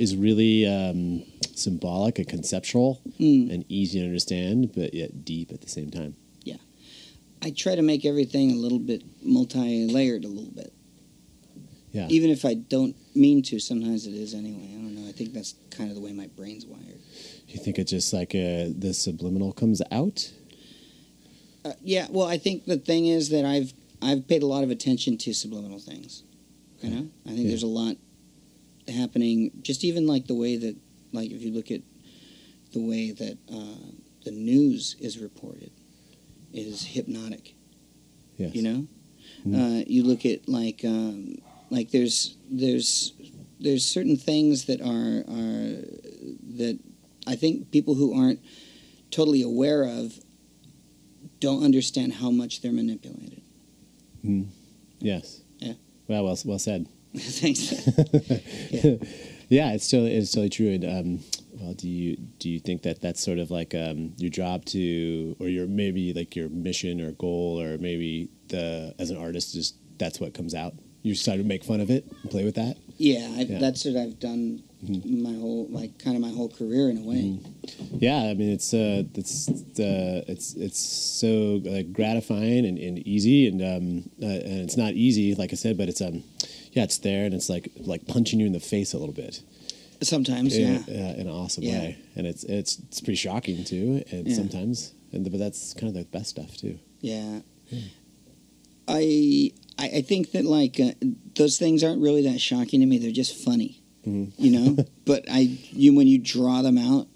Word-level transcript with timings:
yeah, 0.00 0.06
your 0.06 0.16
art 0.16 0.16
is 0.16 0.16
really 0.16 0.66
um, 0.66 1.22
symbolic 1.54 2.18
and 2.18 2.28
conceptual 2.28 3.00
Mm. 3.18 3.52
and 3.52 3.64
easy 3.68 3.98
to 4.00 4.06
understand, 4.06 4.72
but 4.74 4.94
yet 4.94 5.24
deep 5.24 5.52
at 5.52 5.60
the 5.60 5.68
same 5.68 5.90
time. 5.90 6.14
Yeah, 6.44 6.56
I 7.42 7.50
try 7.50 7.74
to 7.74 7.82
make 7.82 8.04
everything 8.04 8.50
a 8.52 8.56
little 8.56 8.78
bit 8.78 9.02
multi-layered, 9.22 10.24
a 10.24 10.28
little 10.28 10.52
bit. 10.52 10.72
Yeah. 11.92 12.06
Even 12.08 12.30
if 12.30 12.44
I 12.44 12.54
don't 12.54 12.94
mean 13.16 13.42
to, 13.42 13.58
sometimes 13.58 14.06
it 14.06 14.14
is 14.14 14.32
anyway. 14.32 14.68
I 14.70 14.76
don't 14.76 14.94
know. 14.94 15.08
I 15.08 15.12
think 15.12 15.32
that's 15.32 15.54
kind 15.70 15.90
of 15.90 15.96
the 15.96 16.00
way 16.00 16.12
my 16.12 16.28
brain's 16.36 16.64
wired. 16.64 17.00
You 17.48 17.58
think 17.58 17.78
it's 17.80 17.90
just 17.90 18.12
like 18.12 18.32
uh, 18.34 18.70
the 18.78 18.92
subliminal 18.94 19.52
comes 19.52 19.82
out? 19.90 20.30
Uh, 21.64 21.72
yeah. 21.82 22.06
Well, 22.08 22.26
I 22.28 22.38
think 22.38 22.64
the 22.66 22.76
thing 22.78 23.06
is 23.06 23.28
that 23.30 23.44
I've 23.44 23.72
I've 24.00 24.28
paid 24.28 24.42
a 24.42 24.46
lot 24.46 24.62
of 24.62 24.70
attention 24.70 25.18
to 25.18 25.34
subliminal 25.34 25.78
things. 25.80 26.22
You 26.80 26.90
know, 26.90 27.08
I 27.26 27.30
think 27.30 27.40
Yeah. 27.40 27.48
there's 27.48 27.64
a 27.64 27.66
lot 27.66 27.96
happening. 28.90 29.50
Just 29.62 29.84
even 29.84 30.06
like 30.06 30.26
the 30.26 30.34
way 30.34 30.56
that, 30.56 30.76
like, 31.12 31.30
if 31.30 31.42
you 31.42 31.52
look 31.52 31.70
at 31.70 31.80
the 32.72 32.80
way 32.80 33.10
that 33.12 33.38
uh, 33.52 33.90
the 34.24 34.30
news 34.30 34.96
is 35.00 35.18
reported, 35.18 35.70
is 36.52 36.84
hypnotic. 36.84 37.54
Yes. 38.36 38.54
You 38.54 38.62
know, 38.62 38.86
Mm. 39.46 39.54
uh, 39.80 39.84
you 39.86 40.02
look 40.02 40.26
at 40.26 40.48
like 40.48 40.84
um, 40.84 41.36
like 41.70 41.90
there's 41.92 42.36
there's 42.50 43.12
there's 43.58 43.86
certain 43.86 44.16
things 44.16 44.64
that 44.66 44.80
are 44.82 45.24
are 45.30 45.84
that 46.56 46.78
I 47.26 47.36
think 47.36 47.70
people 47.70 47.94
who 47.94 48.12
aren't 48.18 48.40
totally 49.10 49.40
aware 49.40 49.84
of 49.84 50.18
don't 51.38 51.64
understand 51.64 52.14
how 52.14 52.30
much 52.30 52.60
they're 52.60 52.72
manipulated. 52.72 53.40
Mm. 54.24 54.48
Yes. 55.00 55.40
Yeah. 55.58 55.74
Well, 56.08 56.24
well, 56.24 56.38
well 56.44 56.58
said. 56.58 56.86
Thanks. 57.16 57.72
yeah, 59.48 59.72
it's 59.72 59.90
totally 59.90 60.14
it's 60.14 60.30
totally 60.32 60.48
true. 60.50 60.70
And 60.72 60.84
um, 60.84 61.20
well, 61.60 61.74
do 61.74 61.88
you 61.88 62.16
do 62.38 62.48
you 62.48 62.60
think 62.60 62.82
that 62.82 63.00
that's 63.00 63.22
sort 63.22 63.38
of 63.38 63.50
like 63.50 63.74
um, 63.74 64.12
your 64.16 64.30
job 64.30 64.64
to, 64.66 65.36
or 65.40 65.48
your 65.48 65.66
maybe 65.66 66.12
like 66.12 66.36
your 66.36 66.48
mission 66.48 67.00
or 67.00 67.12
goal, 67.12 67.60
or 67.60 67.78
maybe 67.78 68.28
the 68.48 68.94
as 68.98 69.10
an 69.10 69.16
artist, 69.16 69.54
just 69.54 69.74
that's 69.98 70.20
what 70.20 70.34
comes 70.34 70.54
out. 70.54 70.74
You 71.02 71.14
decide 71.14 71.38
to 71.38 71.44
make 71.44 71.64
fun 71.64 71.80
of 71.80 71.90
it 71.90 72.04
and 72.22 72.30
play 72.30 72.44
with 72.44 72.56
that. 72.56 72.76
Yeah, 72.98 73.26
I, 73.36 73.40
Yeah. 73.42 73.58
that's 73.58 73.84
what 73.86 73.96
I've 73.96 74.18
done 74.20 74.62
Mhm. 74.84 75.20
my 75.22 75.34
whole 75.34 75.66
like 75.70 75.98
kind 75.98 76.16
of 76.16 76.22
my 76.22 76.30
whole 76.30 76.48
career 76.48 76.88
in 76.88 76.98
a 76.98 77.02
way. 77.02 77.38
Yeah, 77.98 78.16
I 78.22 78.32
mean 78.34 78.50
it's 78.50 78.72
uh, 78.72 79.02
it's 79.14 79.48
uh, 79.78 80.24
it's 80.26 80.54
it's 80.54 80.78
so 80.80 81.60
like 81.64 81.92
gratifying 81.92 82.64
and, 82.64 82.78
and 82.78 82.98
easy, 83.06 83.46
and 83.46 83.60
um, 83.60 84.10
uh, 84.22 84.26
and 84.26 84.60
it's 84.60 84.78
not 84.78 84.94
easy, 84.94 85.34
like 85.34 85.52
I 85.52 85.56
said, 85.56 85.76
but 85.76 85.88
it's 85.90 86.00
um, 86.00 86.22
yeah, 86.72 86.84
it's 86.84 86.98
there, 86.98 87.24
and 87.24 87.34
it's 87.34 87.48
like 87.48 87.70
like 87.76 88.06
punching 88.06 88.38
you 88.40 88.46
in 88.46 88.52
the 88.52 88.60
face 88.60 88.92
a 88.92 88.98
little 88.98 89.14
bit. 89.14 89.42
Sometimes, 90.02 90.56
yeah. 90.56 90.66
in, 90.66 90.76
uh, 90.88 91.14
in 91.18 91.20
an 91.26 91.28
awesome 91.28 91.62
Yeah. 91.64 91.78
way, 91.80 91.98
and 92.16 92.26
it's 92.26 92.44
it's 92.44 92.78
it's 92.88 93.00
pretty 93.00 93.16
shocking 93.16 93.64
too, 93.64 94.02
and 94.10 94.26
Yeah. 94.26 94.34
sometimes, 94.34 94.92
and 95.12 95.30
but 95.30 95.38
that's 95.38 95.74
kind 95.74 95.88
of 95.88 95.94
the 95.94 96.04
best 96.04 96.30
stuff 96.30 96.56
too. 96.56 96.78
Yeah. 97.00 97.40
Yeah. 97.70 97.80
I, 98.88 99.52
I 99.78 100.00
think 100.02 100.32
that 100.32 100.44
like 100.44 100.80
uh, 100.80 100.92
those 101.36 101.58
things 101.58 101.84
aren't 101.84 102.02
really 102.02 102.22
that 102.22 102.40
shocking 102.40 102.80
to 102.80 102.86
me. 102.86 102.98
They're 102.98 103.12
just 103.12 103.34
funny, 103.36 103.82
Mhm. 104.06 104.32
you 104.38 104.50
know. 104.50 104.84
but 105.04 105.24
I 105.30 105.58
you 105.70 105.94
when 105.94 106.06
you 106.08 106.18
draw 106.18 106.62
them 106.62 106.76
out, 106.78 107.08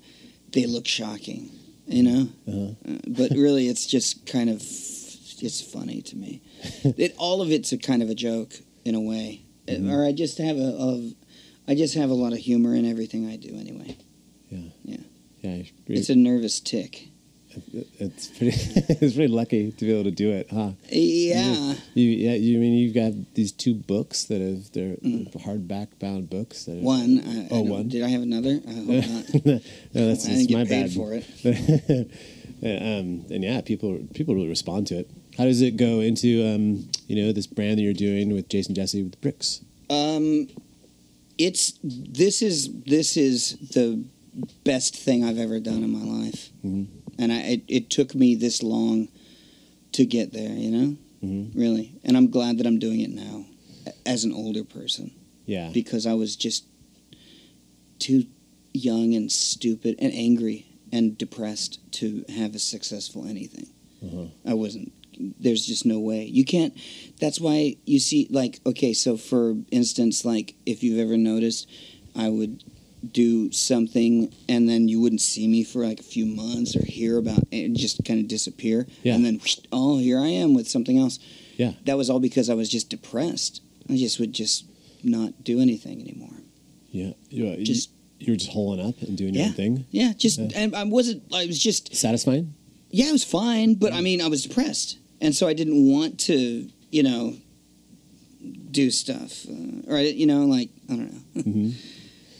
they 0.52 0.66
look 0.66 0.86
shocking, 0.86 1.50
you 1.87 2.03
know. 2.03 2.28
Uh-huh. 2.47 2.93
Uh, 2.93 2.98
but 3.09 3.31
really, 3.32 3.69
it's 3.69 3.87
just 3.87 4.26
kind 4.26 4.50
of 4.50 4.56
it's 4.60 5.60
funny 5.60 6.00
to 6.03 6.16
me. 6.16 6.43
it 6.97 7.14
all 7.19 7.43
of 7.43 7.50
it's 7.50 7.72
a 7.72 7.78
kind 7.78 8.03
of 8.03 8.09
a 8.10 8.14
joke 8.14 8.54
in 8.84 8.94
a 8.94 9.00
way, 9.00 9.44
Mhm. 9.66 9.91
or 9.92 10.04
I 10.04 10.12
just 10.12 10.38
have 10.38 10.56
a, 10.58 10.60
a 10.78 11.10
I 11.66 11.75
just 11.75 11.94
have 11.94 12.10
a 12.10 12.14
lot 12.14 12.32
of 12.32 12.38
humor 12.38 12.75
in 12.75 12.84
everything 12.84 13.26
I 13.28 13.36
do 13.36 13.48
anyway. 13.56 13.97
Yeah, 14.50 14.97
Yeah. 15.42 15.62
It's 15.88 16.08
a 16.10 16.14
nervous 16.16 16.60
tic. 16.60 17.08
it's 18.00 18.26
pretty 18.28 18.56
it's 19.00 19.14
pretty 19.14 19.28
lucky 19.32 19.70
to 19.72 19.84
be 19.84 19.92
able 19.92 20.04
to 20.04 20.10
do 20.10 20.30
it, 20.32 20.48
huh? 20.50 20.72
Yeah. 20.91 21.75
You 21.94 22.10
yeah, 22.10 22.34
you 22.34 22.56
I 22.58 22.60
mean 22.60 22.75
you've 22.75 22.94
got 22.94 23.12
these 23.34 23.52
two 23.52 23.75
books 23.75 24.25
that 24.25 24.41
have 24.41 24.72
they're 24.72 24.97
Mm. 24.97 25.32
hardback 25.44 25.88
bound 26.00 26.28
books 26.31 26.64
that 26.64 26.78
are, 26.78 26.81
One. 26.81 27.20
I, 27.25 27.44
I 27.44 27.48
Oh, 27.50 27.62
don't- 27.62 27.69
one? 27.69 27.88
Did 27.88 28.02
I 28.02 28.08
have 28.08 28.22
another? 28.22 28.60
I 28.69 28.72
hope 28.72 28.86
not. 28.86 29.44
no, 29.94 30.06
that's, 30.08 30.26
I 30.26 30.31
didn't 30.31 30.48
get 30.48 30.58
my 30.58 30.64
paid 30.64 30.82
bad. 30.86 30.92
for 30.92 31.12
it. 31.14 32.10
um, 32.62 33.25
and 33.31 33.42
yeah, 33.44 33.60
people 33.60 33.98
people 34.14 34.34
really 34.34 34.48
respond 34.48 34.86
to 34.88 34.98
it. 34.98 35.10
How 35.37 35.45
does 35.45 35.62
it 35.62 35.77
go 35.77 36.00
into 36.00 36.47
um, 36.47 36.89
you 37.09 37.17
know 37.25 37.33
this 37.33 37.47
brand 37.47 37.78
that 37.78 37.83
you're 37.83 37.93
doing 37.93 38.33
with 38.33 38.49
Jason 38.49 38.75
Jesse 38.75 39.03
with 39.03 39.12
the 39.12 39.19
bricks? 39.19 39.61
Um, 39.91 40.49
it's 41.39 41.78
this 41.83 42.43
is 42.43 42.71
this 42.87 43.17
is 43.17 43.56
the 43.73 44.05
best 44.65 44.97
thing 44.97 45.25
I've 45.25 45.39
ever 45.39 45.61
done 45.61 45.83
in 45.83 45.91
my 45.91 46.05
life, 46.27 46.50
Mhm. 46.65 46.87
and 47.19 47.33
I 47.33 47.37
it, 47.41 47.62
it 47.69 47.91
took 47.91 48.15
me 48.15 48.34
this 48.34 48.62
long 48.62 49.09
to 49.93 50.05
get 50.06 50.33
there. 50.33 50.55
You 50.56 50.71
know, 50.71 50.97
Mhm. 51.25 51.50
really, 51.55 51.93
and 52.05 52.17
I'm 52.17 52.28
glad 52.31 52.59
that 52.59 52.67
I'm 52.67 52.78
doing 52.78 53.00
it 53.00 53.11
now, 53.11 53.47
as 54.06 54.25
an 54.25 54.33
older 54.33 54.65
person, 54.65 55.11
Yeah, 55.47 55.71
because 55.73 56.06
I 56.06 56.15
was 56.15 56.37
just 56.37 56.65
too 57.99 58.27
young 58.73 59.15
and 59.15 59.31
stupid 59.31 59.97
and 59.99 60.12
angry 60.12 60.67
and 60.93 61.17
depressed 61.19 61.78
to 61.93 62.25
have 62.28 62.55
a 62.55 62.59
successful 62.59 63.25
anything. 63.27 63.67
Uh-huh. 64.05 64.27
I 64.44 64.55
wasn't. 64.55 64.93
There's 65.41 65.64
just 65.66 65.84
no 65.86 65.98
way. 65.98 66.25
You 66.25 66.44
can't. 66.44 66.76
That's 67.20 67.41
why 67.41 67.76
you 67.86 67.98
see, 68.00 68.26
like, 68.30 68.60
okay, 68.66 68.92
so 68.92 69.16
for 69.16 69.54
instance, 69.70 70.25
like, 70.25 70.54
if 70.66 70.82
you've 70.82 70.98
ever 70.98 71.16
noticed, 71.16 71.69
I 72.16 72.28
would 72.28 72.62
do 73.12 73.52
something 73.52 74.32
and 74.48 74.66
then 74.69 74.88
you 74.88 74.98
wouldn't 75.00 75.20
see 75.20 75.47
me 75.47 75.62
for 75.62 75.86
like 75.86 76.00
a 76.00 76.04
few 76.04 76.25
months 76.25 76.75
or 76.75 76.82
hear 76.86 77.19
about 77.19 77.41
it 77.50 77.75
just 77.75 78.02
kind 78.04 78.19
of 78.19 78.28
disappear. 78.28 78.86
Yeah. 79.02 79.14
And 79.14 79.25
then, 79.25 79.34
whoosh, 79.41 79.58
oh, 79.72 79.98
here 79.98 80.19
I 80.19 80.28
am 80.28 80.54
with 80.54 80.66
something 80.69 80.98
else. 80.98 81.19
Yeah. 81.58 81.72
That 81.84 81.98
was 81.98 82.08
all 82.08 82.19
because 82.20 82.48
I 82.48 82.54
was 82.54 82.69
just 82.70 82.88
depressed. 82.88 83.60
I 83.91 83.96
just 83.96 84.19
would 84.19 84.32
just 84.32 84.64
not 85.02 85.44
do 85.44 85.60
anything 85.60 86.00
anymore. 86.00 86.31
yeah. 86.91 87.12
You, 87.28 87.62
Just, 87.62 87.91
you, 88.20 88.32
were 88.32 88.36
just 88.38 88.52
holing 88.52 88.81
up 88.81 89.02
and 89.02 89.19
doing 89.19 89.34
your 89.34 89.46
own 89.46 89.52
thing. 89.52 89.84
yeah, 89.91 90.14
just, 90.16 90.38
Yeah. 90.38 90.48
and 90.54 90.75
I 90.75 90.84
wasn't, 90.84 91.25
I 91.34 91.44
was 91.46 91.58
just, 91.58 91.94
Satisfying. 91.94 92.54
yeah, 92.91 93.08
it 93.10 93.12
was 93.12 93.25
fine, 93.25 93.75
but 93.75 93.92
I 93.92 94.00
mean, 94.00 94.22
I 94.22 94.28
was 94.28 94.44
depressed, 94.44 94.96
and 95.25 95.35
so 95.35 95.49
I 95.49 95.55
didn't 95.55 95.91
want 95.91 96.21
to, 96.29 96.69
you 96.93 97.03
know, 97.03 97.35
do 98.71 98.91
stuff, 98.91 99.47
uh, 99.49 99.91
or 99.91 99.97
I, 99.97 100.03
you 100.03 100.27
know, 100.27 100.45
like 100.45 100.69
I 100.91 100.97
don't 100.97 101.12
know, 101.35 101.43
hmm 101.43 101.71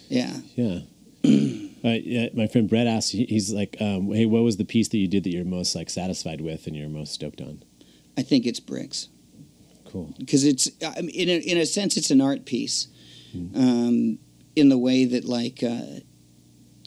yeah. 0.09 0.37
Yeah. 0.55 0.78
uh, 1.25 1.99
yeah. 2.05 2.28
My 2.34 2.47
friend 2.47 2.69
Brett 2.69 2.87
asked. 2.87 3.12
He's 3.12 3.53
like, 3.53 3.77
um, 3.81 4.12
"Hey, 4.12 4.27
what 4.27 4.43
was 4.43 4.59
the 4.59 4.65
piece 4.67 4.89
that 4.89 4.99
you 4.99 5.09
did 5.09 5.25
that 5.25 5.33
you're 5.33 5.45
most 5.47 5.75
like 5.75 5.89
satisfied 5.91 6.41
with 6.43 6.67
and 6.67 6.77
you're 6.77 6.89
most 6.91 7.12
stoked 7.15 7.41
on?" 7.41 7.62
I 8.17 8.22
think 8.22 8.47
it's 8.47 8.61
bricks 8.61 9.09
Cool. 9.87 10.15
because 10.19 10.45
it's, 10.45 10.71
I 10.87 11.01
mean, 11.01 11.11
in 11.11 11.28
a, 11.31 11.39
in 11.53 11.59
a 11.59 11.66
sense, 11.66 11.97
it's 11.97 12.11
an 12.11 12.21
art 12.21 12.45
piece, 12.45 12.89
Mm. 13.34 13.56
um, 13.56 14.19
in 14.55 14.69
the 14.69 14.78
way 14.78 15.05
that 15.06 15.25
like 15.25 15.62
uh, 15.65 16.01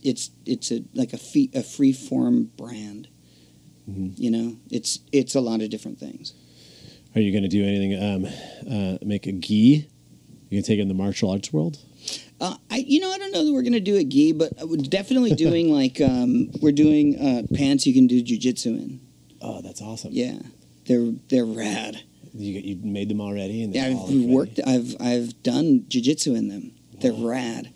it's 0.03 0.29
it's 0.46 0.72
a 0.72 0.84
like 0.94 1.12
a 1.12 1.18
fee, 1.18 1.50
a 1.53 1.64
free 1.64 1.91
form 1.91 2.52
brand. 2.56 3.09
Mhm. 3.89 4.13
You 4.17 4.31
know, 4.31 4.57
it's 4.69 4.99
it's 5.11 5.35
a 5.35 5.41
lot 5.41 5.61
of 5.61 5.69
different 5.69 5.99
things. 5.99 6.33
Are 7.15 7.21
you 7.21 7.31
going 7.31 7.43
to 7.43 7.49
do 7.49 7.63
anything? 7.63 7.95
Um, 8.01 8.25
uh, 8.71 8.97
make 9.03 9.25
a 9.27 9.31
gi? 9.31 9.87
You 10.49 10.57
gonna 10.57 10.61
take 10.61 10.79
it 10.79 10.81
in 10.81 10.87
the 10.87 10.93
martial 10.93 11.31
arts 11.31 11.51
world? 11.51 11.78
Uh, 12.39 12.55
I, 12.69 12.78
you 12.78 12.99
know, 12.99 13.11
I 13.11 13.17
don't 13.17 13.31
know 13.31 13.43
that 13.45 13.51
we're 13.51 13.63
going 13.63 13.73
to 13.73 13.79
do 13.79 13.95
a 13.97 14.03
gi, 14.03 14.34
but 14.34 14.53
we're 14.61 14.78
definitely 14.78 15.31
doing 15.45 15.73
like 15.73 15.99
um, 15.99 16.51
we're 16.61 16.72
doing 16.72 17.19
uh, 17.19 17.43
pants 17.55 17.85
you 17.87 17.93
can 17.93 18.07
do 18.07 18.22
jujitsu 18.23 18.67
in. 18.67 18.99
Oh, 19.41 19.61
that's 19.61 19.81
awesome. 19.81 20.11
Yeah, 20.13 20.37
they're 20.85 21.11
they're 21.29 21.45
rad. 21.45 22.03
You 22.33 22.59
you 22.59 22.75
made 22.83 23.09
them 23.09 23.19
already, 23.22 23.63
and 23.63 23.73
Yeah, 23.73 23.87
I've 23.87 24.13
worked. 24.25 24.59
I've 24.66 24.95
I've 24.99 25.41
done 25.43 25.85
jujitsu 25.90 26.35
in 26.37 26.49
them. 26.49 26.73
They're 27.01 27.13
rad. 27.13 27.73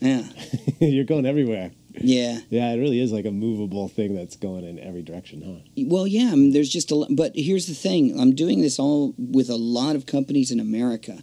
Yeah, 0.00 0.24
You're 0.80 1.04
going 1.04 1.26
everywhere. 1.26 1.72
Yeah. 2.00 2.40
Yeah, 2.50 2.72
it 2.72 2.78
really 2.78 3.00
is 3.00 3.12
like 3.12 3.24
a 3.24 3.30
movable 3.30 3.88
thing 3.88 4.14
that's 4.14 4.36
going 4.36 4.64
in 4.64 4.78
every 4.78 5.02
direction, 5.02 5.42
huh? 5.42 5.84
Well, 5.86 6.06
yeah. 6.06 6.30
I 6.32 6.36
mean, 6.36 6.52
there's 6.52 6.68
just 6.70 6.90
a 6.90 6.94
lot. 6.94 7.08
But 7.14 7.32
here's 7.34 7.66
the 7.66 7.74
thing: 7.74 8.18
I'm 8.20 8.34
doing 8.34 8.60
this 8.60 8.78
all 8.78 9.14
with 9.18 9.50
a 9.50 9.56
lot 9.56 9.96
of 9.96 10.06
companies 10.06 10.50
in 10.50 10.60
America, 10.60 11.22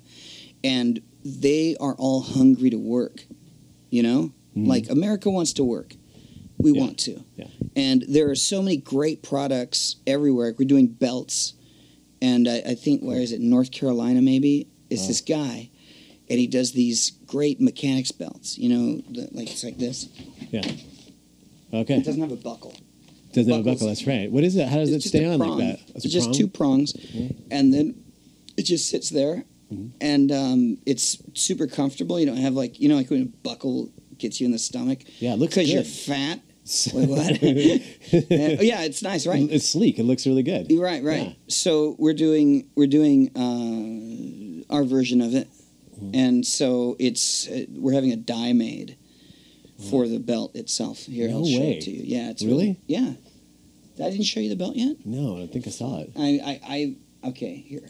and 0.64 1.02
they 1.24 1.76
are 1.80 1.96
all 1.96 2.22
hungry 2.22 2.70
to 2.70 2.78
work. 2.78 3.26
You 3.90 4.04
know, 4.04 4.32
Mhm. 4.56 4.68
like 4.68 4.90
America 4.90 5.30
wants 5.30 5.54
to 5.54 5.64
work. 5.64 5.96
We 6.58 6.72
Yeah. 6.74 6.82
want 6.82 6.98
to. 7.00 7.24
Yeah. 7.38 7.48
And 7.76 8.04
there 8.10 8.30
are 8.30 8.36
so 8.36 8.62
many 8.62 8.78
great 8.78 9.22
products 9.22 9.98
everywhere. 10.08 10.54
We're 10.58 10.66
doing 10.68 10.88
belts, 10.88 11.54
and 12.22 12.48
I, 12.48 12.58
I 12.66 12.76
think 12.76 13.02
where 13.04 13.22
is 13.22 13.32
it? 13.32 13.40
North 13.42 13.72
Carolina, 13.72 14.22
maybe. 14.22 14.68
It's 14.90 15.04
Oh. 15.04 15.08
this 15.08 15.22
guy, 15.22 15.70
and 16.30 16.40
he 16.40 16.48
does 16.48 16.72
these 16.72 17.12
great 17.28 17.62
mechanics 17.62 18.12
belts. 18.12 18.58
You 18.58 18.70
know, 18.70 19.02
the, 19.10 19.30
like 19.32 19.50
it's 19.52 19.64
like 19.64 19.78
this. 19.78 20.08
Okay. 20.54 21.98
It 21.98 22.06
doesn't 22.06 22.22
have 22.22 22.32
a 22.32 22.36
buckle. 22.36 22.74
Doesn't 23.34 23.52
have 23.52 23.62
a 23.62 23.64
buckle. 23.72 23.88
That's 23.88 24.08
right. 24.08 24.32
What 24.32 24.44
is 24.44 24.56
it? 24.56 24.68
How 24.68 24.78
does 24.78 24.90
It's 24.90 25.06
it 25.06 25.10
just 25.10 25.16
stay 25.16 25.26
a 25.26 25.32
on 25.34 25.40
prong. 25.40 25.60
like 25.60 25.78
that? 25.78 25.88
That's 25.94 26.06
It's 26.06 26.14
just 26.14 26.28
prong? 26.28 26.34
two 26.38 26.48
prongs, 26.48 26.94
Yeah. 27.14 27.30
and 27.52 27.74
then 27.74 27.96
it 28.56 28.64
just 28.64 28.90
sits 28.90 29.10
there, 29.10 29.44
Mhm. 29.72 29.92
and 30.02 30.32
um, 30.32 30.78
it's 30.86 31.18
super 31.34 31.68
comfortable. 31.68 32.20
You 32.20 32.26
don't 32.26 32.38
have 32.38 32.54
like 32.54 32.80
you 32.80 32.88
know 32.90 32.96
like 32.96 33.10
when 33.10 33.22
a 33.24 33.26
buckle 33.26 33.92
gets 34.18 34.40
you 34.40 34.46
in 34.46 34.52
the 34.52 34.58
stomach 34.60 35.00
Yeah, 35.20 35.34
it 35.34 35.40
looks 35.40 35.56
because 35.56 35.70
you're 35.72 35.84
good. 35.84 35.92
fat. 35.92 36.40
Wait, 36.94 37.08
what? 37.08 37.32
Uh, 37.32 37.36
yeah, 38.62 38.84
it's 38.84 39.02
nice, 39.02 39.26
right? 39.28 39.48
It's 39.52 39.70
sleek. 39.70 40.00
It 40.00 40.04
looks 40.04 40.26
really 40.28 40.44
good. 40.44 40.70
You're 40.72 40.84
Right, 40.84 41.02
right. 41.04 41.28
Yeah. 41.28 41.34
So 41.48 41.96
we're 42.00 42.14
doing 42.14 42.68
we're 42.76 42.88
doing 42.88 43.30
uh, 43.38 44.74
our 44.74 44.84
version 44.84 45.22
of 45.22 45.36
it, 45.36 45.48
Mm-hmm. 45.98 46.12
and 46.16 46.46
so 46.46 46.96
it's 47.00 47.48
uh, 47.48 47.66
we're 47.76 47.94
having 47.94 48.12
a 48.12 48.16
die 48.18 48.54
made 48.54 48.98
for 49.90 50.08
the 50.08 50.20
belt 50.20 50.56
itself. 50.56 51.00
Here, 51.06 51.28
No 51.30 51.38
I'll 51.40 51.46
show 51.46 51.60
way. 51.60 51.78
it 51.78 51.82
to 51.84 51.92
you. 51.92 52.04
Yeah, 52.04 52.30
it's 52.32 52.44
Really? 52.44 52.78
yeah. 52.88 53.14
I 54.00 54.10
didn't 54.12 54.24
show 54.26 54.40
you 54.40 54.50
the 54.50 54.56
belt 54.56 54.76
yet. 54.76 54.98
No, 55.06 55.36
I 55.36 55.40
don't 55.40 55.52
think 55.52 55.66
I 55.68 55.72
saw 55.72 56.00
it. 56.02 56.12
I, 56.16 56.40
I, 56.44 56.60
I 57.24 57.30
okay 57.30 57.56
here. 57.56 57.90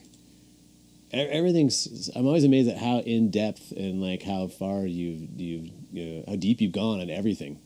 Everything's. 1.11 2.09
I'm 2.15 2.25
always 2.25 2.43
amazed 2.43 2.69
at 2.69 2.77
how 2.77 2.99
in 2.99 3.31
depth 3.31 3.71
and 3.71 4.01
like 4.01 4.23
how 4.23 4.47
far 4.47 4.85
you 4.85 5.27
you 5.37 5.69
you 5.91 6.05
know, 6.05 6.23
how 6.27 6.35
deep 6.35 6.59
you've 6.61 6.73
gone 6.73 6.99
on 6.99 7.09
everything. 7.09 7.59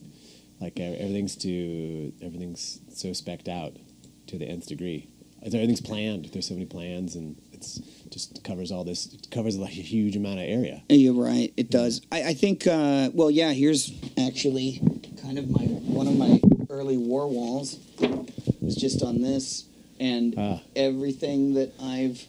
Like 0.59 0.79
everything's 0.79 1.35
to 1.37 2.13
everything's 2.21 2.79
so 2.93 3.13
specked 3.13 3.47
out 3.47 3.77
to 4.27 4.37
the 4.37 4.45
nth 4.45 4.67
degree. 4.67 5.07
Everything's 5.43 5.81
planned. 5.81 6.25
There's 6.33 6.47
so 6.47 6.53
many 6.53 6.65
plans, 6.67 7.15
and 7.15 7.35
it's 7.51 7.79
just 8.09 8.43
covers 8.43 8.71
all 8.71 8.83
this. 8.83 9.11
It 9.13 9.27
covers 9.31 9.57
like 9.57 9.71
a 9.71 9.81
huge 9.81 10.15
amount 10.15 10.39
of 10.39 10.45
area. 10.47 10.83
You're 10.89 11.13
right. 11.13 11.51
It 11.57 11.69
does. 11.71 12.01
I, 12.11 12.23
I 12.29 12.33
think. 12.33 12.67
Uh, 12.67 13.09
well, 13.13 13.31
yeah. 13.31 13.51
Here's 13.51 13.91
actually 14.19 14.79
kind 15.21 15.39
of 15.39 15.49
my 15.49 15.63
one 15.63 16.07
of 16.07 16.15
my 16.17 16.39
early 16.69 16.97
war 16.97 17.27
walls. 17.27 17.79
was 18.61 18.75
just 18.75 19.01
on 19.01 19.21
this, 19.21 19.65
and 19.99 20.35
Ah. 20.37 20.61
everything 20.75 21.55
that 21.55 21.73
I've, 21.81 22.23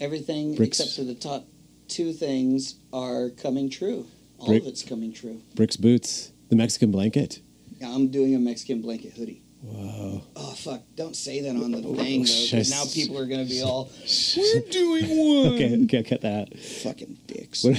everything 0.00 0.54
Bricks. 0.54 0.80
except 0.80 0.96
for 0.96 1.04
the 1.04 1.14
top 1.14 1.46
two 1.88 2.12
things 2.12 2.74
are 2.92 3.30
coming 3.30 3.70
true. 3.70 4.06
All 4.38 4.48
Brick- 4.48 4.62
of 4.62 4.68
it's 4.68 4.82
coming 4.82 5.12
true. 5.12 5.40
Bricks 5.54 5.76
boots, 5.76 6.30
the 6.50 6.56
Mexican 6.56 6.90
blanket. 6.90 7.40
I'm 7.82 8.08
doing 8.08 8.34
a 8.34 8.38
Mexican 8.38 8.80
blanket 8.82 9.12
hoodie. 9.14 9.42
Whoa! 9.64 10.22
Oh 10.36 10.52
fuck! 10.52 10.82
Don't 10.94 11.16
say 11.16 11.40
that 11.40 11.56
on 11.56 11.72
the 11.72 11.78
oh, 11.78 11.94
thing 11.94 12.24
though, 12.24 12.44
because 12.50 12.70
now 12.70 12.84
people 12.92 13.18
are 13.18 13.24
gonna 13.26 13.46
be 13.46 13.62
all, 13.62 13.90
"We're 14.36 14.60
doing 14.70 15.08
one." 15.08 15.54
Okay, 15.54 15.84
okay, 15.84 16.02
cut 16.02 16.20
that. 16.20 16.58
Fucking 16.58 17.16
What- 17.62 17.74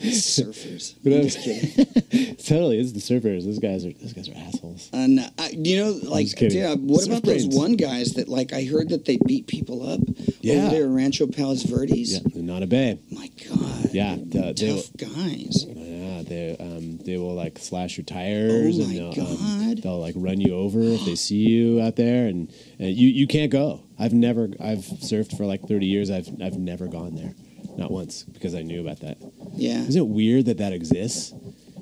surfers. 0.00 0.94
What 1.02 1.12
I'm 1.12 1.18
I'm- 1.20 1.22
just 1.28 1.40
kidding. 1.42 2.36
totally, 2.36 2.78
it's 2.78 2.92
the 2.92 3.00
surfers. 3.00 3.44
Those 3.44 3.58
guys 3.58 3.84
are 3.84 3.92
those 3.92 4.12
guys 4.12 4.28
are 4.28 4.34
assholes. 4.36 4.90
And 4.92 5.20
uh, 5.20 5.28
I, 5.38 5.50
you 5.50 5.76
know, 5.84 5.90
like, 6.10 6.26
just 6.26 6.36
kidding. 6.36 6.58
yeah, 6.58 6.74
what 6.74 7.00
Surf 7.02 7.08
about 7.18 7.22
those 7.24 7.46
one 7.46 7.76
guys 7.76 8.14
that, 8.14 8.28
like, 8.28 8.52
I 8.52 8.64
heard 8.64 8.88
that 8.90 9.04
they 9.04 9.18
beat 9.26 9.46
people 9.46 9.88
up 9.88 10.00
Yeah. 10.40 10.54
over 10.54 10.70
there 10.70 10.84
in 10.84 10.94
Rancho 10.94 11.26
Palos 11.28 11.62
Verdes? 11.62 12.12
Yeah, 12.14 12.20
they're 12.34 12.42
not 12.42 12.62
a 12.62 12.66
bay. 12.66 12.98
My 13.10 13.28
God. 13.48 13.90
Yeah, 13.92 14.16
the, 14.16 14.52
they, 14.56 14.74
Tough 14.74 14.90
guys. 14.96 15.64
yeah, 15.68 16.22
they 16.22 16.56
um, 16.58 16.98
they 16.98 17.16
will 17.16 17.34
like 17.34 17.58
slash 17.58 17.96
your 17.96 18.04
tires 18.04 18.78
Oh 18.78 18.82
and 18.82 18.88
my 18.88 18.94
they'll, 18.94 19.14
God. 19.14 19.40
Um, 19.40 19.74
they'll 19.76 20.00
like 20.00 20.14
run 20.16 20.40
you 20.40 20.54
over 20.54 20.80
if 20.82 21.04
they 21.04 21.14
see 21.26 21.36
you 21.48 21.80
out 21.80 21.96
there, 21.96 22.26
and, 22.26 22.52
and 22.78 22.90
you 22.96 23.08
you 23.08 23.26
can't 23.26 23.50
go. 23.52 23.80
I've 23.98 24.12
never 24.12 24.48
I've 24.60 24.80
surfed 24.80 25.36
for 25.36 25.46
like 25.46 25.62
thirty 25.66 25.86
years. 25.86 26.10
I've 26.10 26.28
I've 26.42 26.58
never 26.58 26.86
gone 26.88 27.14
there, 27.14 27.34
not 27.76 27.90
once 27.90 28.22
because 28.24 28.54
I 28.54 28.62
knew 28.62 28.80
about 28.80 29.00
that. 29.00 29.18
Yeah. 29.54 29.80
Isn't 29.82 30.00
it 30.02 30.06
weird 30.08 30.46
that 30.46 30.58
that 30.58 30.72
exists? 30.72 31.32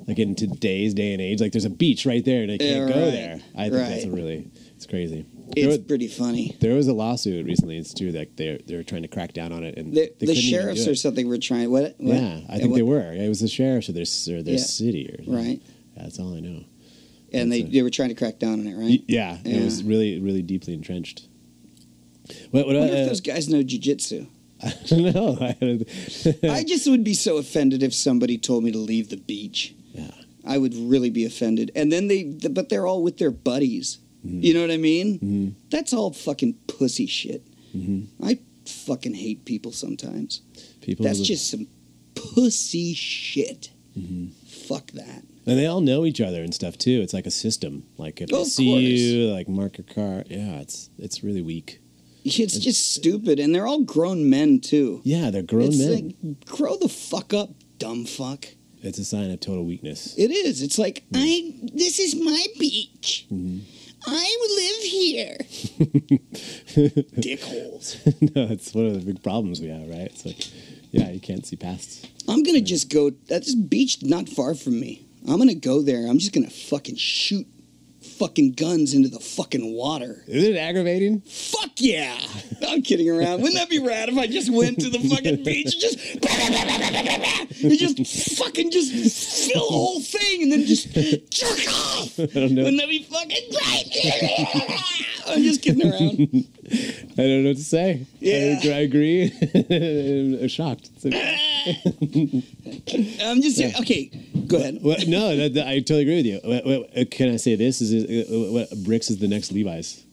Like 0.07 0.19
in 0.19 0.35
today's 0.35 0.93
day 0.93 1.13
and 1.13 1.21
age, 1.21 1.41
like 1.41 1.51
there's 1.51 1.65
a 1.65 1.69
beach 1.69 2.05
right 2.05 2.23
there 2.23 2.43
and 2.43 2.51
I 2.51 2.57
can't 2.57 2.87
Yeah, 2.87 2.93
go 2.93 3.01
right, 3.05 3.11
there. 3.11 3.39
I 3.55 3.69
think 3.69 3.87
that's 3.89 4.03
a 4.05 4.11
really 4.11 4.51
it's 4.75 4.85
crazy. 4.85 5.25
It's 5.55 5.65
was, 5.67 5.77
pretty 5.79 6.07
funny. 6.07 6.55
there 6.59 6.75
was 6.75 6.87
a 6.87 6.93
lawsuit 6.93 7.45
recently. 7.45 7.77
It's 7.77 7.93
true 7.93 8.11
that 8.11 8.37
they're 8.37 8.59
they're 8.67 8.83
trying 8.83 9.01
to 9.03 9.07
crack 9.07 9.33
down 9.33 9.51
on 9.51 9.63
it, 9.63 9.77
and 9.77 9.93
The, 9.93 10.11
the 10.19 10.35
sheriffs 10.35 10.87
or 10.87 10.95
something 10.95 11.27
were 11.27 11.37
trying. 11.37 11.71
What? 11.71 11.95
what? 11.97 12.15
Yeah, 12.17 12.41
I 12.49 12.57
think 12.57 12.71
what- 12.71 12.75
they 12.77 12.81
were. 12.83 13.13
It 13.13 13.29
was 13.29 13.39
the 13.39 13.47
sheriffs 13.47 13.89
or 13.89 13.93
their 13.93 14.03
or 14.03 14.43
their 14.43 14.55
Yeah. 14.55 14.59
city 14.59 15.07
or 15.09 15.33
Right. 15.33 15.61
That's 15.95 16.19
all 16.19 16.35
I 16.35 16.39
know. 16.39 16.65
And 17.31 17.51
they, 17.51 17.61
a, 17.61 17.63
they 17.63 17.81
were 17.81 17.89
trying 17.89 18.09
to 18.09 18.15
crack 18.15 18.37
down 18.39 18.59
on 18.59 18.67
it, 18.67 18.75
right? 18.75 19.03
Yeah, 19.07 19.37
it 19.43 19.63
was 19.63 19.83
really 19.83 20.19
really 20.19 20.41
deeply 20.41 20.73
entrenched. 20.73 21.27
What? 22.51 22.65
What? 22.67 22.75
I 22.75 22.79
wonder 22.79 22.93
uh, 22.93 22.97
if 22.97 23.07
those 23.09 23.21
guys 23.21 23.47
know 23.49 23.63
jujitsu. 23.63 24.27
I 24.63 24.73
don't 24.87 25.13
know. 25.15 25.37
I 26.49 26.63
just 26.63 26.87
would 26.87 27.03
be 27.03 27.13
so 27.13 27.37
offended 27.37 27.83
if 27.83 27.93
somebody 27.93 28.37
told 28.37 28.63
me 28.63 28.71
to 28.71 28.77
leave 28.77 29.09
the 29.09 29.17
beach. 29.17 29.75
yeah. 29.93 30.11
I 30.47 30.57
would 30.59 30.75
really 30.75 31.09
be 31.09 31.25
offended. 31.25 31.71
And 31.75 31.91
then 31.91 32.07
they, 32.07 32.23
but 32.23 32.69
they're 32.69 32.85
all 32.85 33.01
with 33.03 33.17
their 33.17 33.31
buddies. 33.31 33.97
Mm-hmm. 34.25 34.41
You 34.43 34.53
know 34.53 34.61
what 34.61 34.71
I 34.71 34.77
mean? 34.77 35.19
Mhm. 35.19 35.53
That's 35.71 35.91
all 35.93 36.11
fucking 36.13 36.53
pussy 36.67 37.07
shit. 37.07 37.43
Mhm. 37.75 38.07
I 38.23 38.39
fucking 38.65 39.15
hate 39.15 39.45
people 39.45 39.71
sometimes. 39.71 40.41
People. 40.81 41.03
That's 41.05 41.19
just 41.19 41.49
some 41.49 41.67
pussy 42.15 42.93
shit. 42.93 43.71
Mm-hmm. 43.97 44.27
Fuck 44.67 44.91
that. 44.91 45.23
and 45.47 45.59
they 45.59 45.65
all 45.67 45.81
know 45.81 46.05
each 46.05 46.21
other 46.21 46.41
and 46.43 46.53
stuff 46.53 46.77
too. 46.77 47.01
It's 47.01 47.13
like 47.13 47.25
a 47.27 47.31
system. 47.31 47.83
Like 47.97 48.19
if 48.21 48.31
Oh, 48.33 48.41
of 48.41 48.47
see 48.47 48.69
course. 48.71 48.81
you, 48.83 49.27
like 49.31 49.47
mark 49.49 49.77
your 49.77 49.85
car. 49.85 50.23
Yeah, 50.27 50.59
it's 50.59 50.89
it's 50.97 51.23
really 51.23 51.41
weak. 51.41 51.79
It's 52.27 52.57
just 52.57 52.93
stupid, 52.95 53.39
and 53.39 53.53
they're 53.53 53.67
all 53.67 53.81
grown 53.83 54.29
men 54.29 54.59
too. 54.59 55.01
Yeah, 55.03 55.29
they're 55.29 55.43
grown 55.43 55.67
it's 55.67 55.77
men. 55.77 56.15
like 56.23 56.45
grow 56.45 56.75
the 56.75 56.89
fuck 56.89 57.33
up, 57.33 57.51
dumb 57.77 58.05
fuck. 58.05 58.45
it's 58.81 58.97
a 58.97 59.05
sign 59.05 59.29
of 59.31 59.39
total 59.39 59.63
weakness. 59.63 60.15
It 60.17 60.31
is. 60.31 60.61
It's 60.63 60.77
like 60.79 61.03
Hmm. 61.13 61.17
I. 61.19 61.53
This 61.73 61.99
is 61.99 62.15
my 62.15 62.45
beach. 62.59 63.27
Mm-hmm. 63.31 63.59
I 64.07 64.37
live 64.61 64.83
here. 64.91 65.37
Dickholes. 67.19 67.95
no, 68.35 68.43
it's 68.51 68.73
one 68.73 68.85
of 68.87 68.93
the 68.93 68.99
big 69.13 69.23
problems 69.23 69.59
we 69.61 69.67
have, 69.67 69.87
right? 69.87 70.01
It's 70.11 70.25
like, 70.25 70.47
yeah, 70.91 71.09
you 71.11 71.19
can't 71.19 71.45
see 71.45 71.55
past. 71.55 72.07
I'm 72.27 72.43
gonna 72.43 72.61
just 72.61 72.89
go. 72.89 73.11
That's 73.27 73.53
beach 73.55 74.03
not 74.03 74.29
far 74.29 74.53
from 74.55 74.79
me. 74.79 75.05
I'm 75.27 75.37
gonna 75.37 75.55
go 75.55 75.81
there. 75.81 76.07
I'm 76.07 76.19
just 76.19 76.33
gonna 76.33 76.49
fucking 76.49 76.95
shoot 76.97 77.47
fucking 78.17 78.53
guns 78.53 78.93
into 78.93 79.09
the 79.09 79.19
fucking 79.19 79.73
water. 79.73 80.23
Isn't 80.27 80.55
it 80.55 80.57
aggravating? 80.57 81.21
Fuck 81.21 81.71
yeah! 81.77 82.17
I'm 82.67 82.81
kidding 82.81 83.09
around. 83.09 83.41
Wouldn't 83.41 83.55
that 83.55 83.69
be 83.69 83.79
rad 83.79 84.09
if 84.09 84.17
I 84.17 84.27
just 84.27 84.51
went 84.51 84.79
to 84.79 84.89
the 84.89 84.99
fucking 84.99 85.43
beach 85.43 85.73
and 85.73 85.81
just, 85.81 85.97
you 87.63 87.77
just 87.77 88.37
fucking 88.37 88.71
just 88.71 89.51
fill 89.51 89.65
the 89.65 89.71
whole 89.71 89.99
thing 89.99 90.43
and 90.43 90.51
then 90.51 90.65
just 90.65 90.91
jerk 90.93 91.67
off? 91.69 92.19
I 92.19 92.25
don't 92.27 92.51
know. 92.53 92.63
Wouldn't 92.63 92.81
that 92.81 92.89
be 92.89 93.03
fucking 93.03 93.49
great? 93.51 95.27
I'm 95.27 95.43
just 95.43 95.61
kidding 95.61 95.91
around. 95.91 96.47
I 97.17 97.21
don't 97.21 97.43
know 97.43 97.49
what 97.49 97.57
to 97.57 97.63
say. 97.63 98.05
Yeah. 98.19 98.59
I, 98.63 98.67
I 98.67 98.79
agree. 98.79 99.31
I'm 99.69 100.47
shocked. 100.47 100.89
It's 100.95 101.05
I'm 103.23 103.41
just 103.41 103.59
okay. 103.81 104.05
Go 104.47 104.57
ahead. 104.57 104.79
What- 104.81 105.07
no, 105.07 105.29
I 105.31 105.49
totally 105.79 106.01
agree 106.01 106.17
with 106.17 106.25
you. 106.25 106.37
Uh, 106.39 107.05
can 107.09 107.29
I 107.31 107.37
say 107.37 107.55
this? 107.55 107.81
Is 107.81 107.91
it, 107.93 108.27
uh, 108.29 108.51
what, 108.51 108.83
Bricks 108.83 109.09
is 109.09 109.17
the 109.17 109.27
next 109.27 109.51
Levi's? 109.51 110.03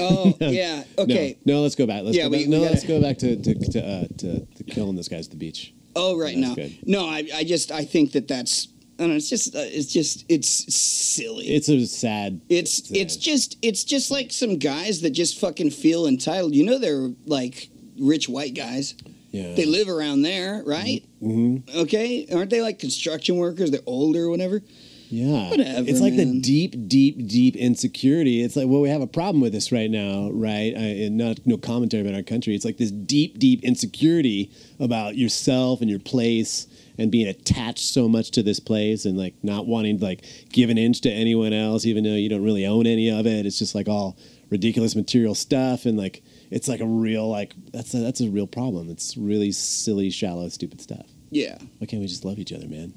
Oh 0.00 0.34
yeah. 0.40 0.84
Okay. 0.98 1.38
No, 1.44 1.54
no 1.54 1.62
let's 1.62 1.74
go 1.74 1.86
back. 1.86 2.02
Let's 2.04 2.16
Yeah, 2.16 2.24
go 2.24 2.30
we- 2.30 2.38
back. 2.38 2.46
we 2.46 2.50
no, 2.52 2.58
gotta- 2.60 2.70
let's 2.72 2.84
go 2.86 3.00
back 3.00 3.18
to 3.18 3.36
to 3.36 3.54
to, 3.54 3.80
uh, 3.86 4.06
to 4.18 4.46
to 4.46 4.64
killing 4.64 4.96
those 4.96 5.08
guys 5.08 5.26
at 5.26 5.30
the 5.32 5.36
beach. 5.36 5.74
Oh 5.94 6.18
right 6.18 6.36
now. 6.36 6.54
No, 6.86 7.06
I 7.06 7.28
I 7.34 7.44
just 7.44 7.70
I 7.70 7.84
think 7.84 8.12
that 8.12 8.26
that's 8.28 8.68
I 8.98 9.02
don't 9.04 9.10
know. 9.10 9.16
It's 9.16 9.28
just 9.28 9.54
uh, 9.54 9.60
it's 9.60 9.92
just 9.92 10.24
it's 10.28 10.48
silly. 10.74 11.46
It's 11.46 11.68
a 11.68 11.84
sad. 11.86 12.40
It's 12.48 12.88
sad. 12.88 12.96
it's 12.96 13.16
just 13.16 13.58
it's 13.62 13.84
just 13.84 14.10
like 14.10 14.32
some 14.32 14.58
guys 14.58 15.00
that 15.02 15.10
just 15.10 15.38
fucking 15.38 15.70
feel 15.70 16.06
entitled. 16.06 16.54
You 16.54 16.64
know 16.64 16.78
they're 16.78 17.10
like 17.26 17.68
rich 17.98 18.28
white 18.28 18.54
guys. 18.54 18.94
Yeah. 19.32 19.54
They 19.54 19.64
live 19.66 19.88
around 19.88 20.22
there, 20.22 20.62
right? 20.64 21.02
Mhm. 21.22 21.74
Okay, 21.74 22.26
aren't 22.32 22.50
they 22.50 22.62
like 22.62 22.78
construction 22.78 23.36
workers? 23.36 23.70
They're 23.70 23.80
older 23.86 24.24
or 24.24 24.30
whatever. 24.30 24.62
Yeah, 25.08 25.50
Whatever, 25.50 25.90
It's 25.90 26.00
like 26.00 26.16
the 26.16 26.40
deep, 26.40 26.88
deep, 26.88 27.26
deep 27.28 27.54
insecurity. 27.56 28.40
It's 28.40 28.56
like 28.56 28.66
well, 28.66 28.80
we 28.80 28.88
have 28.88 29.02
a 29.02 29.06
problem 29.06 29.42
with 29.42 29.52
this 29.52 29.70
right 29.70 29.90
now, 29.90 30.30
right? 30.32 30.72
I, 30.74 31.04
and 31.04 31.18
not 31.18 31.38
no 31.44 31.58
commentary 31.58 32.00
about 32.02 32.14
our 32.14 32.22
country. 32.22 32.54
It's 32.54 32.64
like 32.64 32.78
this 32.78 32.90
deep, 32.90 33.38
deep 33.38 33.62
insecurity 33.62 34.50
about 34.80 35.16
yourself 35.16 35.82
and 35.82 35.90
your 35.90 35.98
place, 35.98 36.66
and 36.96 37.10
being 37.10 37.26
attached 37.28 37.80
so 37.92 38.08
much 38.08 38.30
to 38.30 38.42
this 38.42 38.58
place, 38.58 39.04
and 39.04 39.18
like 39.18 39.34
not 39.42 39.66
wanting 39.66 39.98
to 39.98 40.04
like 40.04 40.24
give 40.50 40.70
an 40.70 40.78
inch 40.78 41.02
to 41.02 41.10
anyone 41.10 41.52
else, 41.52 41.84
even 41.84 42.04
though 42.04 42.14
you 42.14 42.30
don't 42.30 42.42
really 42.44 42.64
own 42.64 42.86
any 42.86 43.10
of 43.10 43.26
it. 43.26 43.44
It's 43.44 43.58
just 43.58 43.74
like 43.74 43.88
all 43.88 44.16
ridiculous 44.48 44.96
material 44.96 45.34
stuff, 45.34 45.84
and 45.84 45.98
like 45.98 46.22
it's 46.52 46.68
like 46.68 46.80
a 46.80 46.86
real 46.86 47.28
like 47.28 47.54
that's 47.72 47.92
a, 47.94 47.98
that's 47.98 48.20
a 48.20 48.28
real 48.30 48.46
problem. 48.46 48.90
It's 48.90 49.16
really 49.16 49.50
silly, 49.52 50.10
shallow, 50.10 50.48
stupid 50.48 50.80
stuff. 50.80 51.06
Yeah, 51.30 51.56
Why 51.78 51.86
can't 51.86 52.00
we 52.02 52.06
just 52.08 52.24
love 52.26 52.38
each 52.38 52.52
other, 52.52 52.68
man? 52.68 52.92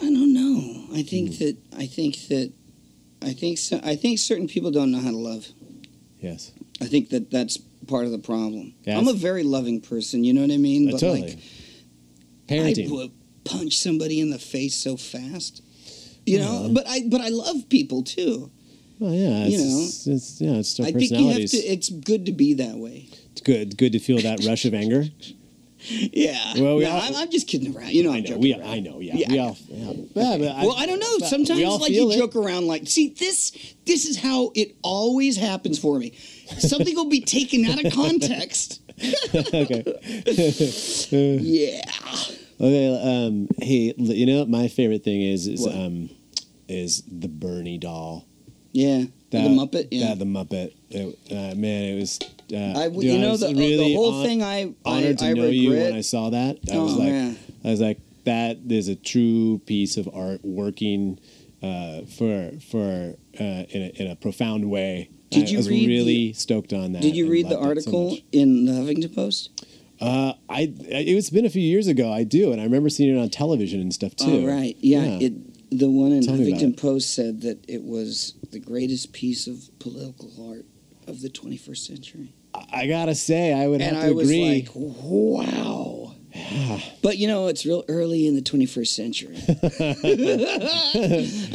I 0.00 0.04
don't 0.04 0.32
know. 0.34 0.84
I 0.94 1.02
think 1.02 1.38
that 1.38 1.56
I 1.76 1.86
think 1.86 2.28
that 2.28 2.52
I 3.22 3.32
think 3.32 3.58
so. 3.58 3.80
I 3.82 3.96
think 3.96 4.18
certain 4.18 4.46
people 4.46 4.70
don't 4.70 4.90
know 4.92 5.00
how 5.00 5.10
to 5.10 5.16
love. 5.16 5.48
Yes. 6.20 6.52
I 6.82 6.86
think 6.86 7.08
that 7.10 7.30
that's 7.30 7.56
part 7.86 8.04
of 8.04 8.10
the 8.12 8.18
problem. 8.18 8.74
Yes. 8.84 8.98
I'm 8.98 9.08
a 9.08 9.14
very 9.14 9.42
loving 9.42 9.80
person. 9.80 10.22
You 10.24 10.34
know 10.34 10.42
what 10.42 10.50
I 10.50 10.58
mean? 10.58 10.88
Uh, 10.88 10.98
totally. 10.98 11.38
I 12.50 12.52
Parenting. 12.52 12.90
would 12.90 13.10
punch 13.44 13.78
somebody 13.78 14.20
in 14.20 14.30
the 14.30 14.38
face 14.38 14.74
so 14.74 14.96
fast. 14.96 15.62
You 16.26 16.38
know, 16.40 16.56
Uh-huh. 16.64 16.68
but 16.74 16.86
I 16.86 17.02
but 17.08 17.20
I 17.22 17.28
love 17.28 17.68
people 17.68 18.02
too. 18.02 18.50
Well, 19.00 19.12
yeah, 19.14 19.46
You 19.46 19.58
it's, 19.58 19.64
know, 19.64 19.82
it's, 19.82 20.06
it's 20.06 20.40
yeah, 20.40 20.50
it's 20.52 20.78
I 20.80 20.92
think 20.92 21.10
you 21.10 21.28
have 21.28 21.36
to. 21.50 21.56
It's 21.56 21.88
good 21.88 22.26
to 22.26 22.32
be 22.32 22.54
that 22.54 22.76
way. 22.76 23.08
It's 23.32 23.40
good. 23.40 23.76
Good 23.78 23.92
to 23.92 23.98
feel 23.98 24.18
that 24.20 24.44
rush 24.46 24.64
of 24.66 24.74
anger. 24.74 25.04
Yeah. 25.82 26.36
Well, 26.58 26.76
we 26.76 26.84
No, 26.84 26.90
all- 26.90 27.00
I'm, 27.00 27.14
I'm 27.16 27.30
just 27.30 27.48
kidding 27.48 27.74
around. 27.74 27.92
You 27.92 28.02
know, 28.02 28.12
I'm 28.12 28.22
know. 28.22 28.36
We. 28.36 28.52
around. 28.52 28.68
I 28.68 28.80
know. 28.80 29.00
Yeah. 29.00 29.14
Yeah, 29.16 29.28
we 29.30 29.38
I 29.38 29.42
all. 29.42 29.56
Yeah. 29.70 29.92
Yeah, 30.36 30.64
well, 30.66 30.74
I 30.76 30.84
don't 30.84 30.98
know. 30.98 31.26
Sometimes, 31.26 31.58
like 31.80 31.90
you 31.90 32.10
it. 32.10 32.18
joke 32.18 32.36
around, 32.36 32.66
like, 32.66 32.86
see, 32.86 33.14
this, 33.18 33.50
this 33.86 34.04
is 34.04 34.18
how 34.18 34.52
it 34.54 34.76
always 34.82 35.38
happens 35.38 35.78
for 35.78 35.98
me. 35.98 36.12
Something 36.58 36.94
will 36.96 37.08
be 37.08 37.22
taken 37.22 37.64
out 37.64 37.82
of 37.82 37.90
context. 37.94 38.82
okay. 39.02 39.82
Yeah. 41.40 41.80
Okay. 42.60 43.26
Um. 43.26 43.48
Hey. 43.56 43.94
You 43.96 44.26
know, 44.26 44.44
my 44.44 44.68
favorite 44.68 45.02
thing 45.02 45.22
is 45.22 45.46
is 45.46 45.62
What? 45.62 45.74
um, 45.74 46.10
is 46.68 47.02
the 47.10 47.28
Bernie 47.28 47.78
doll. 47.78 48.26
Yeah. 48.72 49.04
That, 49.30 49.42
the 49.44 49.48
Muppet. 49.48 49.88
Yeah. 49.90 50.08
That, 50.08 50.18
the 50.18 50.24
Muppet. 50.24 50.72
It, 50.90 51.18
uh, 51.30 51.54
man, 51.56 51.84
it 51.84 52.00
was. 52.00 52.18
Uh, 52.52 52.78
I, 52.78 52.88
dude, 52.88 53.02
you 53.04 53.14
I 53.14 53.18
know 53.18 53.30
was 53.30 53.40
the, 53.40 53.48
really 53.54 53.76
the 53.76 53.94
whole 53.94 54.12
hon- 54.12 54.24
thing. 54.24 54.42
I 54.42 54.74
honored 54.84 55.16
I, 55.16 55.18
to 55.18 55.24
I 55.26 55.32
know 55.34 55.42
regret. 55.42 55.54
you 55.54 55.70
when 55.70 55.94
I 55.94 56.00
saw 56.00 56.30
that. 56.30 56.58
I 56.72 56.78
was 56.78 56.94
Oh, 56.94 56.98
like, 56.98 57.12
man. 57.12 57.38
I 57.64 57.70
was 57.70 57.80
like, 57.80 58.00
that 58.24 58.58
is 58.68 58.88
a 58.88 58.96
true 58.96 59.60
piece 59.66 59.96
of 59.96 60.08
art 60.12 60.40
working 60.44 61.18
uh, 61.62 62.02
for 62.02 62.50
for 62.70 63.14
uh, 63.38 63.44
in 63.44 63.82
a 63.82 64.02
in 64.02 64.10
a 64.10 64.16
profound 64.16 64.68
way. 64.68 65.10
Did 65.30 65.46
I 65.46 65.50
you 65.52 65.56
was 65.58 65.68
read 65.68 65.88
the- 65.88 65.96
really 65.96 66.32
stoked 66.32 66.72
on 66.72 66.92
that. 66.92 67.02
Did 67.02 67.14
you 67.16 67.30
read 67.30 67.46
the 67.48 67.52
it 67.54 67.62
so 67.62 67.68
article 67.68 68.18
in 68.32 68.64
the 68.64 68.72
Huffington 68.72 69.14
Post? 69.14 69.64
Uh, 70.00 70.32
I 70.48 70.72
it's 70.88 71.30
been 71.30 71.44
a 71.44 71.50
few 71.50 71.62
years 71.62 71.86
ago. 71.86 72.10
I 72.12 72.24
do, 72.24 72.50
and 72.52 72.60
I 72.60 72.64
remember 72.64 72.88
seeing 72.88 73.14
it 73.16 73.20
on 73.20 73.28
television 73.28 73.80
and 73.80 73.92
stuff 73.94 74.16
too. 74.16 74.44
Oh, 74.44 74.46
right. 74.46 74.74
Yeah. 74.80 75.18
It, 75.20 75.34
the 75.70 75.88
one 75.90 76.12
in 76.12 76.22
Tell 76.24 76.36
me 76.36 76.48
about 76.50 76.60
Huffington. 76.60 76.76
Post 76.80 77.14
said 77.14 77.42
that 77.42 77.64
it 77.68 77.82
was 77.84 78.34
the 78.50 78.58
greatest 78.60 79.12
piece 79.12 79.46
of 79.46 79.68
political 79.78 80.30
art 80.50 80.66
of 81.06 81.20
the 81.22 81.28
21st 81.28 81.76
century. 81.78 82.32
I, 82.72 82.86
gotta 82.88 83.14
say, 83.14 83.52
I 83.52 83.68
would 83.68 83.80
and 83.80 83.94
have 83.96 84.04
to 84.04 84.10
I 84.10 84.12
was 84.12 84.28
agree. 84.28 84.62
like, 84.62 84.68
wow. 84.74 86.14
Yeah. 86.34 86.80
but 87.02 87.18
you 87.18 87.26
know, 87.28 87.46
it's 87.48 87.64
real 87.66 87.84
early 87.88 88.26
in 88.26 88.34
the 88.36 88.42
21st 88.42 88.86
century. 88.86 89.36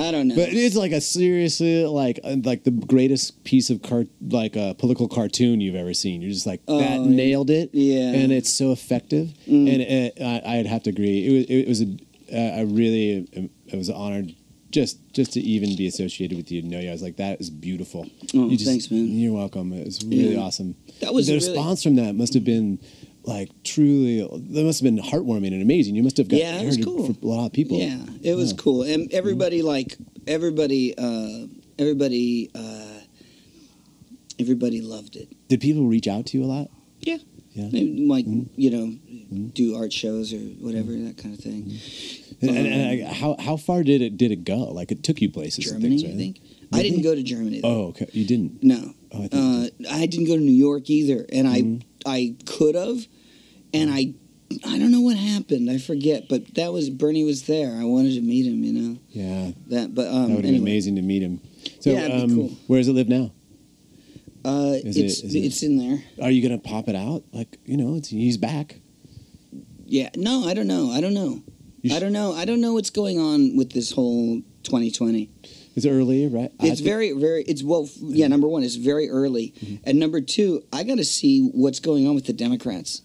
I 0.08 0.12
don't 0.12 0.28
know. 0.30 0.36
But 0.36 0.50
it 0.50 0.54
is 0.56 0.76
like 0.76 0.92
a 0.92 1.02
seriously 1.02 1.86
like 1.86 2.20
uh, 2.24 2.36
like 2.44 2.64
the 2.64 2.72
greatest 2.72 3.44
piece 3.44 3.70
of 3.70 3.82
car 3.82 4.06
like 4.22 4.56
a 4.56 4.76
political 4.78 5.08
cartoon 5.08 5.62
you've 5.62 5.76
ever 5.76 5.94
seen. 5.94 6.22
You're 6.22 6.32
just 6.32 6.46
like 6.46 6.62
Oh, 6.68 6.80
that 6.80 7.00
yeah. 7.00 7.06
nailed 7.06 7.50
it, 7.50 7.70
Yeah. 7.74 8.12
and 8.14 8.32
it's 8.32 8.52
so 8.52 8.72
effective. 8.72 9.30
Mm. 9.48 9.72
And 9.74 9.82
it, 9.82 10.18
I, 10.22 10.42
I'd 10.60 10.66
have 10.66 10.84
to 10.84 10.90
agree. 10.90 11.26
It 11.28 11.32
was 11.34 11.46
it 11.46 11.68
was 11.68 11.82
a 11.82 11.86
uh, 11.86 11.88
I 12.34 12.62
really 12.62 13.50
I 13.72 13.75
was 13.75 13.89
honored 13.89 14.36
just 14.72 14.98
just 15.13 15.34
to 15.34 15.39
even 15.41 15.75
be 15.75 15.88
associated 15.88 16.38
with 16.38 16.51
you. 16.51 16.62
To 16.62 16.67
know 16.67 16.79
you, 16.79 16.89
I 16.89 16.91
was 16.91 17.01
like 17.01 17.17
that 17.17 17.39
is 17.39 17.50
beautiful. 17.50 18.08
Oh, 18.34 18.50
You 18.50 18.58
just- 18.58 18.70
thanks, 18.70 18.89
man. 18.91 19.08
You're 19.17 19.34
welcome. 19.34 19.72
It 19.74 19.86
was 19.86 20.03
really 20.03 20.34
Yeah. 20.34 20.41
awesome. 20.41 20.75
That 21.01 21.13
was 21.13 21.27
the 21.27 21.34
really- 21.34 21.48
response 21.48 21.84
from 21.84 21.96
that 21.96 22.15
must 22.15 22.34
have 22.34 22.44
been. 22.44 22.79
Like 23.27 23.50
truly, 23.63 24.20
that 24.20 24.63
must 24.65 24.82
have 24.84 24.96
been 24.96 25.03
heartwarming 25.03 25.48
and 25.51 25.60
amazing. 25.63 25.96
You 25.96 26.03
must 26.03 26.17
have 26.17 26.27
got 26.27 26.38
Yeah, 26.39 26.62
it 26.62 26.65
was 26.67 26.77
cool. 26.77 27.12
for 27.12 27.15
a 27.24 27.27
lot 27.27 27.48
of 27.48 27.53
people. 27.53 27.79
Yeah, 27.79 28.05
it 28.22 28.36
was 28.36 28.51
Yeah. 28.51 28.58
cool, 28.58 28.84
and 28.84 29.12
everybody 29.12 29.63
like 29.63 29.98
everybody, 30.27 30.96
uh, 30.96 31.48
everybody, 31.79 32.51
uh, 32.53 33.00
everybody 34.39 34.82
loved 34.82 35.15
it. 35.15 35.29
Did 35.48 35.60
people 35.62 35.86
reach 35.86 36.08
out 36.08 36.27
to 36.27 36.38
you 36.38 36.44
a 36.44 36.46
lot? 36.46 36.70
Yeah, 37.01 37.17
Yeah. 37.56 37.70
They 37.72 37.84
might 37.86 38.28
Mhm. 38.28 38.48
you 38.58 38.70
know 38.70 38.94
do 39.54 39.76
art 39.76 39.92
shows 39.94 40.34
or 40.34 40.40
whatever 40.60 40.92
that 40.92 41.18
kind 41.18 41.34
of 41.34 41.40
thing. 41.40 41.72
And, 42.42 42.50
and, 42.50 42.60
Um, 42.60 42.66
and 42.74 43.04
I- 43.08 43.14
how 43.14 43.36
how 43.40 43.56
far 43.58 43.82
did 43.84 44.02
it 44.02 44.18
did 44.18 44.32
it 44.32 44.44
go? 44.44 44.72
Like 44.74 44.92
it 44.92 45.02
took 45.04 45.22
you 45.22 45.30
places. 45.30 45.66
and 45.72 45.82
Germany, 45.82 45.98
things, 45.98 46.04
right? 46.04 46.14
I 46.14 46.18
think. 46.18 46.36
I 46.74 46.84
didn't 46.84 47.02
go 47.02 47.16
to 47.16 47.24
Germany. 47.24 47.62
Though. 47.62 47.70
Oh, 47.70 47.82
okay. 47.90 48.08
You 48.12 48.26
didn't. 48.26 48.62
No, 48.64 48.94
Oh, 49.14 49.22
I 49.24 49.28
uh, 49.32 49.68
I 49.90 50.06
didn't 50.06 50.26
go 50.28 50.36
to 50.36 50.42
New 50.44 50.52
York 50.68 50.90
either, 50.90 51.26
and. 51.32 51.48
I 51.48 51.80
I 52.08 52.36
could 52.46 52.76
have, 52.76 53.08
and 53.74 53.90
I 53.90 54.14
I 54.64 54.78
don't 54.78 54.92
know 54.92 55.02
what 55.02 55.18
happened. 55.18 55.72
I 55.72 55.80
forget, 55.80 56.30
but 56.30 56.54
that 56.54 56.72
was 56.72 56.92
Bernie 56.92 57.24
was 57.24 57.44
there. 57.44 57.72
I 57.76 57.84
wanted 57.84 58.14
to 58.14 58.22
meet 58.22 58.46
him. 58.46 58.64
You 58.64 58.74
know 58.74 58.98
Yeah, 59.12 59.52
that, 59.70 59.96
but 59.96 60.08
um, 60.10 60.30
that 60.30 60.36
would 60.36 60.46
have 60.46 60.46
anyway. 60.46 60.52
been 60.52 60.62
amazing 60.62 60.96
to 60.98 61.02
meet 61.02 61.24
him. 61.24 61.40
So, 61.80 61.92
Yeah, 61.94 62.06
um, 62.06 62.30
cool. 62.36 62.52
where 62.68 62.80
does 62.80 62.88
it 62.90 62.94
live 62.94 63.10
now? 63.10 63.32
Uh, 64.46 64.74
it- 64.84 64.96
it's 64.96 65.22
it- 65.22 65.36
it's 65.36 65.64
in 65.64 65.78
there. 65.78 66.04
Are 66.22 66.30
you 66.32 66.42
gonna 66.42 66.60
pop 66.60 66.88
it 66.88 66.96
out? 66.96 67.24
Like 67.34 67.58
you 67.66 67.78
know, 67.78 67.96
it's, 67.96 68.10
he's 68.10 68.38
back. 68.38 68.80
Yeah, 69.86 70.10
no, 70.16 70.46
I 70.46 70.54
don't 70.54 70.68
know. 70.68 70.92
I 70.92 71.02
don't 71.02 71.14
know. 71.14 71.42
You 71.82 71.96
I 71.96 72.00
don't 72.00 72.14
know. 72.14 72.34
I 72.34 72.46
don't 72.46 72.62
know 72.62 72.74
what's 72.74 72.90
going 72.90 73.20
on 73.20 73.56
with 73.56 73.72
this 73.74 73.92
whole 73.92 74.42
2020. 74.64 75.30
It's 75.75 75.86
early, 75.86 76.25
right? 76.28 76.52
It's 76.62 76.80
very, 76.82 77.12
very. 77.12 77.44
It's 77.44 77.62
well, 77.62 77.88
yeah. 78.00 78.28
Number 78.28 78.48
one, 78.48 78.64
it's 78.64 78.75
very 78.75 79.10
early, 79.10 79.54
Mm-hmm. 79.62 79.75
and 79.84 80.00
number 80.00 80.22
two, 80.22 80.64
I 80.74 80.84
got 80.84 80.98
to 80.98 81.04
see 81.06 81.42
what's 81.54 81.80
going 81.80 82.08
on 82.08 82.16
with 82.16 82.25
the 82.25 82.34
Democrats. 82.34 83.02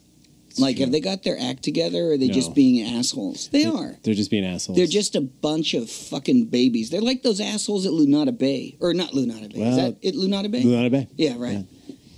Like, 0.59 0.79
have 0.79 0.91
they 0.93 1.01
got 1.01 1.23
their 1.23 1.39
act 1.41 1.63
together, 1.63 2.09
or 2.09 2.13
are 2.13 2.19
they 2.19 2.27
No. 2.29 2.35
just 2.35 2.55
being 2.55 2.83
assholes? 2.83 3.49
They 3.53 3.65
are. 3.65 3.99
They're 4.03 4.15
just 4.15 4.31
being 4.31 4.45
assholes. 4.45 4.77
They're 4.77 4.87
just 4.87 5.15
a 5.17 5.21
bunch 5.21 5.75
of 5.75 5.89
fucking 5.91 6.47
babies. 6.47 6.91
They're 6.91 7.01
like 7.01 7.23
those 7.23 7.41
assholes 7.41 7.87
at 7.87 7.93
Lunada 7.93 8.37
Bay, 8.37 8.77
or 8.81 8.93
not 8.95 9.13
Lunada 9.13 9.53
Bay. 9.53 9.61
Well, 9.61 9.71
Is 9.71 9.77
that 9.77 9.97
it? 10.03 10.15
Lunada 10.15 10.51
Bay? 10.51 10.63
Lunada 10.63 10.91
Bay. 10.91 11.09
Yeah, 11.17 11.37
right. 11.39 11.65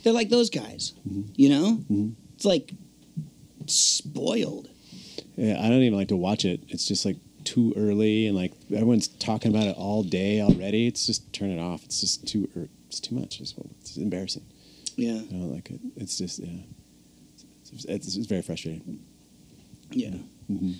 They're 0.03 0.13
like 0.13 0.31
those 0.31 0.51
guys. 0.51 0.93
You 1.37 1.49
know, 1.51 1.79
Mhm. 1.91 2.13
it's 2.35 2.45
like 2.45 2.73
spoiled. 3.67 4.69
Yeah, 5.37 5.59
I 5.65 5.69
don't 5.69 5.83
even 5.83 5.97
like 5.99 6.09
to 6.09 6.17
watch 6.17 6.45
it. 6.45 6.61
It's 6.69 6.87
just 6.87 7.05
like 7.05 7.17
too 7.45 7.73
early, 7.77 8.27
and 8.27 8.37
like 8.37 8.53
everyone's 8.73 9.09
talking 9.09 9.51
about 9.55 9.67
it 9.67 9.77
all 9.77 10.03
day 10.03 10.41
already. 10.41 10.87
It's 10.87 11.07
just 11.07 11.33
turn 11.33 11.51
it 11.51 11.59
off. 11.59 11.85
It's 11.85 12.01
just 12.01 12.27
too. 12.27 12.49
er, 12.57 12.69
It's 12.89 13.01
too 13.01 13.15
much. 13.15 13.41
It's, 13.41 13.55
it's 13.81 13.97
embarrassing. 13.97 14.43
Yeah, 14.97 15.15
I 15.17 15.33
don't 15.33 15.53
like 15.55 15.71
it. 15.71 15.81
It's 15.97 16.19
just 16.19 16.39
yeah. 16.41 16.49
It's, 17.73 17.85
it's, 18.17 18.27
very 18.27 18.43
frustrating. 18.43 19.01
yeah. 19.91 20.15
Mhm. 20.51 20.75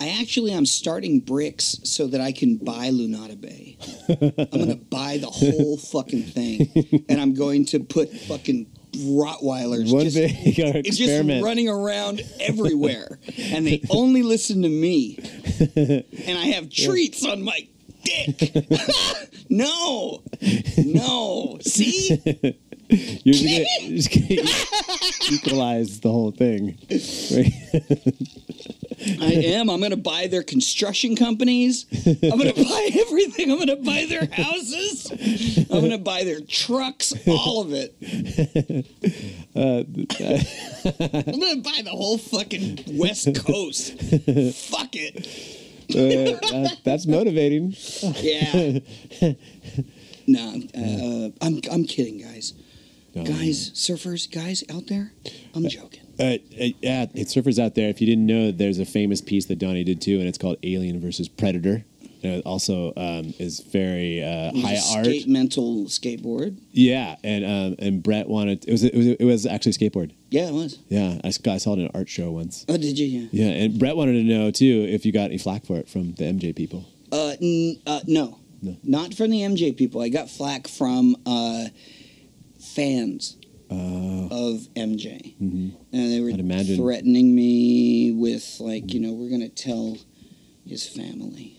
I 0.00 0.20
actually 0.20 0.52
I'm 0.52 0.66
starting 0.66 1.20
bricks 1.20 1.78
so 1.84 2.08
that 2.08 2.20
I 2.20 2.32
can 2.32 2.56
buy 2.56 2.90
Lunada 2.90 3.40
Bay. 3.40 3.76
I'm 4.08 4.58
gonna 4.60 4.74
buy 4.90 5.18
the 5.18 5.30
whole 5.30 5.76
fucking 5.76 6.24
thing, 6.24 7.04
and 7.08 7.20
I'm 7.20 7.34
going 7.34 7.66
to 7.66 7.78
put 7.78 8.10
fucking 8.10 8.66
Rottweilers 8.96 9.92
One 9.92 10.04
just, 10.04 10.16
big 10.16 10.32
it's 10.36 10.98
just 10.98 11.42
running 11.42 11.68
around 11.68 12.22
everywhere, 12.40 13.18
and 13.38 13.64
they 13.66 13.80
only 13.90 14.24
listen 14.24 14.62
to 14.62 14.68
me. 14.68 15.18
And 15.76 16.38
I 16.38 16.46
have 16.46 16.68
treats 16.68 17.24
on 17.24 17.42
my 17.42 17.68
dick. 18.02 18.54
no, 19.48 20.22
no. 20.78 21.58
See, 21.62 22.56
You're 23.24 23.32
just 23.32 23.44
gonna, 23.80 23.96
just 23.96 24.10
gonna 24.12 25.30
equalize 25.32 26.00
the 26.00 26.10
whole 26.10 26.30
thing. 26.30 26.76
Right? 26.90 27.52
I 29.20 29.32
am. 29.54 29.70
I'm 29.70 29.80
gonna 29.80 29.96
buy 29.96 30.26
their 30.26 30.42
construction 30.42 31.16
companies. 31.16 31.86
I'm 32.06 32.36
gonna 32.38 32.52
buy 32.52 32.90
everything. 33.00 33.50
I'm 33.50 33.58
gonna 33.58 33.76
buy 33.76 34.04
their 34.06 34.28
houses. 34.30 35.10
I'm 35.70 35.80
gonna 35.80 35.96
buy 35.96 36.24
their 36.24 36.40
trucks. 36.40 37.14
All 37.26 37.62
of 37.62 37.72
it. 37.72 37.96
Uh, 39.56 39.84
I'm 41.24 41.40
gonna 41.40 41.62
buy 41.62 41.80
the 41.82 41.90
whole 41.90 42.18
fucking 42.18 42.84
West 42.98 43.34
Coast. 43.46 43.98
Fuck 43.98 44.90
it. 44.92 45.26
uh, 45.90 46.38
that, 46.52 46.78
that's 46.84 47.06
motivating. 47.06 47.74
Yeah. 48.16 48.80
No, 50.26 50.62
uh, 50.76 51.30
I'm 51.44 51.60
I'm 51.70 51.84
kidding, 51.84 52.18
guys. 52.18 52.54
No, 53.14 53.24
Guys, 53.24 53.70
surfers, 53.74 54.30
guys 54.30 54.64
out 54.72 54.86
there, 54.86 55.12
I'm 55.54 55.68
joking. 55.68 56.00
Uh, 56.18 56.22
uh, 56.24 56.36
yeah, 56.80 57.06
it's 57.14 57.34
surfers 57.34 57.62
out 57.62 57.74
there. 57.74 57.88
If 57.90 58.00
you 58.00 58.06
didn't 58.06 58.24
know, 58.26 58.50
there's 58.52 58.78
a 58.78 58.86
famous 58.86 59.20
piece 59.20 59.46
that 59.46 59.58
Donny 59.58 59.84
did 59.84 60.00
too, 60.00 60.18
and 60.18 60.26
it's 60.28 60.38
called 60.38 60.56
Alien 60.62 60.98
versus 61.00 61.28
Predator. 61.28 61.84
And 62.24 62.34
it 62.34 62.46
also 62.46 62.92
um, 62.96 63.34
is 63.40 63.60
very 63.60 64.22
uh, 64.22 64.52
high 64.52 64.74
It's 64.74 64.94
a 64.94 64.96
art. 64.96 65.04
skate 65.06 65.26
mental 65.28 65.86
skateboard. 65.86 66.56
Yeah, 66.70 67.16
and 67.24 67.44
um, 67.44 67.76
and 67.84 68.02
Brett 68.02 68.28
wanted 68.28 68.64
it 68.66 68.70
was 68.70 68.84
it 68.84 68.94
was, 68.94 69.06
it 69.08 69.24
was 69.24 69.44
actually 69.44 69.72
a 69.72 69.74
skateboard. 69.90 70.12
Yeah, 70.30 70.46
it 70.48 70.54
was. 70.54 70.78
Yeah, 70.88 71.18
I, 71.24 71.28
I 71.28 71.58
saw 71.58 71.72
it 71.72 71.80
in 71.80 71.86
an 71.86 71.90
art 71.94 72.08
show 72.08 72.30
once. 72.30 72.64
Oh, 72.68 72.76
did 72.76 72.96
you? 72.98 73.06
Yeah. 73.06 73.28
Yeah, 73.32 73.64
and 73.64 73.78
Brett 73.78 73.96
wanted 73.96 74.12
to 74.12 74.22
know 74.22 74.50
too 74.52 74.86
if 74.88 75.04
you 75.04 75.12
got 75.12 75.24
any 75.24 75.38
flack 75.38 75.66
for 75.66 75.76
it 75.78 75.88
from 75.88 76.12
the 76.14 76.24
MJ 76.24 76.54
people. 76.54 76.86
Uh, 77.10 77.34
n- 77.42 77.78
uh, 77.86 78.00
no. 78.06 78.38
No. 78.64 78.76
Not 78.84 79.14
from 79.14 79.30
the 79.30 79.40
MJ 79.40 79.76
people. 79.76 80.00
I 80.00 80.08
got 80.08 80.30
flack 80.30 80.68
from 80.68 81.16
uh, 81.26 81.64
fans 82.74 83.36
Uh, 83.70 84.28
of 84.30 84.68
MJ. 84.76 85.34
mhm. 85.40 85.72
And 85.92 86.12
they 86.12 86.20
were 86.20 86.32
threatening 86.76 87.34
me 87.34 88.12
with, 88.12 88.60
like, 88.60 88.92
you 88.92 89.00
know, 89.00 89.12
we're 89.14 89.30
going 89.30 89.40
to 89.40 89.48
tell 89.48 89.96
his 90.66 90.86
family. 90.86 91.56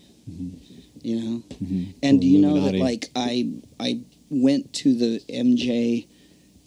You 1.02 1.16
know? 1.20 1.42
Mhm. 1.62 1.86
And 2.02 2.20
do 2.20 2.26
you 2.26 2.38
know 2.38 2.60
that, 2.60 2.76
like, 2.76 3.10
I 3.16 3.48
I 3.80 4.00
went 4.30 4.72
to 4.74 4.94
the 4.94 5.20
MJ, 5.28 6.06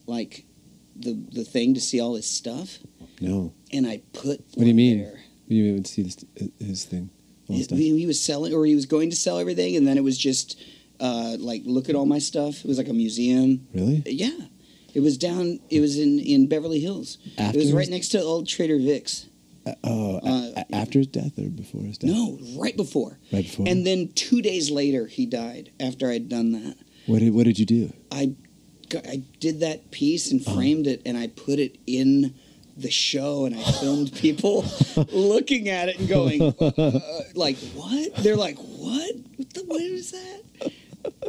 like, 0.05 0.45
the, 0.99 1.13
the 1.31 1.43
thing 1.45 1.73
to 1.75 1.81
see 1.81 1.99
all 1.99 2.15
his 2.15 2.25
stuff, 2.25 2.79
No, 3.21 3.53
and 3.71 3.87
I 3.87 4.01
put. 4.13 4.41
What 4.55 4.63
do 4.63 4.67
you 4.67 4.73
mean? 4.73 4.97
there. 4.99 5.19
you 5.47 5.63
even 5.65 5.85
see 5.85 6.01
this 6.03 6.17
his 6.59 6.83
thing. 6.85 7.09
He, 7.47 7.57
his 7.59 7.67
he 7.69 8.05
was 8.05 8.19
selling, 8.19 8.53
or 8.53 8.65
he 8.65 8.75
was 8.75 8.85
going 8.85 9.09
to 9.11 9.15
sell 9.15 9.39
everything, 9.39 9.75
and 9.77 9.87
then 9.87 9.97
it 9.97 10.03
was 10.03 10.17
just 10.17 10.59
uh, 10.99 11.37
like, 11.39 11.61
look 11.65 11.89
at 11.89 11.95
all 11.95 12.05
my 12.05 12.19
stuff. 12.19 12.63
It 12.63 12.67
was 12.67 12.77
like 12.77 12.87
a 12.89 12.93
museum. 12.93 13.67
Really? 13.73 14.03
Yeah, 14.05 14.31
It 14.93 15.01
was 15.01 15.17
down. 15.17 15.59
It 15.69 15.79
was 15.79 15.97
in 15.99 16.19
in 16.19 16.47
Beverly 16.47 16.79
Hills. 16.79 17.17
After 17.37 17.57
it 17.59 17.61
was 17.61 17.73
right 17.73 17.89
next 17.89 18.09
to 18.09 18.21
old 18.21 18.47
Trader 18.47 18.77
Vic's. 18.79 19.27
Uh, 19.65 19.73
oh, 19.83 20.17
Uh, 20.23 20.63
after 20.71 20.99
his 20.99 21.07
death 21.07 21.37
or 21.37 21.49
before 21.49 21.81
his 21.81 21.97
death? 21.97 22.09
No, 22.09 22.39
right 22.57 22.75
before. 22.77 23.19
right 23.33 23.43
before. 23.43 23.67
And 23.67 23.85
then 23.85 24.09
two 24.15 24.41
days 24.41 24.71
later, 24.71 25.07
he 25.07 25.25
died. 25.25 25.71
After 25.79 26.09
I'd 26.09 26.29
done 26.29 26.53
that, 26.53 26.77
what 27.05 27.19
did 27.19 27.33
what 27.33 27.43
did 27.45 27.59
you 27.59 27.65
do? 27.65 27.93
I 28.11 28.33
got- 28.89 29.05
I 29.07 29.23
did 29.41 29.59
that 29.59 29.91
piece 29.91 30.31
and 30.31 30.39
Uh-huh. 30.41 30.55
framed 30.55 30.87
it, 30.87 31.01
and 31.05 31.17
I 31.17 31.27
put 31.27 31.59
it 31.59 31.77
in 31.85 32.33
the 32.77 32.89
show, 32.91 33.43
and 33.45 33.55
I 33.55 33.63
filmed 33.81 34.13
people 34.25 34.63
looking 35.11 35.67
at 35.67 35.89
it 35.89 35.99
and 35.99 36.07
going, 36.07 36.41
uh, 36.41 36.99
like, 37.35 37.57
what? 37.75 38.15
They're 38.23 38.35
like, 38.37 38.57
what? 38.57 39.15
What 39.35 39.49
the? 39.53 39.63
What 39.65 39.81
is 39.81 40.11
that? 40.11 40.71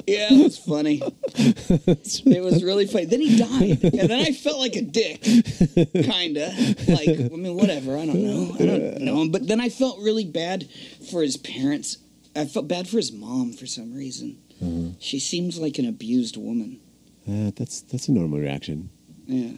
Yeah, 0.07 0.29
it 0.33 0.43
was 0.43 0.59
funny. 0.59 1.03
It 1.37 2.43
was 2.43 2.65
really 2.65 2.87
funny. 2.87 3.05
Then 3.05 3.21
he 3.21 3.37
died, 3.37 3.83
and 3.83 4.09
then 4.09 4.21
I 4.21 4.33
felt 4.33 4.59
like 4.59 4.77
a 4.77 4.83
dick, 4.83 5.23
kinda. 5.23 6.53
Like, 6.89 7.09
I 7.09 7.37
mean, 7.37 7.55
whatever. 7.55 7.97
I 7.99 8.07
don't 8.07 8.23
know. 8.23 8.55
I 8.59 8.67
don't 8.67 9.01
know 9.01 9.21
him. 9.23 9.31
But 9.31 9.47
then 9.47 9.61
I 9.61 9.69
felt 9.69 9.99
really 10.01 10.25
bad 10.25 10.69
for 11.11 11.23
his 11.23 11.37
parents. 11.37 11.99
I 12.35 12.45
felt 12.47 12.69
bad 12.69 12.89
for 12.89 12.97
his 12.97 13.13
mom 13.13 13.53
for 13.53 13.67
some 13.67 13.93
reason. 13.95 14.39
Uh-huh. 14.63 14.93
She 14.99 15.19
seems 15.19 15.59
like 15.59 15.79
an 15.79 15.87
abused 15.87 16.37
woman. 16.37 16.81
Uh, 17.29 17.51
that's 17.55 17.83
that's 17.83 18.09
a 18.09 18.13
normal 18.13 18.39
reaction. 18.39 18.91
Yeah, 19.27 19.53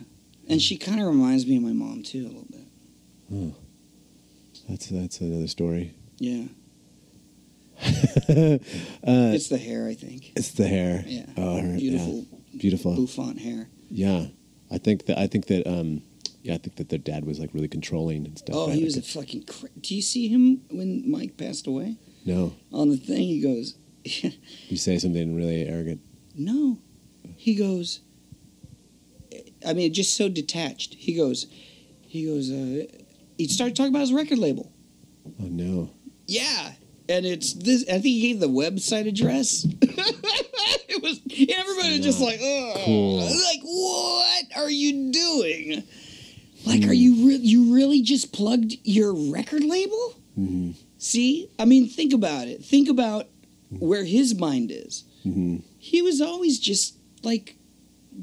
and 0.49 0.61
she 0.61 0.77
kind 0.77 1.01
of 1.01 1.07
reminds 1.07 1.47
me 1.47 1.57
of 1.57 1.63
my 1.63 1.73
mom 1.73 2.03
too 2.03 2.25
a 2.27 2.29
little 2.29 2.47
bit. 2.51 3.55
That's 4.69 4.87
that's 4.89 5.21
another 5.21 5.47
story. 5.47 5.95
Yeah, 6.19 6.45
uh, 7.85 8.59
it's 9.35 9.49
the 9.49 9.59
hair, 9.59 9.87
I 9.89 9.95
think. 9.95 10.33
it's 10.37 10.53
the 10.53 10.67
hair. 10.69 11.03
Yeah, 11.07 11.27
Oh, 11.37 11.61
her, 11.61 11.77
beautiful, 11.77 12.27
Yeah. 12.31 12.59
Beautiful. 12.61 12.95
bouffant 12.97 13.39
hair. 13.41 13.69
Yeah. 13.91 14.27
I 14.71 14.79
think 14.79 15.07
that 15.07 15.19
I 15.19 15.27
think 15.27 15.47
that 15.47 15.67
um 15.67 16.03
yeah 16.43 16.55
I 16.55 16.59
think 16.59 16.77
that 16.77 16.89
their 16.91 16.99
dad 16.99 17.25
was 17.25 17.39
like 17.41 17.51
really 17.55 17.69
controlling 17.69 18.27
and 18.27 18.39
stuff. 18.39 18.55
Oh, 18.57 18.69
right? 18.69 18.77
he 18.77 18.85
was 18.85 18.97
a 18.97 19.03
fucking. 19.03 19.45
Cra- 19.45 19.69
Do 19.81 19.95
you 19.95 20.03
see 20.03 20.29
him 20.29 20.63
when 20.71 21.11
Mike 21.11 21.37
passed 21.37 21.67
away? 21.67 21.97
no. 22.25 22.55
On 22.73 22.89
the 22.91 22.97
thing, 22.97 23.23
he 23.23 23.41
goes, 23.41 23.75
You 24.69 24.77
say 24.77 24.99
something 24.99 25.35
really 25.35 25.63
arrogant. 25.67 26.01
No. 26.37 26.79
He 27.37 27.55
goes, 27.55 28.01
I 29.67 29.73
mean, 29.73 29.93
just 29.93 30.17
so 30.17 30.29
detached. 30.29 30.95
He 30.95 31.15
goes, 31.15 31.47
he 32.07 32.27
goes, 32.27 32.51
uh, 32.51 32.85
he 33.39 33.47
started 33.49 33.75
talking 33.77 33.91
about 33.93 34.01
his 34.01 34.13
record 34.13 34.39
label. 34.39 34.71
Oh 35.41 35.47
no. 35.47 35.91
Yeah. 36.27 36.73
And 37.11 37.27
it's 37.27 37.53
this, 37.55 37.83
I 37.89 37.93
think 37.95 38.05
he 38.05 38.21
gave 38.23 38.41
the 38.41 38.47
website 38.49 39.09
address. 39.09 39.67
it 39.83 41.03
was, 41.03 41.19
and 41.19 41.51
everybody 41.51 41.97
was 41.97 42.01
just 42.07 42.21
like, 42.21 42.37
Ugh. 42.41 42.77
Cool. 42.85 43.17
like, 43.19 43.61
what 43.63 44.45
are 44.57 44.71
you 44.71 45.11
doing? 45.13 45.83
Like, 46.67 46.85
are 46.87 46.93
you, 46.95 47.27
re- 47.29 47.37
you 47.37 47.75
really 47.75 48.03
just 48.03 48.33
plugged 48.33 48.77
your 48.85 49.13
record 49.33 49.65
label? 49.65 50.15
hmm 50.37 50.71
See? 50.99 51.49
I 51.59 51.65
mean, 51.65 51.89
think 51.89 52.13
about 52.13 52.47
it. 52.47 52.63
Think 52.65 52.89
about 52.91 53.27
where 53.71 54.05
his 54.05 54.35
mind 54.39 54.71
is. 54.71 55.05
hmm 55.23 55.57
he 55.83 56.03
was 56.03 56.21
always 56.21 56.59
just 56.61 56.95
like 57.23 57.57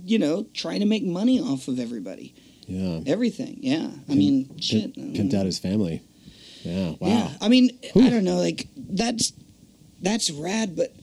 you 0.06 0.20
know 0.20 0.46
trying 0.54 0.80
to 0.82 0.86
make 0.86 1.04
money 1.04 1.40
off 1.42 1.68
of 1.68 1.80
everybody 1.80 2.36
Yeah. 2.68 3.00
everything 3.08 3.58
yeah 3.62 3.90
i 4.08 4.14
mean 4.14 4.60
shit 4.60 4.94
pimped 4.96 5.34
out 5.34 5.46
his 5.48 5.58
family. 5.58 6.02
Yeah. 6.68 6.90
Wow. 7.00 7.08
yeah 7.08 7.30
i 7.42 7.48
mean 7.48 7.66
i 7.96 8.10
don't 8.10 8.24
know 8.24 8.38
like 8.38 8.68
that's 8.76 9.34
that's 10.02 10.30
rad 10.32 10.76
but 10.76 10.94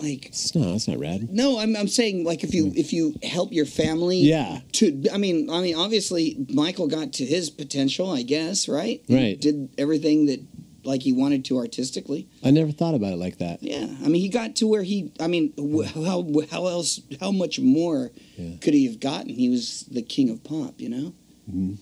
like 0.00 0.26
It's 0.26 0.54
not. 0.54 0.74
It's 0.74 0.88
not 0.88 0.98
rad. 0.98 1.28
no 1.30 1.58
i'm, 1.58 1.74
I'm 1.76 1.88
saying 1.88 2.24
like 2.24 2.42
if 2.44 2.52
you 2.54 2.64
hmm. 2.70 2.76
if 2.76 2.92
you 2.92 3.14
help 3.22 3.52
your 3.52 3.66
family 3.66 4.18
Yeah. 4.18 4.60
to 4.72 5.04
i 5.12 5.16
mean 5.18 5.48
i 5.50 5.60
mean 5.60 5.74
obviously 5.76 6.44
michael 6.52 6.88
got 6.88 7.12
to 7.14 7.24
his 7.24 7.50
potential 7.50 8.10
i 8.10 8.22
guess 8.22 8.68
right 8.68 9.02
He 9.06 9.14
Right. 9.16 9.40
did 9.40 9.70
everything 9.78 10.26
that 10.26 10.40
like 10.84 11.02
he 11.02 11.12
wanted 11.12 11.44
to 11.46 11.58
artistically 11.58 12.28
I 12.44 12.50
never 12.50 12.72
thought 12.72 12.96
about 12.96 13.12
it 13.12 13.18
like 13.26 13.38
that. 13.38 13.62
Yeah, 13.62 13.86
I 14.04 14.08
mean, 14.08 14.20
he 14.20 14.28
got 14.28 14.56
to 14.56 14.66
where 14.66 14.82
he. 14.82 15.12
I 15.20 15.28
mean, 15.28 15.52
hmm. 15.52 15.80
wh- 15.82 15.94
how 16.08 16.26
how 16.50 16.66
else? 16.66 17.00
How 17.20 17.30
much 17.30 17.60
more 17.60 18.10
Yeah. 18.36 18.56
could 18.60 18.74
he 18.74 18.86
have 18.88 18.98
gotten? 18.98 19.28
He 19.28 19.48
was 19.48 19.84
the 19.88 20.02
king 20.02 20.28
of 20.28 20.42
pop, 20.42 20.80
you 20.80 20.88
know. 20.88 21.14
Mm-hmm. 21.48 21.74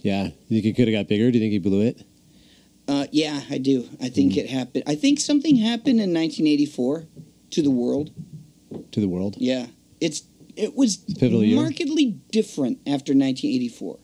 Yeah. 0.00 0.24
You 0.48 0.60
think 0.60 0.64
he 0.64 0.72
could 0.72 0.88
have 0.88 0.94
got 1.00 1.06
bigger? 1.08 1.30
Do 1.30 1.38
you 1.38 1.42
think 1.44 1.52
he 1.52 1.60
blew 1.60 1.82
it? 1.82 2.02
Uh, 2.88 3.06
yeah, 3.10 3.42
I 3.50 3.58
do. 3.58 3.88
I 4.00 4.08
think 4.08 4.32
Mm. 4.34 4.36
it 4.38 4.50
happened. 4.50 4.84
I 4.86 4.94
think 4.94 5.18
something 5.20 5.56
happened 5.56 6.00
in 6.00 6.12
1984 6.12 7.06
to 7.50 7.62
the 7.62 7.70
world. 7.70 8.10
To 8.92 9.00
the 9.00 9.08
world? 9.08 9.36
Yeah, 9.38 9.66
it's 10.00 10.22
it 10.56 10.74
was 10.76 10.96
pivotal 10.96 11.44
year? 11.44 11.54
markedly 11.56 12.16
different 12.30 12.78
after 12.86 13.12
1984. 13.12 13.98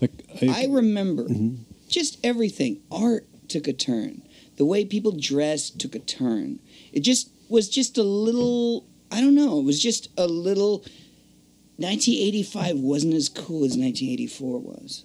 Like 0.00 0.12
I 0.42 0.66
remember 0.66 1.24
Mhm. 1.28 1.58
just 1.88 2.18
everything. 2.24 2.78
Art 2.90 3.26
took 3.48 3.66
a 3.68 3.72
turn. 3.72 4.22
The 4.56 4.64
way 4.64 4.84
people 4.84 5.12
dressed 5.12 5.78
took 5.78 5.94
a 5.94 5.98
turn. 5.98 6.60
It 6.92 7.00
just 7.00 7.28
was 7.48 7.68
just 7.68 7.98
a 7.98 8.02
little. 8.02 8.86
I 9.10 9.20
don't 9.20 9.34
know. 9.34 9.58
It 9.58 9.64
was 9.64 9.80
just 9.82 10.08
a 10.16 10.26
little. 10.26 10.84
1985 11.78 12.78
wasn't 12.80 13.14
as 13.14 13.28
cool 13.28 13.64
as 13.64 13.76
1984 13.76 14.58
was, 14.60 15.04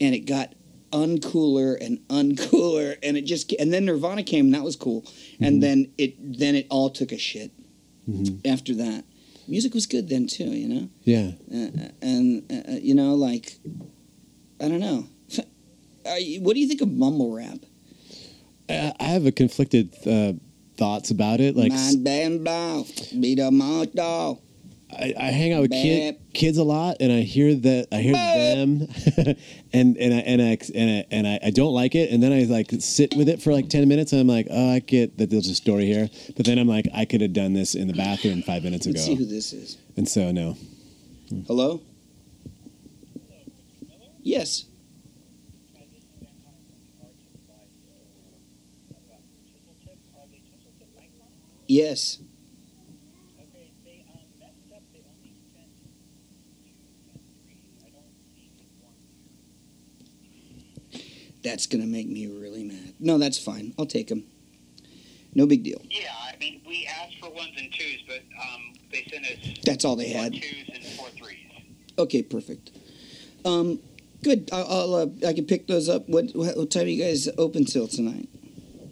and 0.00 0.14
it 0.14 0.20
got 0.26 0.54
uncooler 0.92 1.76
and 1.84 1.98
uncooler, 2.08 2.96
and 3.02 3.16
it 3.16 3.22
just 3.22 3.52
and 3.58 3.72
then 3.72 3.84
Nirvana 3.86 4.22
came, 4.22 4.46
and 4.46 4.54
that 4.54 4.62
was 4.62 4.76
cool, 4.76 5.04
and 5.40 5.62
then 5.62 5.90
it 5.98 6.14
then 6.38 6.54
it 6.54 6.66
all 6.70 6.90
took 6.90 7.12
a 7.12 7.18
shit 7.18 7.50
Mhm. 8.08 8.40
after 8.46 8.74
that. 8.74 9.04
Music 9.48 9.74
was 9.74 9.86
good 9.86 10.08
then 10.08 10.26
too, 10.26 10.44
you 10.44 10.68
know 10.68 10.88
Yeah. 11.04 11.32
uh, 11.52 11.88
and 12.00 12.44
uh, 12.52 12.72
you 12.80 12.94
know, 12.94 13.14
like 13.14 13.58
I 14.60 14.68
don't 14.68 14.80
know. 14.80 15.06
What 16.40 16.54
do 16.54 16.60
you 16.60 16.68
think 16.68 16.80
of 16.80 16.90
mumble 16.92 17.32
rap? 17.32 17.58
I, 18.68 18.92
I 18.98 19.04
have 19.04 19.24
a 19.26 19.32
conflicted 19.32 19.94
uh, 20.06 20.32
thoughts 20.76 21.10
about 21.10 21.40
it. 21.40 21.56
Like 21.56 21.70
Man, 21.72 22.02
bam, 22.02 22.44
bow, 22.44 22.84
beat 23.20 23.38
a 23.38 23.50
dog. 23.94 24.38
I, 24.92 25.14
I 25.18 25.30
hang 25.30 25.52
out 25.52 25.62
with 25.62 25.70
kid, 25.70 26.16
kids 26.34 26.58
a 26.58 26.64
lot, 26.64 26.98
and 27.00 27.10
I 27.10 27.20
hear 27.20 27.54
that 27.54 27.88
I 27.92 27.96
hear 27.96 28.12
them, 28.12 28.88
and 29.72 29.96
and 29.96 30.14
I 30.14 30.18
and 30.18 30.42
I 30.42 30.58
and 30.74 30.90
I, 30.90 31.04
and 31.10 31.26
I, 31.26 31.38
I 31.44 31.50
don't 31.50 31.72
like 31.72 31.94
it, 31.94 32.10
and 32.10 32.22
then 32.22 32.32
I 32.32 32.44
like 32.44 32.70
sit 32.78 33.14
with 33.16 33.28
it 33.28 33.40
for 33.42 33.52
like 33.52 33.68
ten 33.68 33.88
minutes, 33.88 34.12
and 34.12 34.20
I'm 34.20 34.26
like, 34.26 34.48
oh, 34.50 34.74
I 34.74 34.80
get 34.80 35.18
that 35.18 35.30
there's 35.30 35.48
a 35.48 35.54
story 35.54 35.86
here, 35.86 36.08
but 36.36 36.44
then 36.46 36.58
I'm 36.58 36.68
like, 36.68 36.86
I 36.94 37.04
could 37.04 37.20
have 37.22 37.32
done 37.32 37.54
this 37.54 37.74
in 37.74 37.88
the 37.88 37.94
bathroom 37.94 38.42
five 38.42 38.62
minutes 38.64 38.86
Let's 38.86 39.04
see 39.04 39.12
ago, 39.12 39.24
who 39.24 39.26
this 39.26 39.52
is. 39.52 39.78
and 39.96 40.08
so 40.08 40.30
no, 40.30 40.56
Hello. 41.46 41.80
Yes. 44.22 44.66
Yes. 51.66 52.18
That's 61.42 61.66
gonna 61.66 61.86
make 61.86 62.08
me 62.08 62.26
really 62.26 62.64
mad. 62.64 62.94
No, 63.00 63.18
that's 63.18 63.38
fine. 63.38 63.74
I'll 63.78 63.86
take 63.86 64.08
them. 64.08 64.24
No 65.34 65.46
big 65.46 65.64
deal. 65.64 65.80
Yeah, 65.90 66.12
I 66.12 66.36
mean, 66.38 66.60
we 66.66 66.86
asked 67.00 67.18
for 67.20 67.30
ones 67.30 67.52
and 67.56 67.72
twos, 67.72 67.98
but 68.06 68.20
um, 68.40 68.72
they 68.92 69.04
sent 69.10 69.24
us 69.24 69.58
That's 69.64 69.84
all 69.84 69.96
they 69.96 70.12
four 70.12 70.22
had. 70.22 70.32
twos 70.34 70.70
and 70.74 70.84
four 70.96 71.08
threes. 71.10 71.38
Okay, 71.98 72.22
perfect. 72.22 72.70
Um, 73.44 73.80
good. 74.22 74.48
I'll, 74.52 74.66
I'll 74.66 74.94
uh, 74.94 75.06
I 75.26 75.32
can 75.32 75.46
pick 75.46 75.66
those 75.66 75.88
up. 75.88 76.08
What 76.08 76.26
what 76.34 76.70
time 76.70 76.84
are 76.84 76.86
you 76.88 77.02
guys 77.02 77.28
open 77.38 77.64
till 77.64 77.88
tonight? 77.88 78.28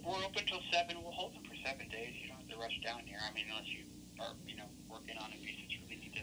We're 0.04 0.12
open 0.24 0.44
till 0.46 0.60
seven. 0.72 0.96
We'll 1.02 1.12
hold 1.12 1.34
them 1.34 1.42
for 1.44 1.54
seven 1.64 1.88
days. 1.88 2.14
You 2.20 2.28
don't 2.28 2.38
have 2.38 2.48
to 2.48 2.56
rush 2.56 2.80
down 2.82 3.00
here. 3.04 3.18
I 3.28 3.32
mean, 3.34 3.44
unless 3.50 3.68
you 3.68 3.84
are, 4.18 4.32
you 4.48 4.56
know, 4.56 4.64
working 4.90 5.16
on 5.18 5.26
a 5.30 5.36
piece 5.46 5.56
that 5.60 5.70
you 5.70 5.78
really 5.88 6.00
need 6.02 6.14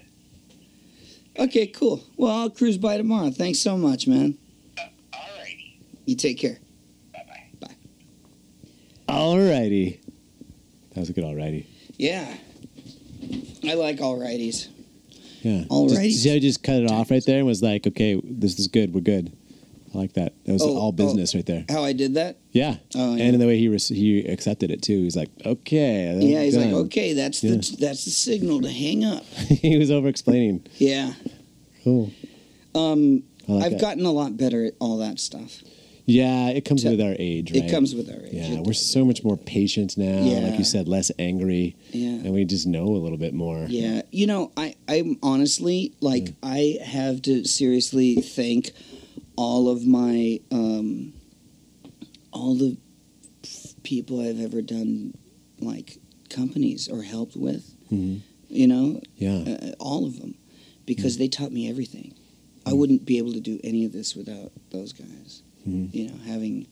to. 1.38 1.44
Okay, 1.44 1.68
cool. 1.68 2.04
Well, 2.18 2.32
I'll 2.36 2.50
cruise 2.50 2.78
by 2.78 2.98
tomorrow. 2.98 3.30
Thanks 3.32 3.60
so 3.60 3.78
much, 3.78 4.08
man. 4.08 4.38
You 6.08 6.16
take 6.16 6.40
care. 6.40 6.58
Bye 7.14 7.24
bye. 7.28 7.68
Bye. 7.68 9.14
Alrighty, 9.14 10.00
that 10.94 11.00
was 11.02 11.10
a 11.10 11.14
good 11.14 11.24
alrighty, 11.24 11.66
Yeah. 11.98 12.34
I 13.68 13.74
like 13.74 14.00
all 14.02 14.18
righties. 14.18 14.68
yeah, 15.42 15.64
Alrighty. 15.70 16.10
Just, 16.10 16.24
see 16.24 16.30
how 16.30 16.36
I 16.36 16.40
just 16.40 16.64
cut 16.64 16.82
it 16.82 16.90
off 16.90 17.12
right 17.12 17.24
there 17.26 17.38
and 17.40 17.46
was 17.48 17.62
like, 17.62 17.86
okay, 17.88 18.20
this 18.24 18.58
is 18.60 18.68
good, 18.68 18.94
we're 18.94 19.02
good. 19.02 19.32
I 19.94 19.98
like 19.98 20.14
that. 20.14 20.34
That 20.46 20.54
was 20.54 20.62
Oh, 20.62 20.78
all 20.78 20.92
business 20.92 21.34
right 21.36 21.46
there. 21.46 21.66
How 21.70 21.84
I 21.84 21.92
did 21.94 22.14
that? 22.16 22.38
Yeah. 22.52 22.76
Oh, 22.96 23.16
yeah. 23.16 23.24
And 23.26 23.34
in 23.36 23.40
the 23.40 23.48
way 23.48 23.58
he 23.58 23.68
res- 23.70 23.88
he 23.88 24.20
accepted 24.26 24.70
it 24.72 24.82
too. 24.82 25.02
He's 25.04 25.16
like, 25.16 25.30
okay. 25.46 26.18
Yeah, 26.22 26.44
he's 26.44 26.58
like, 26.58 26.74
okay, 26.74 27.14
that's 27.14 27.40
the 27.42 27.50
that's 27.80 28.04
the 28.06 28.12
signal 28.12 28.62
to 28.62 28.70
hang 28.72 29.06
up. 29.06 29.24
he 29.48 29.78
was 29.78 29.90
over 29.90 30.08
explaining. 30.10 30.66
Yeah. 30.78 31.14
Cool. 31.86 32.12
Um, 32.76 33.24
like 33.48 33.64
I've 33.66 33.72
that. 33.74 33.82
gotten 33.82 34.06
a 34.06 34.12
lot 34.12 34.36
better 34.38 34.66
at 34.66 34.74
all 34.80 34.98
that 34.98 35.20
stuff. 35.20 35.64
Yeah, 36.10 36.48
it 36.50 36.64
comes 36.64 36.84
So- 36.84 36.92
with 36.92 37.02
our 37.02 37.16
age, 37.20 37.52
right? 37.52 37.66
It 37.66 37.70
comes 37.70 37.94
with 37.94 38.10
our 38.10 38.26
age. 38.26 38.34
Yeah, 38.34 38.54
It 38.54 38.58
we're 38.60 38.72
does. 38.72 38.82
so 38.82 39.04
much 39.04 39.24
more 39.26 39.36
patient 39.36 39.98
now. 39.98 40.24
Yeah. 40.26 40.40
Like 40.40 40.58
you 40.58 40.64
said, 40.64 40.88
less 40.88 41.12
angry, 41.20 41.76
Yeah. 41.92 42.08
and 42.24 42.34
we 42.34 42.46
just 42.46 42.66
know 42.66 42.96
a 42.96 42.98
little 42.98 43.18
bit 43.18 43.34
more. 43.34 43.68
Yeah, 43.70 44.04
you 44.12 44.26
know, 44.26 44.52
I 44.56 44.76
I'm 44.88 45.20
honestly 45.22 45.92
like 46.00 46.34
I 46.42 46.78
have 46.82 47.22
to 47.24 47.44
seriously 47.46 48.16
thank 48.16 48.72
all 49.36 49.68
of 49.70 49.86
my 49.86 50.40
um 50.50 51.12
all 52.32 52.56
the 52.56 52.78
people 53.84 54.22
I've 54.22 54.40
ever 54.40 54.62
done 54.62 55.14
like 55.60 55.98
companies 56.30 56.88
or 56.88 57.04
helped 57.04 57.36
with, 57.36 57.74
Mhm. 57.92 58.20
you 58.50 58.68
know, 58.68 59.02
Yeah, 59.18 59.40
uh, 59.40 59.72
all 59.80 60.06
of 60.06 60.20
them 60.22 60.36
because 60.86 61.18
they 61.18 61.28
taught 61.28 61.52
me 61.52 61.68
everything. 61.68 62.14
I 62.66 62.72
wouldn't 62.74 63.06
be 63.06 63.18
able 63.18 63.34
to 63.34 63.40
do 63.42 63.60
any 63.64 63.84
of 63.86 63.92
this 63.92 64.16
without 64.16 64.52
those 64.72 64.94
guys. 64.94 65.42
Mhm. 65.68 65.94
You 65.94 66.08
know, 66.10 66.16
having 66.26 66.68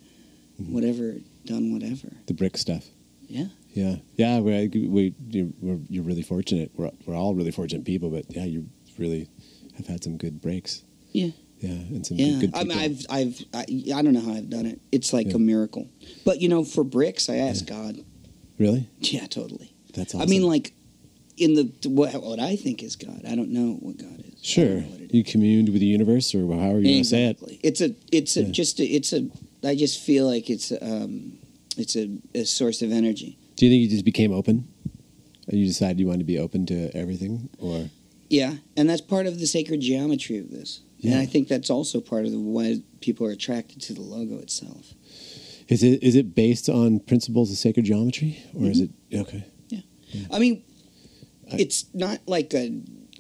Mhm. 0.61 0.71
whatever 0.71 1.15
done 1.45 1.71
whatever. 1.73 2.09
the 2.27 2.33
brick 2.33 2.57
stuff. 2.57 2.85
Yeah. 3.27 3.47
Yeah, 3.73 3.97
yeah. 4.15 4.39
We, 4.39 4.67
we 4.87 5.13
you- 5.29 5.53
we're, 5.61 5.79
you're 5.89 6.03
really 6.03 6.21
fortunate. 6.21 6.71
We're 6.75 6.91
we're 7.05 7.15
all 7.15 7.35
really 7.35 7.51
fortunate 7.51 7.83
people, 7.85 8.09
but 8.09 8.25
yeah, 8.29 8.45
you 8.45 8.67
really 8.97 9.27
have 9.75 9.87
had 9.87 10.03
some 10.03 10.15
good 10.17 10.41
breaks. 10.41 10.83
Yeah. 11.11 11.31
Yeah, 11.59 11.71
and 11.71 12.05
some 12.05 12.17
Yeah, 12.17 12.39
good, 12.39 12.51
good 12.51 12.55
I 12.59 12.63
mean, 12.65 12.77
I've, 12.77 13.05
I've, 13.09 13.41
I, 13.53 13.61
I 13.95 14.01
don't 14.01 14.13
know 14.13 14.19
how 14.21 14.33
I've 14.33 14.49
done 14.49 14.65
it. 14.65 14.79
It's 14.91 15.11
like 15.13 15.27
Yeah. 15.27 15.35
a 15.35 15.39
miracle. 15.39 15.87
But 16.23 16.41
you 16.41 16.47
know, 16.49 16.63
for 16.63 16.83
bricks, 16.83 17.27
I 17.29 17.37
ask 17.37 17.65
God. 17.65 17.99
really? 18.59 18.87
Yeah, 18.99 19.25
totally. 19.27 19.73
That's 19.93 20.13
I 20.15 20.25
mean, 20.25 20.43
like 20.43 20.73
in 21.37 21.53
the 21.55 21.89
what, 21.89 22.13
what 22.21 22.39
I 22.39 22.55
think 22.55 22.81
is 22.83 22.95
God. 22.95 23.21
I 23.27 23.35
don't 23.35 23.49
know 23.51 23.73
what 23.81 23.97
God 23.97 24.23
is. 24.33 24.43
Sure. 24.45 24.83
Don't 25.23 25.35
know 25.35 25.39
what 25.39 25.49
it 25.49 25.51
You 25.51 25.59
communed 25.65 25.69
with 25.69 25.79
the 25.81 25.87
universe, 25.87 26.35
or 26.35 26.39
however 26.39 26.79
you 26.79 26.95
want 26.95 27.03
to 27.05 27.09
say 27.09 27.25
it. 27.25 27.29
Exactly. 27.31 27.59
It's 27.63 27.81
a, 27.81 27.95
it's 28.11 28.37
a, 28.37 28.43
Yeah. 28.43 28.51
just 28.51 28.79
a, 28.79 28.83
it's 28.85 29.13
a. 29.13 29.29
I 29.63 29.75
just 29.75 29.99
feel 30.01 30.27
like 30.27 30.49
it's, 30.49 30.71
um, 30.81 31.39
it's 31.77 31.95
a, 31.95 32.09
a 32.33 32.45
source 32.45 32.81
of 32.81 32.91
energy. 32.91 33.37
Do 33.55 33.65
you 33.65 33.71
think 33.71 33.81
you 33.83 33.89
just 33.89 34.05
became 34.05 34.31
open? 34.31 34.67
Or 35.51 35.55
you 35.55 35.65
decided 35.65 35.99
you 35.99 36.07
wanted 36.07 36.19
to 36.19 36.25
be 36.25 36.39
open 36.39 36.65
to 36.67 36.95
everything, 36.95 37.49
or 37.59 37.89
Yeah, 38.29 38.55
and 38.77 38.89
that's 38.89 39.01
part 39.01 39.27
of 39.27 39.39
the 39.39 39.45
sacred 39.47 39.81
geometry 39.81 40.37
of 40.39 40.49
this. 40.51 40.81
And 41.03 41.11
Yeah. 41.13 41.19
I 41.19 41.25
think 41.27 41.47
that's 41.47 41.69
also 41.69 42.01
part 42.01 42.25
of 42.25 42.31
the 42.31 42.39
why 42.39 42.81
people 42.99 43.27
are 43.27 43.31
attracted 43.31 43.81
to 43.83 43.93
the 43.93 44.01
logo 44.01 44.39
itself. 44.39 44.93
is 45.67 45.83
it 45.83 46.01
is 46.03 46.15
it 46.15 46.33
based 46.35 46.69
on 46.69 46.99
principles 46.99 47.51
of 47.51 47.57
sacred 47.57 47.85
geometry, 47.85 48.37
or 48.55 48.65
is 48.69 48.79
it 48.79 48.89
okay? 49.13 49.43
Yeah. 49.69 49.79
okay? 50.09 50.27
I 50.31 50.39
mean, 50.39 50.63
I- 51.51 51.57
it's 51.57 51.85
not 51.93 52.19
like 52.27 52.53
a. 52.53 52.71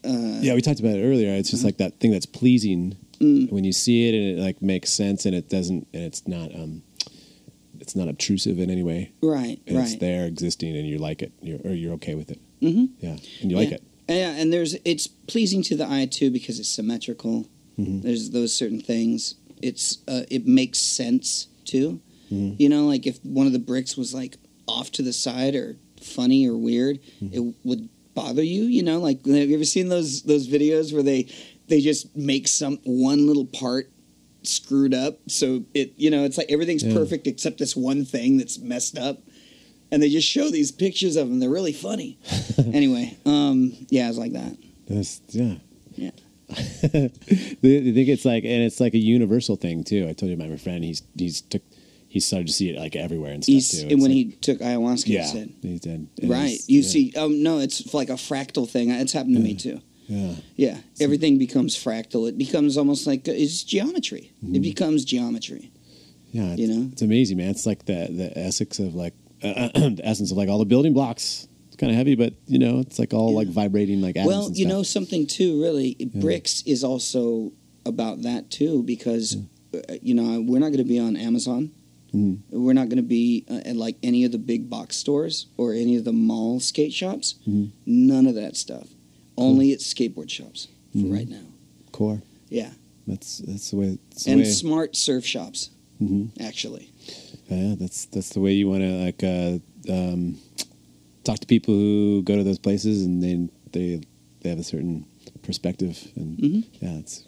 Uh, 0.05 0.39
Yeah, 0.41 0.53
we 0.55 0.61
talked 0.61 0.79
about 0.79 0.97
it 0.97 1.03
earlier. 1.03 1.29
It's 1.33 1.49
just 1.51 1.63
like 1.63 1.77
that 1.77 1.99
thing 1.99 2.11
that's 2.11 2.25
pleasing 2.25 2.95
Mm. 3.19 3.49
when 3.49 3.63
you 3.63 3.71
see 3.71 4.09
it 4.09 4.13
and 4.13 4.37
it 4.37 4.41
like 4.41 4.61
makes 4.61 4.89
sense 4.91 5.25
and 5.25 5.33
it 5.33 5.47
doesn't 5.49 5.87
and 5.93 6.03
it's 6.03 6.27
not 6.27 6.53
um 6.53 6.81
it's 7.79 7.95
not 7.95 8.07
obtrusive 8.09 8.59
in 8.59 8.69
any 8.69 8.83
way. 8.83 9.11
Right, 9.21 9.59
And 9.67 9.77
It's 9.77 9.95
there 9.95 10.25
existing 10.25 10.75
and 10.75 10.87
you 10.87 10.97
like 10.97 11.21
it. 11.21 11.31
You're, 11.41 11.59
or 11.63 11.71
you're 11.71 11.93
okay 11.93 12.15
with 12.15 12.29
it. 12.31 12.39
Mm-hmm. 12.61 12.85
Yeah. 12.99 13.17
And 13.41 13.51
you 13.51 13.55
like 13.57 13.69
Yeah. 13.69 13.75
it. 13.75 13.83
Yeah, 14.09 14.31
and 14.35 14.51
there's 14.51 14.75
it's 14.85 15.07
pleasing 15.07 15.61
to 15.63 15.75
the 15.77 15.87
eye 15.89 16.07
too 16.09 16.29
because 16.29 16.59
it's 16.59 16.69
symmetrical. 16.69 17.47
Mhm. 17.79 18.01
There's 18.01 18.31
those 18.31 18.53
certain 18.53 18.81
things. 18.81 19.35
It's 19.61 19.99
uh, 20.07 20.23
it 20.29 20.45
makes 20.45 20.79
sense 20.79 21.47
too. 21.63 21.99
Mhm. 22.31 22.55
You 22.59 22.69
know, 22.69 22.85
like 22.87 23.07
if 23.07 23.23
one 23.23 23.47
of 23.47 23.53
the 23.53 23.59
bricks 23.59 23.95
was 23.95 24.13
like 24.13 24.37
off 24.67 24.91
to 24.93 25.01
the 25.01 25.13
side 25.13 25.55
or 25.55 25.77
funny 26.01 26.45
or 26.47 26.57
weird, 26.57 26.99
Mm-hmm. 27.23 27.33
it 27.37 27.53
would 27.63 27.89
bother 28.15 28.41
you. 28.43 28.63
You 28.63 28.81
know, 28.83 28.99
like 28.99 29.25
have 29.25 29.49
you 29.49 29.55
ever 29.55 29.65
seen 29.65 29.89
those 29.89 30.23
those 30.23 30.47
videos 30.47 30.91
where 30.93 31.03
they 31.03 31.27
they 31.67 31.81
just 31.81 32.15
make 32.15 32.47
some 32.47 32.79
one 32.83 33.27
little 33.27 33.45
part 33.45 33.91
screwed 34.43 34.93
up 34.93 35.17
so 35.27 35.63
it 35.73 35.93
you 35.97 36.11
know 36.11 36.23
it's 36.23 36.37
like 36.37 36.51
everything's 36.51 36.83
Yeah. 36.83 36.93
perfect 36.93 37.25
except 37.25 37.57
this 37.57 37.75
one 37.75 38.05
thing 38.05 38.37
that's 38.37 38.59
messed 38.59 38.95
up 38.95 39.17
and 39.91 40.03
they 40.03 40.09
just 40.09 40.27
show 40.27 40.51
these 40.51 40.71
pictures 40.71 41.15
of 41.15 41.27
them 41.27 41.39
they're 41.39 41.49
really 41.49 41.73
funny 41.73 42.19
anyway 42.71 43.17
um 43.25 43.73
yeah 43.89 44.07
it's 44.07 44.19
like 44.19 44.33
that 44.33 44.55
That's, 44.87 45.19
yeah. 45.29 45.55
Yeah. 45.95 46.11
I 46.51 47.09
think 47.09 48.07
it's 48.07 48.23
like, 48.25 48.43
and 48.43 48.61
it's 48.61 48.79
like 48.79 48.93
a 48.93 48.99
universal 48.99 49.55
thing 49.55 49.83
too. 49.83 50.07
I 50.07 50.13
told 50.13 50.29
you 50.29 50.35
about 50.35 50.49
my 50.49 50.57
friend. 50.57 50.83
He's 50.83 51.01
he's 51.17 51.41
took 51.41 51.63
he 52.15 52.19
started 52.21 52.47
to 52.47 52.53
see 52.53 52.69
it 52.69 52.77
like 52.79 52.95
everywhere 52.95 53.33
and 53.33 53.43
stuff 53.43 53.53
He's, 53.53 53.71
too. 53.71 53.81
and 53.83 53.91
It's 53.91 54.01
when 54.01 54.11
like- 54.11 54.15
he 54.17 54.25
took 54.47 54.59
ayahuasca 54.59 55.07
yeah, 55.07 55.21
he 55.23 55.27
said 55.27 55.49
he's 55.61 55.81
dead. 55.81 56.07
And 56.21 56.29
right 56.31 56.57
you 56.67 56.79
yeah, 56.81 56.87
see 56.93 57.13
um 57.17 57.43
no 57.43 57.59
it's 57.59 57.93
like 57.93 58.09
a 58.09 58.13
fractal 58.29 58.65
thing 58.69 58.89
it's 58.89 59.11
happened 59.13 59.35
to 59.35 59.41
me 59.41 59.53
too 59.53 59.81
yeah, 60.07 60.35
yeah 60.55 60.77
everything 61.01 61.37
becomes 61.37 61.75
fractal 61.75 62.29
it 62.29 62.37
becomes 62.37 62.77
almost 62.77 63.05
like 63.05 63.27
it's 63.27 63.63
geometry 63.63 64.31
Mm-hmm. 64.43 64.55
it 64.55 64.61
becomes 64.61 65.03
geometry 65.05 65.71
yeah. 66.31 66.53
You 66.55 66.67
know? 66.67 66.89
it's 66.91 67.01
amazing, 67.01 67.37
man. 67.37 67.49
It's 67.49 67.65
like 67.65 67.85
the 67.85 68.09
the 68.11 68.37
essence 68.37 68.79
of 68.79 68.93
like 68.93 69.13
the 69.41 70.01
essence 70.03 70.31
of 70.31 70.37
like 70.37 70.49
all 70.49 70.59
the 70.59 70.65
building 70.73 70.91
blocks. 70.93 71.47
It's 71.67 71.77
kind 71.77 71.91
of 71.93 71.97
heavy, 71.97 72.15
but 72.15 72.33
you 72.45 72.59
know, 72.59 72.79
it's 72.79 72.99
like 72.99 73.13
all 73.13 73.29
Yeah. 73.31 73.37
like 73.37 73.47
vibrating 73.47 74.01
like 74.01 74.17
atoms. 74.17 74.27
well 74.33 74.45
and 74.47 74.57
you 74.57 74.67
know 74.67 74.83
something 74.83 75.27
too 75.27 75.61
really 75.61 75.95
bricks 76.15 76.61
is 76.65 76.83
also 76.83 77.53
about 77.85 78.23
that 78.23 78.51
too 78.51 78.83
because 78.83 79.37
uh, 79.73 79.79
you 80.01 80.13
know 80.13 80.41
we're 80.41 80.59
not 80.59 80.71
going 80.73 80.83
to 80.87 80.91
be 80.95 80.99
on 80.99 81.15
amazon 81.15 81.71
Mhm. 82.15 82.37
we're 82.51 82.73
not 82.73 82.87
going 82.89 82.97
to 82.97 83.09
be 83.19 83.43
uh, 83.49 83.61
at 83.69 83.75
like 83.75 83.97
any 84.01 84.23
of 84.25 84.31
the 84.31 84.37
big 84.37 84.69
box 84.69 84.95
stores 84.95 85.47
or 85.57 85.73
any 85.73 85.95
of 85.97 86.03
the 86.05 86.13
mall 86.13 86.59
skate 86.59 86.93
shops 86.93 87.35
Mhm. 87.47 87.71
none 87.85 88.25
of 88.27 88.35
that 88.35 88.55
stuff 88.55 88.87
only 89.37 89.73
at 89.73 89.79
skateboard 89.79 90.29
shops 90.29 90.67
for 90.93 90.99
Mhm. 90.99 91.11
right 91.13 91.29
now 91.29 91.45
core. 91.91 92.21
yeah 92.49 92.71
That's 93.07 93.37
that's 93.39 93.69
the 93.71 93.77
way. 93.77 93.97
That's 94.09 94.23
the 94.23 94.31
and 94.31 94.41
way, 94.41 94.49
smart 94.49 94.95
surf 94.95 95.25
shops 95.25 95.69
Mhm. 96.01 96.29
actually 96.39 96.89
Yeah, 97.51 97.75
that's 97.77 98.05
that's 98.05 98.29
the 98.29 98.39
way 98.39 98.53
you 98.55 98.67
want 98.67 98.81
to 98.81 98.91
like 99.05 99.21
uh, 99.23 99.59
um, 99.91 100.37
talk 101.23 101.37
to 101.39 101.45
people 101.47 101.73
who 101.75 102.23
go 102.23 102.35
to 102.35 102.43
those 102.43 102.57
places 102.67 103.05
and 103.05 103.21
they 103.21 103.35
they 103.71 104.01
they 104.41 104.49
have 104.49 104.59
a 104.59 104.63
certain 104.63 105.05
perspective 105.43 105.95
and 106.15 106.37
Mhm. 106.39 106.63
yeah, 106.81 106.97
it's 106.97 107.23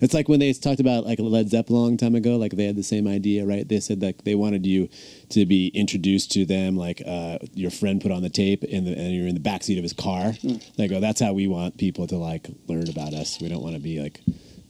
it's 0.00 0.14
like 0.14 0.28
when 0.28 0.40
they 0.40 0.52
talked 0.52 0.80
about 0.80 1.04
like 1.06 1.18
Led 1.18 1.48
Zeppelin 1.50 1.78
a 1.78 1.82
long 1.84 1.96
time 1.96 2.14
ago. 2.14 2.36
Like 2.36 2.52
they 2.52 2.64
had 2.66 2.76
the 2.76 2.82
same 2.82 3.06
idea, 3.06 3.44
right? 3.44 3.68
They 3.68 3.80
said 3.80 4.00
that 4.00 4.24
they 4.24 4.34
wanted 4.34 4.66
you 4.66 4.88
to 5.30 5.46
be 5.46 5.68
introduced 5.68 6.32
to 6.32 6.44
them, 6.44 6.76
like 6.76 7.02
uh, 7.06 7.38
your 7.54 7.70
friend 7.70 8.00
put 8.00 8.10
on 8.12 8.22
the 8.22 8.30
tape, 8.30 8.64
and, 8.72 8.86
the, 8.86 8.92
and 8.96 9.14
you're 9.14 9.26
in 9.28 9.34
the 9.34 9.40
backseat 9.40 9.76
of 9.76 9.82
his 9.82 9.92
car. 9.92 10.32
They 10.76 10.88
go, 10.88 11.00
"That's 11.00 11.20
how 11.20 11.32
we 11.32 11.46
want 11.46 11.76
people 11.78 12.06
to 12.08 12.16
like 12.16 12.48
learn 12.68 12.88
about 12.88 13.12
us. 13.14 13.40
We 13.40 13.48
don't 13.48 13.62
want 13.62 13.74
to 13.76 13.80
be 13.82 14.00
like." 14.00 14.20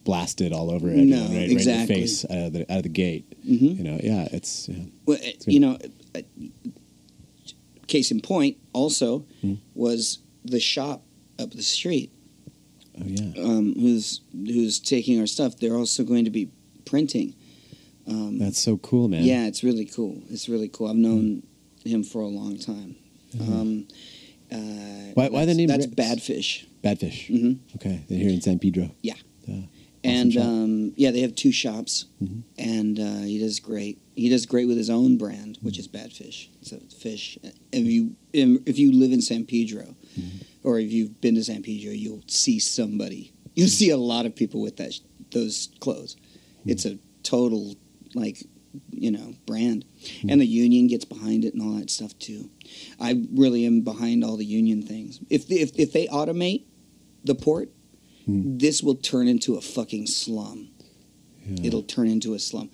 blasted 0.02 0.50
all 0.50 0.70
over 0.70 0.88
everyone, 0.88 1.10
No, 1.10 1.20
right, 1.24 1.28
right 1.28 1.42
in 1.44 1.52
exactly. 1.52 1.94
your 1.96 2.02
face 2.06 2.24
out 2.24 2.38
of 2.38 2.52
the, 2.54 2.72
out 2.72 2.78
of 2.78 2.82
the 2.84 2.88
gate. 2.88 3.26
Mhm. 3.46 3.76
You 3.76 3.84
know, 3.84 4.00
yeah, 4.02 4.28
it's 4.32 4.66
yeah. 4.66 4.84
Well, 5.04 5.18
uh, 5.18 5.20
good. 5.44 5.52
you 5.52 5.60
know, 5.60 5.76
uh, 6.14 6.22
case 7.86 8.10
in 8.10 8.20
point, 8.22 8.56
also 8.72 9.26
Hmm. 9.42 9.54
was 9.74 10.18
the 10.44 10.58
shop 10.58 11.02
up 11.38 11.50
the 11.52 11.62
street 11.62 12.10
oh 12.98 13.04
yeah. 13.06 13.42
um, 13.42 13.74
who's 13.74 14.20
who's 14.32 14.78
taking 14.80 15.20
our 15.20 15.26
stuff. 15.26 15.58
They're 15.58 15.76
also 15.76 16.04
going 16.04 16.24
to 16.24 16.30
be 16.30 16.50
printing. 16.84 17.34
Um, 18.06 18.38
That's 18.38 18.58
so 18.58 18.76
cool, 18.78 19.08
man. 19.08 19.22
yeah, 19.24 19.46
it's 19.46 19.62
really 19.62 19.84
cool. 19.84 20.22
It's 20.30 20.48
really 20.48 20.68
cool. 20.68 20.88
I've 20.88 20.96
known 20.96 21.42
him 21.84 22.02
for 22.02 22.20
a 22.22 22.26
long 22.26 22.58
time. 22.58 22.96
Um, 23.40 23.86
uh, 24.52 24.56
Mm-hmm. 24.56 25.12
Why- 25.14 25.28
why 25.28 25.44
the 25.44 25.54
name 25.54 25.68
That's 25.68 25.86
Bricks? 25.86 26.10
Badfish. 26.26 26.66
Badfish. 26.82 27.26
hmm 27.28 27.52
Okay, 27.76 28.00
they're 28.08 28.18
here 28.18 28.30
in 28.30 28.40
San 28.40 28.58
Pedro. 28.58 28.90
Yeah. 29.02 29.14
Yeah. 29.46 29.62
and 30.02 30.36
um, 30.36 30.92
yeah, 30.96 31.10
they 31.10 31.20
have 31.20 31.34
two 31.34 31.52
shops, 31.52 32.06
Mhm. 32.22 32.42
and 32.58 32.98
uh, 32.98 33.20
he 33.22 33.38
does 33.38 33.60
great. 33.60 33.98
He 34.14 34.28
does 34.28 34.46
great 34.46 34.66
with 34.66 34.76
his 34.76 34.90
own 34.90 35.16
brand, 35.18 35.58
which 35.62 35.78
is 35.78 35.86
Badfish. 35.88 36.48
It's 36.62 36.72
a 36.72 36.78
fish. 36.80 37.38
If 37.72 37.84
you 37.86 38.16
if 38.32 38.78
you 38.78 38.92
live 38.92 39.12
in 39.12 39.20
San 39.22 39.44
Pedro, 39.44 39.94
Mm-hmm. 40.18 40.38
Or 40.62 40.78
if 40.78 40.90
you've 40.92 41.20
been 41.20 41.34
to 41.36 41.44
San 41.44 41.62
Pedro, 41.62 41.92
you'll 41.92 42.22
see 42.26 42.58
somebody. 42.58 43.32
You'll 43.54 43.68
see 43.68 43.90
a 43.90 43.96
lot 43.96 44.26
of 44.26 44.34
people 44.36 44.60
with 44.60 44.76
that 44.78 44.94
those 45.32 45.68
clothes. 45.80 46.16
Mm-hmm. 46.60 46.70
It's 46.70 46.84
a 46.84 46.98
total 47.22 47.76
like 48.14 48.44
you 48.92 49.10
know 49.10 49.34
brand, 49.46 49.84
Mm-hmm. 50.00 50.30
and 50.30 50.40
the 50.40 50.46
union 50.46 50.86
gets 50.86 51.04
behind 51.04 51.44
it 51.44 51.52
and 51.54 51.62
all 51.62 51.74
that 51.78 51.90
stuff 51.90 52.18
too. 52.18 52.48
I 52.98 53.22
really 53.34 53.66
am 53.66 53.82
behind 53.82 54.24
all 54.24 54.36
the 54.36 54.44
union 54.46 54.82
things. 54.82 55.20
If 55.28 55.50
if 55.50 55.72
if 55.78 55.92
they 55.92 56.06
automate 56.06 56.64
the 57.24 57.34
port, 57.34 57.70
Hmm. 58.26 58.58
this 58.58 58.82
will 58.82 58.96
turn 58.96 59.28
into 59.28 59.56
a 59.56 59.60
fucking 59.62 60.06
slum. 60.06 60.68
Yeah. 61.46 61.66
It'll 61.68 61.82
turn 61.82 62.06
into 62.06 62.34
a 62.34 62.38
slum, 62.38 62.70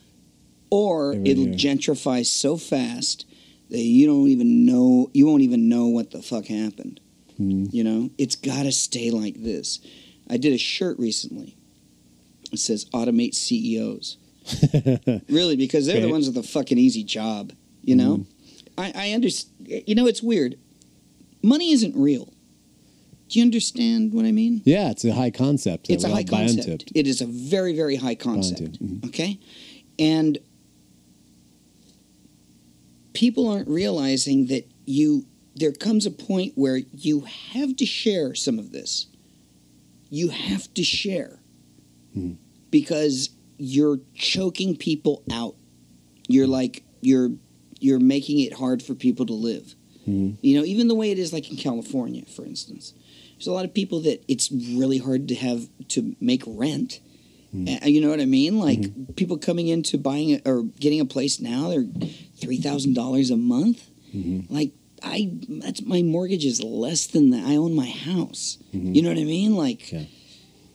or 0.70 1.14
Every 1.14 1.30
it'll 1.30 1.44
year. 1.46 1.54
gentrify 1.54 2.26
so 2.26 2.56
fast 2.56 3.24
that 3.70 3.78
you 3.80 4.06
don't 4.06 4.28
even 4.28 4.66
know. 4.66 5.10
You 5.14 5.26
won't 5.26 5.42
even 5.42 5.68
know 5.68 5.86
what 5.86 6.10
the 6.10 6.20
fuck 6.22 6.46
happened. 6.46 7.00
Mhm. 7.40 7.72
You 7.72 7.84
know, 7.84 8.10
it's 8.18 8.36
got 8.36 8.62
to 8.64 8.72
stay 8.72 9.10
like 9.10 9.42
this. 9.42 9.80
I 10.28 10.36
did 10.36 10.52
a 10.52 10.58
shirt 10.58 10.98
recently. 10.98 11.56
It 12.52 12.58
says 12.58 12.84
"Automate 12.94 13.34
CEOs." 13.34 14.16
really, 15.28 15.56
because 15.56 15.86
they're 15.86 16.00
the 16.00 16.08
ones 16.08 16.26
with 16.26 16.34
the 16.36 16.42
fucking 16.42 16.78
easy 16.78 17.02
job. 17.04 17.52
You 17.82 17.96
know, 17.96 18.16
Mm-hmm. 18.18 18.30
I, 18.78 18.92
I 18.94 19.12
understand. 19.12 19.82
You 19.86 19.94
know, 19.94 20.06
it's 20.06 20.22
weird. 20.22 20.56
Money 21.42 21.72
isn't 21.72 21.94
real. 21.96 22.32
Do 23.28 23.38
you 23.40 23.44
understand 23.44 24.12
what 24.12 24.24
I 24.24 24.30
mean? 24.32 24.62
yeah, 24.64 24.90
it's 24.90 25.04
a 25.04 25.12
high 25.12 25.30
concept. 25.30 25.90
It's 25.90 26.04
a 26.04 26.08
high 26.08 26.22
concept. 26.24 26.84
it. 26.84 26.92
It 26.94 27.06
is 27.08 27.20
a 27.20 27.26
very, 27.26 27.74
very 27.74 27.96
high 27.96 28.14
concept. 28.14 28.80
Mhm. 28.82 29.04
Okay, 29.06 29.38
and 29.98 30.38
people 33.12 33.48
aren't 33.48 33.68
realizing 33.68 34.46
that 34.46 34.68
you 34.84 35.24
there 35.56 35.72
comes 35.72 36.06
a 36.06 36.10
point 36.10 36.52
where 36.54 36.76
you 36.92 37.20
have 37.52 37.76
to 37.76 37.86
share 37.86 38.34
some 38.34 38.58
of 38.58 38.72
this. 38.72 39.06
You 40.10 40.28
have 40.28 40.72
to 40.74 40.84
share 40.84 41.40
Hmm. 42.14 42.32
because 42.70 43.30
you're 43.58 44.00
choking 44.14 44.76
people 44.76 45.22
out. 45.30 45.56
You're 46.28 46.46
like 46.46 46.82
you're 47.00 47.32
you're 47.80 48.00
making 48.00 48.40
it 48.40 48.54
hard 48.54 48.82
for 48.82 48.94
people 48.94 49.26
to 49.26 49.34
live. 49.34 49.74
Mhm. 50.08 50.36
You 50.40 50.54
know, 50.56 50.64
even 50.64 50.88
the 50.88 50.94
way 50.94 51.10
it 51.10 51.18
is 51.18 51.32
like 51.32 51.50
in 51.50 51.56
California, 51.56 52.24
for 52.26 52.44
instance. 52.46 52.92
There's 53.36 53.46
a 53.48 53.52
lot 53.52 53.64
of 53.66 53.74
people 53.74 54.00
that 54.00 54.22
it's 54.28 54.50
really 54.50 54.98
hard 54.98 55.28
to 55.28 55.34
have 55.34 55.68
to 55.88 56.16
make 56.20 56.42
rent. 56.46 57.00
Mm. 57.54 57.82
Uh, 57.82 57.86
You 57.86 58.00
know 58.00 58.08
what 58.08 58.20
I 58.20 58.24
mean? 58.26 58.58
Like 58.58 59.14
people 59.16 59.36
coming 59.36 59.68
into 59.68 59.98
buying 59.98 60.34
a, 60.34 60.40
or 60.46 60.62
getting 60.80 61.00
a 61.00 61.04
place 61.04 61.38
now, 61.40 61.68
they're 61.70 61.86
three 62.36 62.56
thousand 62.58 62.94
dollars 62.94 63.30
a 63.30 63.36
month. 63.36 63.90
Mhm. 64.14 64.46
Like 64.50 64.72
I, 65.08 65.30
that's 65.48 65.82
my 65.82 66.02
mortgage 66.02 66.44
is 66.44 66.62
less 66.62 67.06
than 67.06 67.30
that. 67.30 67.44
I 67.46 67.56
own 67.56 67.74
my 67.74 67.86
house. 67.88 68.58
Mhm. 68.74 68.94
You 68.94 69.02
know 69.02 69.08
what 69.10 69.18
I 69.18 69.24
mean? 69.24 69.54
Like 69.56 69.90
Yeah. 69.92 70.04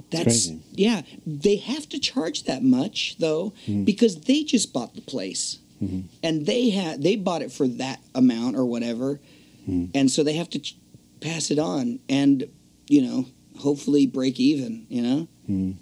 that's 0.10 0.24
crazy. 0.24 0.60
yeah. 0.74 1.02
They 1.26 1.58
have 1.58 1.88
to 1.90 2.00
charge 2.00 2.44
that 2.44 2.64
much 2.64 3.16
though 3.20 3.54
Mhm. 3.68 3.86
because 3.86 4.16
they 4.22 4.44
just 4.44 4.74
bought 4.74 4.96
the 4.96 5.02
place 5.02 5.60
Mhm. 5.82 6.04
and 6.24 6.46
they 6.46 6.70
had 6.72 7.02
they 7.04 7.16
bought 7.16 7.42
it 7.42 7.52
for 7.52 7.68
that 7.68 8.02
amount 8.16 8.56
or 8.56 8.66
whatever, 8.66 9.20
Mhm. 9.70 9.90
and 9.94 10.12
so 10.12 10.24
they 10.24 10.34
have 10.34 10.50
to 10.52 10.60
ch- 10.60 10.76
pass 11.20 11.52
it 11.52 11.60
on 11.60 12.00
and 12.10 12.48
you 12.90 13.02
know 13.02 13.26
hopefully 13.58 14.06
break 14.06 14.40
even. 14.40 14.86
You 14.90 15.02
know, 15.02 15.28
Mhm. 15.50 15.76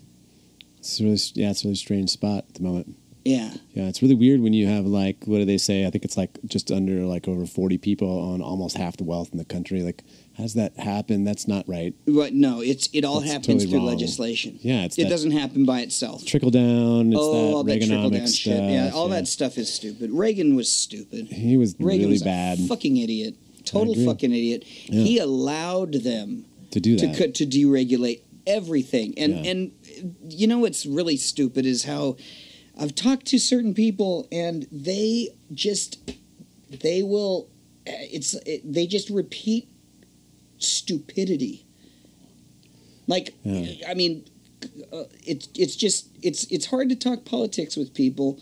It's 0.79 0.99
really 1.01 1.19
yeah, 1.35 1.51
it's 1.51 1.63
a 1.63 1.67
really 1.67 1.75
strange 1.75 2.09
spot 2.09 2.45
at 2.49 2.53
the 2.55 2.63
moment. 2.63 2.95
Yeah, 3.29 3.53
Yeah, 3.73 3.87
it's 3.87 4.01
really 4.01 4.15
weird 4.15 4.41
when 4.41 4.53
you 4.53 4.67
have 4.67 4.85
like 4.85 5.17
what 5.25 5.37
do 5.39 5.45
they 5.45 5.57
say? 5.57 5.85
I 5.85 5.89
think 5.89 6.03
it's 6.05 6.17
like 6.17 6.37
just 6.45 6.71
under 6.71 7.05
like 7.05 7.27
over 7.27 7.45
forty 7.45 7.77
people 7.77 8.09
on 8.33 8.41
almost 8.41 8.77
half 8.77 8.97
the 8.97 9.03
wealth 9.03 9.29
in 9.31 9.37
the 9.37 9.45
country. 9.45 9.81
Like, 9.81 10.03
how 10.37 10.43
does 10.43 10.53
that 10.55 10.77
happen? 10.77 11.23
That's 11.23 11.47
not 11.47 11.67
right. 11.67 11.93
but 12.05 12.33
no, 12.33 12.61
it's 12.61 12.89
it 12.93 13.03
all 13.05 13.19
That's 13.21 13.31
happens 13.31 13.47
totally 13.63 13.65
through 13.67 13.79
wrong. 13.79 13.87
legislation. 13.87 14.57
Yeah, 14.61 14.85
it's 14.85 14.97
It 14.97 15.03
that 15.03 15.09
doesn't 15.09 15.31
happen 15.31 15.65
by 15.65 15.81
itself. 15.81 16.25
trickle 16.25 16.49
down. 16.51 17.09
It's 17.13 17.17
oh, 17.21 17.53
all 17.55 17.63
that 17.63 17.79
that 17.79 17.85
trickle 17.87 18.09
down 18.09 18.27
stuff. 18.27 18.39
shit. 18.39 18.63
Yeah, 18.71 18.91
all 18.93 19.09
yeah. 19.09 19.15
that 19.15 19.27
stuff 19.27 19.57
is 19.57 19.71
stupid. 19.73 20.11
Reagan 20.11 20.55
was 20.55 20.71
stupid. 20.71 21.27
He 21.27 21.55
was 21.57 21.75
Reagan 21.79 21.99
really 22.07 22.13
was 22.13 22.23
bad 22.23 22.59
a 22.59 22.67
fucking 22.67 22.97
idiot. 22.97 23.35
Total 23.65 23.93
fucking 24.05 24.31
idiot. 24.31 24.63
Yeah. 24.85 25.03
He 25.03 25.19
allowed 25.19 25.93
them 25.93 26.45
to 26.71 26.79
do 26.79 26.97
to 26.97 27.07
that. 27.07 27.17
cut 27.17 27.35
to 27.35 27.45
deregulate 27.45 28.21
everything. 28.47 29.13
And 29.17 29.45
Yeah. 29.45 29.51
and 29.51 29.71
you 30.29 30.47
know 30.47 30.59
what's 30.59 30.85
really 30.85 31.17
stupid 31.17 31.65
is 31.65 31.83
how 31.83 32.15
I've 32.79 32.95
talked 32.95 33.25
to 33.27 33.39
certain 33.39 33.73
people 33.73 34.27
and 34.31 34.67
they 34.71 35.29
just 35.53 35.99
they 36.69 37.03
will 37.03 37.49
it's 37.85 38.33
it, 38.45 38.61
they 38.71 38.87
just 38.87 39.09
repeat 39.09 39.67
stupidity. 40.57 41.65
Like 43.07 43.33
Yeah. 43.43 43.87
I 43.89 43.93
mean 43.95 44.25
uh, 44.93 45.03
it's 45.25 45.47
it's 45.55 45.75
just 45.75 46.09
it's 46.21 46.45
it's 46.45 46.67
hard 46.67 46.89
to 46.89 46.95
talk 46.95 47.25
politics 47.25 47.75
with 47.75 47.93
people 47.93 48.39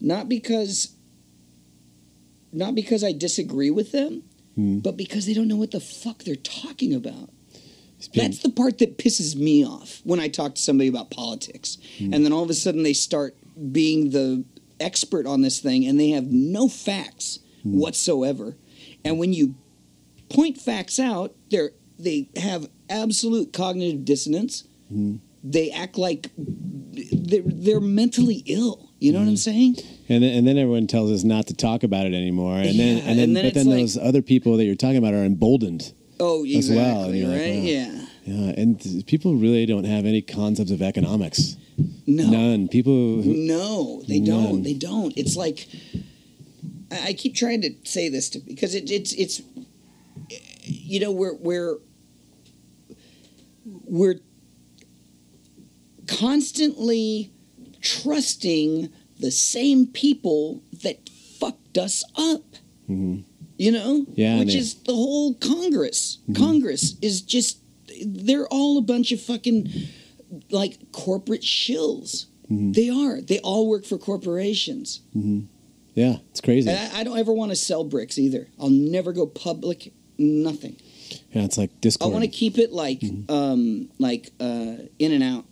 not 0.00 0.28
because 0.28 0.94
not 2.52 2.74
because 2.74 3.02
I 3.02 3.12
disagree 3.12 3.70
with 3.70 3.92
them 3.92 4.22
Hmm. 4.54 4.78
but 4.78 4.96
because 4.96 5.26
they 5.26 5.34
don't 5.34 5.48
know 5.48 5.56
what 5.56 5.72
the 5.72 5.80
fuck 5.80 6.22
they're 6.22 6.36
talking 6.36 6.94
about. 6.94 7.30
Being- 8.12 8.26
That's 8.30 8.38
the 8.38 8.50
part 8.50 8.78
that 8.78 8.98
pisses 8.98 9.34
me 9.34 9.66
off 9.66 10.00
when 10.04 10.20
I 10.20 10.28
talk 10.28 10.54
to 10.54 10.60
somebody 10.62 10.86
about 10.88 11.10
politics. 11.10 11.76
Hmm. 11.98 12.14
And 12.14 12.24
then 12.24 12.32
all 12.32 12.44
of 12.44 12.50
a 12.50 12.54
sudden 12.54 12.84
they 12.84 12.92
start 12.92 13.36
being 13.72 14.10
the 14.10 14.44
expert 14.80 15.26
on 15.26 15.40
this 15.42 15.60
thing 15.60 15.86
and 15.86 15.98
they 16.00 16.10
have 16.10 16.26
no 16.30 16.68
facts 16.68 17.38
Hmm. 17.62 17.78
whatsoever. 17.78 18.56
And 19.04 19.18
when 19.18 19.32
you 19.32 19.54
point 20.28 20.58
facts 20.58 20.98
out, 20.98 21.34
they're 21.50 21.70
they 21.98 22.28
have 22.36 22.68
absolute 22.90 23.52
cognitive 23.52 24.04
dissonance. 24.04 24.64
Hmm. 24.88 25.16
They 25.42 25.70
act 25.70 25.96
like 25.96 26.30
they're, 26.36 27.42
they're 27.44 27.80
mentally 27.80 28.42
ill. 28.46 28.90
You 28.98 29.12
know 29.12 29.18
what 29.18 29.24
Hmm. 29.24 29.30
I'm 29.30 29.36
saying? 29.36 29.76
and 30.08 30.22
then, 30.22 30.34
and 30.36 30.46
then 30.46 30.58
everyone 30.58 30.86
tells 30.86 31.10
us 31.10 31.24
not 31.24 31.46
to 31.48 31.54
talk 31.54 31.82
about 31.82 32.06
it 32.06 32.14
anymore. 32.14 32.56
And 32.58 32.78
then 32.78 32.96
Yeah, 32.98 33.02
and 33.04 33.18
then, 33.18 33.28
and 33.28 33.36
then 33.36 33.44
but 33.46 33.54
then 33.54 33.66
like- 33.66 33.78
those 33.80 33.96
other 33.98 34.22
people 34.22 34.56
that 34.56 34.64
you're 34.64 34.74
talking 34.74 34.96
about 34.98 35.14
are 35.14 35.24
emboldened. 35.24 35.92
Oh, 36.20 36.44
As 36.46 36.70
well, 36.70 37.08
exactly. 37.08 37.08
and 37.08 37.16
you're 37.18 37.28
like, 37.28 37.40
right? 37.40 37.62
Yeah. 37.62 38.06
Yeah, 38.26 38.54
and 38.56 39.04
people 39.06 39.34
really 39.34 39.66
don't 39.66 39.84
have 39.84 40.06
any 40.06 40.22
concepts 40.22 40.70
of 40.70 40.80
economics. 40.82 41.56
No. 42.06 42.30
None. 42.30 42.68
People 42.68 43.22
who 43.22 43.34
No, 43.34 44.02
they 44.06 44.20
None. 44.20 44.44
don't. 44.44 44.62
They 44.62 44.74
don't. 44.74 45.16
It's 45.16 45.36
like 45.36 45.66
I 46.90 47.08
I 47.08 47.12
keep 47.14 47.34
trying 47.34 47.62
to 47.62 47.70
say 47.84 48.08
this 48.08 48.28
to 48.30 48.38
because 48.40 48.74
it, 48.74 48.90
it's 48.90 49.12
it's 49.14 49.42
you 50.62 51.00
know 51.00 51.10
we're 51.12 51.34
we're 51.34 51.76
we're 53.86 54.16
constantly 56.06 57.30
trusting 57.80 58.90
the 59.18 59.30
same 59.30 59.86
people 59.86 60.62
that 60.82 61.08
fucked 61.38 61.78
us 61.78 62.04
up. 62.16 62.42
Mhm. 62.88 63.24
You 63.56 63.70
know, 63.70 64.06
Yeah, 64.14 64.38
which 64.40 64.54
is 64.54 64.74
the 64.74 64.92
whole 64.94 65.34
Congress. 65.34 66.18
Mm-hmm. 66.28 66.42
Congress 66.42 66.96
is 67.00 67.20
just 67.20 67.58
they're 68.04 68.48
all 68.48 68.76
a 68.78 68.82
bunch 68.82 69.12
of 69.12 69.20
fucking 69.20 69.70
like 70.50 70.92
corporate 70.92 71.42
shills. 71.42 72.26
Mm-hmm. 72.50 72.72
They 72.72 72.90
are. 72.90 73.20
They 73.20 73.38
all 73.40 73.68
work 73.68 73.84
for 73.84 73.96
corporations. 73.98 75.00
Yeah, 75.94 76.16
it's 76.30 76.40
crazy. 76.40 76.70
I, 76.70 76.90
I 77.00 77.04
don't 77.04 77.18
ever 77.18 77.32
want 77.32 77.52
to 77.52 77.56
sell 77.56 77.84
bricks 77.84 78.18
either. 78.18 78.48
I'll 78.60 78.68
never 78.70 79.12
go 79.12 79.26
public. 79.26 79.92
Nothing. 80.18 80.76
yeah, 81.32 81.42
it's 81.44 81.58
like 81.58 81.80
Dischord. 81.80 82.04
I 82.04 82.06
want 82.06 82.22
to 82.24 82.30
keep 82.30 82.58
it 82.58 82.72
like 82.72 83.00
Mm-hmm. 83.00 83.32
um 83.32 83.90
like 83.98 84.30
uh 84.40 84.76
in 84.98 85.12
and 85.12 85.22
out, 85.22 85.44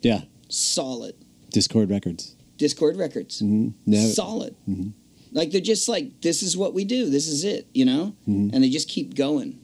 yeah, 0.00 0.22
solid. 0.48 1.14
Dischord 1.52 1.90
records. 1.90 2.34
Dischord 2.58 2.98
records, 2.98 3.40
hmm 3.40 3.68
No, 3.86 3.98
solid. 3.98 4.54
Mhm. 4.68 4.92
Like 5.32 5.50
they're 5.50 5.60
just 5.60 5.88
like 5.88 6.20
this 6.22 6.42
is 6.42 6.56
what 6.56 6.72
we 6.74 6.84
do. 6.84 7.10
This 7.10 7.28
is 7.28 7.44
it. 7.44 7.68
You 7.74 7.84
know, 7.84 8.14
Mhm. 8.28 8.52
and 8.54 8.64
they 8.64 8.70
just 8.70 8.88
keep 8.88 9.14
going. 9.14 9.58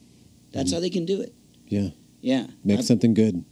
That's 0.51 0.71
how 0.71 0.79
they 0.79 0.89
can 0.91 1.05
do 1.05 1.21
it. 1.21 1.33
Yeah. 1.67 1.89
Yeah. 2.21 2.47
make 2.63 2.79
I- 2.79 2.81
something 2.83 3.13
good 3.15 3.43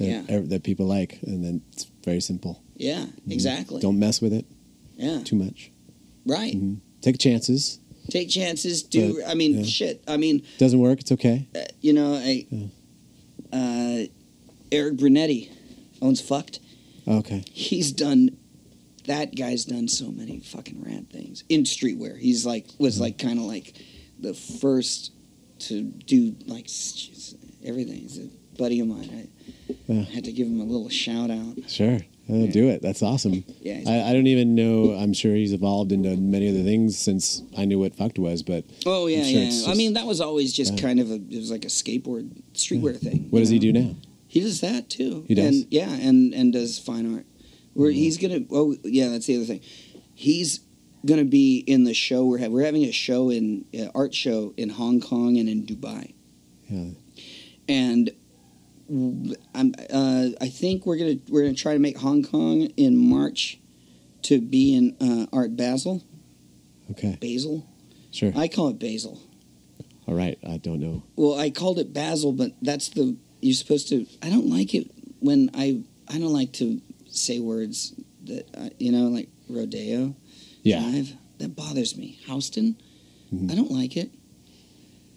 that 0.00 0.06
Yeah. 0.06 0.22
ev- 0.28 0.48
that 0.48 0.62
people 0.64 0.86
like, 0.86 1.18
and 1.22 1.44
then 1.44 1.62
it's 1.72 1.86
very 2.04 2.20
simple. 2.20 2.60
Yeah. 2.76 3.06
Exactly. 3.28 3.76
Mm-hmm. 3.76 3.86
Don't 3.88 3.98
mess 3.98 4.20
with 4.20 4.32
it 4.32 4.44
Yeah. 4.98 5.22
too 5.22 5.36
much. 5.36 5.70
Right. 6.26 6.54
Mhm. 6.54 6.80
Take 7.00 7.18
chances. 7.18 7.78
Take 8.10 8.28
chances. 8.28 8.82
Do. 8.82 9.20
But, 9.20 9.28
I 9.30 9.34
mean, 9.34 9.58
yeah. 9.58 9.62
shit. 9.64 10.02
I 10.08 10.16
mean, 10.16 10.42
Doesn't 10.58 10.78
work. 10.80 11.00
It's 11.00 11.12
okay. 11.12 11.46
uh, 11.54 11.60
you 11.80 11.92
know, 11.92 12.14
I, 12.14 12.46
uh, 13.52 14.04
Eric 14.72 14.96
Brunetti 14.96 15.50
owns 16.02 16.20
FUCT. 16.20 16.58
Okay. 17.06 17.42
He's 17.50 17.92
done. 17.92 18.36
That 19.06 19.34
guy's 19.34 19.64
done 19.64 19.88
so 19.88 20.10
many 20.10 20.40
fucking 20.40 20.82
rad 20.82 21.10
things 21.10 21.42
in 21.48 21.64
streetwear. 21.64 22.18
He's 22.18 22.44
like 22.46 22.66
was 22.78 23.00
like 23.00 23.18
kind 23.18 23.38
of 23.38 23.44
like 23.46 23.74
the 24.18 24.34
first 24.34 25.12
to 25.60 25.82
do 25.82 26.36
like 26.46 26.68
everything. 27.64 28.30
Buddy 28.60 28.78
of 28.80 28.88
mine. 28.88 29.10
I 29.68 29.74
Yeah. 29.92 30.02
had 30.02 30.24
to 30.24 30.32
give 30.32 30.46
him 30.46 30.60
a 30.60 30.64
little 30.64 30.88
shout 30.90 31.30
out. 31.30 31.56
Sure. 31.68 31.98
Do 32.28 32.68
it. 32.68 32.80
That's 32.80 33.02
awesome. 33.02 33.42
Yeah, 33.60 33.80
I, 33.88 34.10
I 34.10 34.12
don't 34.12 34.28
even 34.28 34.54
know. 34.54 34.92
I'm 34.92 35.12
sure 35.12 35.34
he's 35.34 35.52
evolved 35.52 35.90
into 35.90 36.16
many 36.16 36.48
other 36.48 36.62
things 36.62 36.96
since 36.96 37.42
I 37.56 37.64
knew 37.64 37.80
what 37.80 37.96
FUCT 37.96 38.18
was. 38.20 38.44
But 38.44 38.64
Oh 38.86 39.08
yeah, 39.08 39.24
sure 39.24 39.40
yeah. 39.40 39.46
it's 39.48 39.66
I 39.66 39.74
mean, 39.74 39.94
that 39.94 40.06
was 40.06 40.20
always 40.20 40.52
just 40.52 40.74
Yeah. 40.74 40.80
kind 40.86 41.00
of 41.00 41.10
a. 41.10 41.14
It 41.14 41.36
was 41.44 41.50
like 41.50 41.64
a 41.64 41.68
skateboard 41.68 42.30
streetwear 42.54 42.96
thing. 42.96 43.26
what 43.30 43.40
does 43.40 43.48
he 43.48 43.58
do 43.58 43.72
now? 43.72 43.96
He 44.28 44.40
does 44.40 44.60
that 44.60 44.88
too. 44.88 45.24
He 45.26 45.34
does? 45.34 45.62
And, 45.62 45.66
yeah, 45.70 45.90
and 45.90 46.32
and 46.32 46.52
does 46.52 46.78
fine 46.78 47.12
art. 47.14 47.26
Where 47.74 47.90
he's 47.90 48.16
gonna. 48.16 48.42
Oh 48.52 48.76
yeah, 48.84 49.08
that's 49.08 49.26
the 49.26 49.34
other 49.36 49.44
thing. 49.46 49.60
He's 50.14 50.60
gonna 51.04 51.24
be 51.24 51.64
in 51.66 51.82
the 51.82 51.94
show. 51.94 52.24
We're 52.26 52.38
ha- 52.38 52.48
we're 52.48 52.64
having 52.64 52.84
a 52.84 52.92
show 52.92 53.30
in 53.30 53.64
uh, 53.76 53.88
art 53.92 54.14
show 54.14 54.54
in 54.56 54.68
Hong 54.68 55.00
Kong 55.00 55.36
and 55.36 55.48
in 55.48 55.64
Dubai, 55.66 56.12
Yeah. 56.70 56.90
and 57.68 58.10
I'm. 58.90 59.74
Uh, 59.88 60.28
I 60.40 60.48
think 60.48 60.84
we're 60.84 60.96
gonna 60.96 61.18
we're 61.28 61.42
gonna 61.42 61.54
try 61.54 61.74
to 61.74 61.78
make 61.78 61.98
Hong 61.98 62.24
Kong 62.24 62.62
in 62.76 62.96
March 62.96 63.60
to 64.22 64.40
be 64.40 64.74
in 64.74 64.96
uh, 65.00 65.26
Art 65.32 65.56
Basel. 65.56 66.02
Okay. 66.90 67.16
Basil. 67.20 67.66
Sure. 68.10 68.32
I 68.34 68.48
call 68.48 68.68
it 68.68 68.78
Basil. 68.80 69.20
All 70.06 70.14
right. 70.14 70.38
I 70.44 70.56
don't 70.56 70.80
know. 70.80 71.04
Well, 71.14 71.38
I 71.38 71.50
called 71.50 71.78
it 71.78 71.92
basil, 71.92 72.32
but 72.32 72.52
that's 72.60 72.88
the 72.88 73.16
you're 73.40 73.54
supposed 73.54 73.88
to. 73.90 74.06
I 74.22 74.28
don't 74.28 74.48
like 74.48 74.74
it 74.74 74.90
when 75.20 75.50
I 75.54 75.84
I 76.08 76.18
don't 76.18 76.32
like 76.32 76.52
to 76.54 76.80
say 77.08 77.38
words 77.38 77.94
that 78.24 78.48
I, 78.58 78.72
you 78.78 78.90
know 78.90 79.04
like 79.08 79.28
rodeo. 79.48 80.16
Yeah. 80.62 80.80
Drive. 80.80 81.12
That 81.38 81.54
bothers 81.54 81.96
me. 81.96 82.18
Houston. 82.26 82.76
Mhm. 83.32 83.52
I 83.52 83.54
don't 83.54 83.70
like 83.70 83.96
it. 83.96 84.10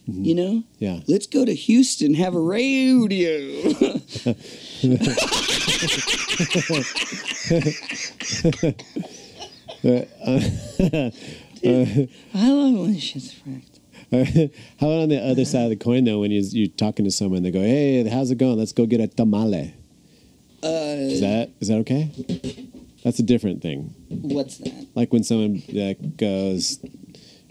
Mhm. 0.10 0.26
You 0.26 0.36
know, 0.36 0.64
Yeah. 0.80 1.00
let's 1.08 1.28
go 1.28 1.46
to 1.46 1.54
Houston, 1.54 2.14
have 2.16 2.36
a 2.36 2.40
rodeo. 2.40 3.40
Uh, 9.84 10.00
I 12.34 12.50
love 12.50 12.74
when 12.80 12.98
shit's 13.00 13.34
fractal. 13.34 13.80
How 14.80 14.88
about 14.88 15.02
on 15.04 15.10
the 15.10 15.20
other 15.22 15.46
side 15.46 15.64
of 15.64 15.70
the 15.70 15.76
coin 15.76 16.04
though? 16.04 16.20
When 16.20 16.32
you 16.32 16.42
you're 16.52 16.68
talking 16.68 17.06
to 17.06 17.12
someone, 17.12 17.44
they 17.44 17.52
go, 17.52 17.62
"Hey, 17.62 18.08
how's 18.08 18.32
it 18.32 18.38
going? 18.38 18.58
Let's 18.58 18.72
go 18.74 18.86
get 18.86 19.02
a 19.02 19.08
tamale." 19.08 19.74
Uh, 20.64 20.68
Is 20.68 21.22
that 21.22 21.50
is 21.60 21.68
that 21.70 21.78
okay? 21.80 22.10
That's 23.04 23.20
a 23.20 23.24
different 23.24 23.62
thing. 23.62 23.94
what's 24.10 24.58
that? 24.60 24.88
Like 24.96 25.12
when 25.12 25.24
someone 25.24 25.62
uh, 25.78 25.94
goes, 26.16 26.80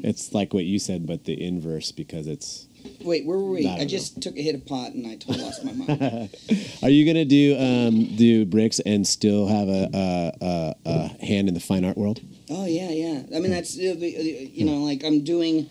it's 0.02 0.32
like 0.32 0.52
what 0.52 0.64
you 0.64 0.78
said, 0.78 1.06
but 1.06 1.24
the 1.24 1.40
inverse 1.42 1.92
because 1.92 2.26
it's. 2.26 2.66
Wait, 3.00 3.24
where 3.24 3.38
were 3.38 3.50
we? 3.50 3.66
I 3.68 3.78
I, 3.80 3.84
just 3.84 4.20
took 4.20 4.36
a 4.36 4.42
hit 4.42 4.56
of 4.56 4.66
pot 4.66 4.90
and 4.92 5.06
I 5.06 5.14
totally 5.16 5.44
lost 5.44 5.64
my 5.64 5.72
mind. 5.72 6.30
Are 6.82 6.88
you 6.90 7.06
gonna 7.06 7.24
do 7.24 7.56
um, 7.58 8.16
do 8.16 8.44
bricks 8.44 8.80
and 8.80 9.06
still 9.06 9.46
have 9.46 9.68
a, 9.68 9.88
a, 9.94 10.32
a, 10.44 10.74
a 10.84 11.24
hand 11.24 11.46
in 11.48 11.54
the 11.54 11.60
fine 11.60 11.84
art 11.84 11.96
world? 11.96 12.20
Oh 12.50 12.66
yeah, 12.66 12.90
yeah. 12.90 13.22
I 13.34 13.38
mean, 13.38 13.52
that's 13.52 13.78
uh, 13.78 13.82
uh, 13.82 14.04
you 14.04 14.64
know, 14.64 14.78
like 14.78 15.04
I'm 15.04 15.22
doing. 15.22 15.68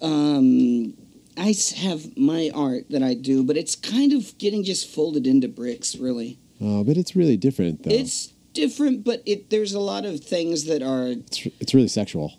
Um, 0.00 0.94
I 1.36 1.54
have 1.78 2.16
my 2.16 2.50
art 2.54 2.90
that 2.90 3.02
I 3.02 3.14
do, 3.14 3.42
but 3.42 3.56
it's 3.56 3.74
kind 3.74 4.12
of 4.12 4.36
getting 4.38 4.62
just 4.62 4.88
folded 4.88 5.26
into 5.26 5.48
bricks. 5.48 5.96
Really, 5.96 6.38
Oh, 6.60 6.84
but 6.84 6.96
it's 6.96 7.16
really 7.16 7.36
different 7.36 7.82
though. 7.82 7.90
it's 7.90 8.28
different, 8.52 9.02
but 9.04 9.22
it 9.26 9.50
there's 9.50 9.74
a 9.74 9.80
lot 9.80 10.04
of 10.04 10.20
things 10.20 10.64
that 10.66 10.82
are 10.82 11.08
it's, 11.08 11.46
it's 11.60 11.74
really 11.74 11.88
sexual. 11.88 12.34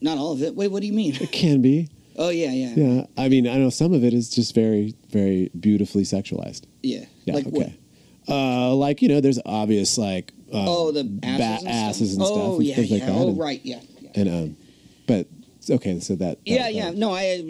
Not 0.00 0.18
all 0.18 0.32
of 0.32 0.42
it. 0.42 0.54
Wait, 0.54 0.68
what 0.68 0.80
do 0.80 0.86
you 0.86 0.92
mean? 0.92 1.14
It 1.20 1.32
can 1.32 1.60
be. 1.62 1.88
Oh 2.16 2.28
yeah, 2.28 2.50
yeah, 2.52 2.74
Yeah, 2.76 3.06
I 3.16 3.30
mean, 3.30 3.46
I 3.48 3.56
know 3.56 3.70
some 3.70 3.94
of 3.94 4.04
it 4.04 4.12
is 4.12 4.28
just 4.28 4.54
very, 4.54 4.94
very 5.10 5.50
beautifully 5.58 6.02
sexualized. 6.02 6.64
yeah. 6.82 7.06
Yeah, 7.24 7.34
like 7.36 7.46
what? 7.46 7.62
okay. 7.68 7.78
Uh, 8.28 8.74
like 8.74 9.00
you 9.00 9.08
know, 9.08 9.20
there's 9.22 9.38
obvious 9.46 9.96
like 9.96 10.32
um, 10.52 10.66
Oh, 10.68 10.90
the 10.92 11.00
asses, 11.22 11.64
and, 11.64 11.68
asses 11.72 12.12
stuff? 12.12 12.18
and 12.18 12.26
stuff 12.26 12.38
Oh 12.42 12.56
and 12.56 12.64
yeah, 12.66 12.74
things 12.74 12.90
yeah. 12.90 12.96
like 12.98 13.06
that. 13.06 13.12
oh 13.18 13.28
and, 13.28 13.38
right, 13.38 13.60
yeah. 13.64 13.80
yeah. 14.00 14.10
and 14.16 14.28
um, 14.28 14.56
but 15.06 15.28
okay, 15.70 15.98
so 16.00 16.14
that, 16.16 16.18
that 16.18 16.38
Yeah, 16.44 16.64
that- 16.64 16.74
yeah. 16.74 16.90
No, 16.90 17.12
I. 17.14 17.42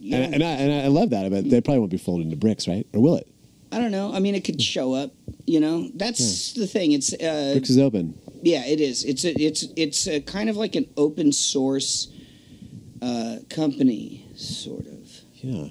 Yeah. 0.00 0.16
And, 0.16 0.34
and 0.34 0.42
I 0.42 0.48
and 0.48 0.72
I 0.72 0.86
love 0.88 1.10
that, 1.10 1.30
but 1.30 1.48
they 1.48 1.60
probably 1.60 1.78
won't 1.80 1.90
be 1.92 1.98
folded 1.98 2.24
into 2.24 2.36
bricks, 2.36 2.66
right? 2.66 2.86
Or 2.94 3.00
will 3.00 3.16
it? 3.16 3.28
I 3.70 3.78
don't 3.78 3.92
know. 3.92 4.12
I 4.12 4.18
mean, 4.18 4.34
it 4.34 4.42
could 4.42 4.60
show 4.60 4.94
up. 4.94 5.12
You 5.46 5.60
know, 5.60 5.90
that's 5.94 6.54
the 6.54 6.66
thing. 6.66 6.90
It's 6.92 7.12
uh, 7.12 7.50
Bricks 7.54 7.70
is 7.70 7.78
open. 7.78 8.18
Yeah, 8.42 8.64
it 8.66 8.80
is. 8.80 9.04
It's 9.04 9.24
a, 9.24 9.32
it's 9.40 9.64
it's 9.76 10.06
a 10.06 10.20
kind 10.20 10.48
of 10.50 10.56
like 10.56 10.74
an 10.76 10.86
open 10.96 11.32
source 11.32 12.08
uh, 13.02 13.36
company, 13.50 14.26
sort 14.34 14.86
of 14.86 15.08
Yeah. 15.34 15.68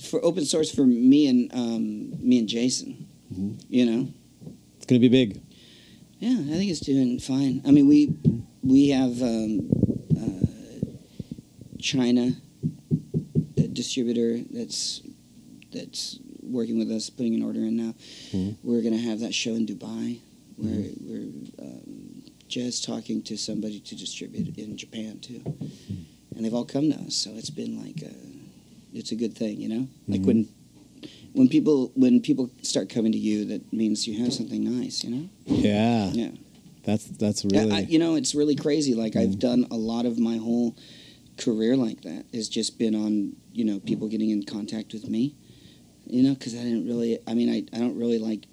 for 0.00 0.24
open 0.24 0.44
source 0.44 0.70
for 0.74 0.86
me 0.86 1.26
and 1.28 1.52
um, 1.54 2.10
me 2.20 2.38
and 2.38 2.48
Jason. 2.48 3.06
Mhm. 3.32 3.60
You 3.68 3.86
know, 3.86 4.08
It's 4.76 4.86
gonna 4.86 5.00
be 5.00 5.08
big. 5.08 5.40
yeah, 6.20 6.38
I 6.38 6.56
think 6.58 6.70
it's 6.70 6.80
doing 6.80 7.18
fine. 7.18 7.62
I 7.66 7.70
mean, 7.70 7.86
we 7.88 8.14
we 8.62 8.88
have 8.90 9.20
um, 9.22 9.70
uh, 10.16 10.46
China 11.78 12.32
distributor 13.72 14.38
that's 14.50 15.02
that's 15.72 16.18
working 16.42 16.78
with 16.78 16.90
us, 16.90 17.10
putting 17.10 17.34
an 17.34 17.42
order 17.42 17.60
in 17.60 17.76
now. 17.76 17.94
Mhm. 18.32 18.56
We're 18.62 18.82
gonna 18.82 18.98
have 19.10 19.20
that 19.20 19.34
show 19.34 19.54
in 19.54 19.66
Dubai. 19.66 20.18
We're 20.58 20.90
we're 21.00 21.28
um, 21.60 22.22
just 22.48 22.84
talking 22.84 23.22
to 23.24 23.36
somebody 23.36 23.80
to 23.80 23.96
distribute 23.96 24.56
in 24.56 24.76
Japan 24.76 25.18
too, 25.20 25.42
and 26.34 26.44
they've 26.44 26.54
all 26.54 26.64
come 26.64 26.90
to 26.90 26.98
us. 27.00 27.14
So 27.14 27.30
it's 27.34 27.50
been 27.50 27.80
like 27.84 28.02
a, 28.02 28.14
it's 28.96 29.12
a 29.12 29.16
good 29.16 29.36
thing, 29.36 29.60
you 29.60 29.68
know. 29.68 29.88
Like 30.08 30.22
Mhm. 30.22 30.26
when 30.26 30.48
when 31.34 31.48
people 31.48 31.92
when 31.94 32.20
people 32.20 32.50
start 32.62 32.88
coming 32.88 33.12
to 33.12 33.18
you, 33.18 33.44
that 33.46 33.72
means 33.72 34.06
you 34.06 34.18
have 34.24 34.32
something 34.32 34.64
nice, 34.80 35.04
you 35.04 35.10
know. 35.10 35.28
Yeah. 35.46 36.10
Yeah. 36.12 36.30
That's 36.84 37.04
that's 37.04 37.44
really. 37.44 37.72
I, 37.72 37.80
you 37.80 37.98
know, 37.98 38.14
it's 38.14 38.34
really 38.34 38.54
crazy. 38.56 38.94
Like 38.94 39.14
Mm. 39.14 39.20
I've 39.22 39.38
done 39.38 39.66
a 39.70 39.76
lot 39.76 40.06
of 40.06 40.18
my 40.18 40.36
whole 40.38 40.76
career 41.36 41.76
like 41.76 42.00
that. 42.02 42.24
Has 42.32 42.48
just 42.48 42.78
been 42.78 42.94
on 42.94 43.36
you 43.52 43.64
know 43.64 43.78
people 43.80 44.08
getting 44.08 44.30
in 44.30 44.44
contact 44.44 44.92
with 44.94 45.08
me. 45.08 45.34
You 46.08 46.22
know, 46.22 46.34
because 46.34 46.54
I 46.54 46.62
didn't 46.62 46.86
really. 46.86 47.18
I 47.26 47.34
mean, 47.34 47.50
I 47.50 47.64
I 47.76 47.80
don't 47.80 47.96
really 47.98 48.18
like 48.20 48.46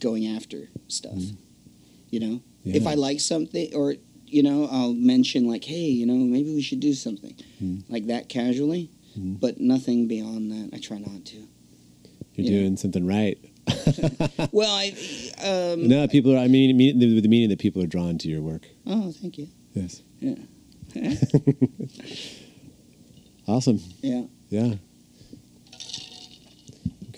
going 0.00 0.26
after 0.26 0.68
stuff. 0.88 1.12
Mm. 1.14 1.36
You 2.10 2.20
know, 2.20 2.40
yeah. 2.64 2.76
if 2.76 2.86
I 2.86 2.94
like 2.94 3.20
something 3.20 3.74
or 3.74 3.94
you 4.26 4.42
know, 4.42 4.68
I'll 4.70 4.92
mention 4.92 5.48
like, 5.48 5.64
hey, 5.64 5.86
you 5.86 6.04
know, 6.04 6.12
maybe 6.14 6.54
we 6.54 6.60
should 6.60 6.80
do 6.80 6.92
something 6.92 7.34
Mm. 7.62 7.82
like 7.88 8.06
that 8.08 8.28
casually, 8.28 8.90
Mm. 9.18 9.40
but 9.40 9.58
nothing 9.58 10.06
beyond 10.06 10.50
that. 10.52 10.70
I 10.76 10.78
try 10.78 10.98
not 10.98 11.24
to. 11.26 11.36
you're 12.34 12.46
doing 12.60 12.76
something 12.76 13.06
right. 13.06 13.38
Well, 14.52 14.70
I. 14.70 14.94
Um, 15.42 15.88
no, 15.88 16.06
people 16.08 16.34
are. 16.34 16.38
I 16.38 16.48
mean, 16.48 16.76
mean 16.76 16.98
the, 16.98 17.20
the 17.20 17.28
meaning 17.28 17.48
that 17.50 17.58
people 17.58 17.82
are 17.82 17.86
drawn 17.86 18.16
to 18.18 18.28
your 18.28 18.40
work. 18.40 18.66
Oh, 18.86 19.12
thank 19.12 19.36
you. 19.38 19.48
Yes. 19.74 20.02
Yeah. 20.20 20.36
Awesome. 23.46 23.80
Yeah. 24.02 24.24
Yeah. 24.50 24.74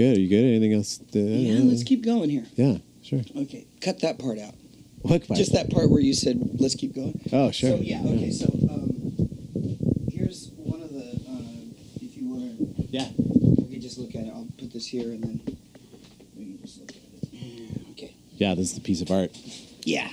Good. 0.01 0.17
Are 0.17 0.21
you 0.21 0.29
good? 0.31 0.45
Anything 0.47 0.73
else? 0.73 0.97
To, 1.13 1.19
Yeah. 1.21 1.61
Let's 1.63 1.83
keep 1.83 2.03
going 2.03 2.31
here. 2.31 2.47
Yeah. 2.57 2.79
Sure. 3.03 3.21
Okay, 3.37 3.67
cut 3.83 4.01
that 4.01 4.19
part 4.19 4.39
out. 4.39 4.55
What 5.03 5.29
part? 5.29 5.37
Just 5.37 5.53
that 5.53 5.69
part 5.69 5.91
where 5.91 6.01
you 6.01 6.15
said, 6.15 6.41
"Let's 6.59 6.75
keep 6.75 6.95
going." 6.95 7.21
Oh, 7.31 7.51
sure. 7.51 7.77
So 7.77 7.83
yeah, 7.83 8.01
okay. 8.01 8.31
So 8.31 8.47
um, 8.47 10.09
here's 10.11 10.53
one 10.57 10.81
of 10.81 10.91
the. 10.95 11.01
Uh, 11.29 12.01
if 12.01 12.17
you 12.17 12.25
want 12.31 12.77
to, 12.79 12.83
Yeah. 12.91 13.09
we 13.19 13.73
can 13.75 13.81
just 13.83 13.99
look 13.99 14.15
at 14.15 14.23
it. 14.25 14.33
I'll 14.35 14.49
put 14.57 14.73
this 14.73 14.87
here, 14.87 15.11
and 15.13 15.23
then 15.23 15.41
we 16.35 16.45
can 16.47 16.59
just 16.63 16.81
look 16.81 16.93
at 16.93 16.97
it. 16.97 17.81
Okay. 17.91 18.15
Yeah. 18.39 18.55
This 18.55 18.71
is 18.71 18.77
the 18.77 18.81
piece 18.81 19.03
of 19.03 19.11
art. 19.11 19.37
Yeah. 19.85 20.09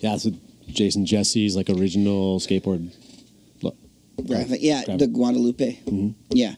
Yeah. 0.00 0.16
So 0.16 0.30
Jason 0.68 1.04
Jesse's 1.04 1.54
like 1.54 1.68
original 1.68 2.40
skateboard. 2.40 2.94
Look. 3.60 3.76
Graphic. 4.26 4.62
Yeah, 4.62 4.84
Graphic. 4.86 5.00
the 5.00 5.06
Guadalupe. 5.08 5.80
Mhm. 5.84 6.14
Yeah. 6.30 6.54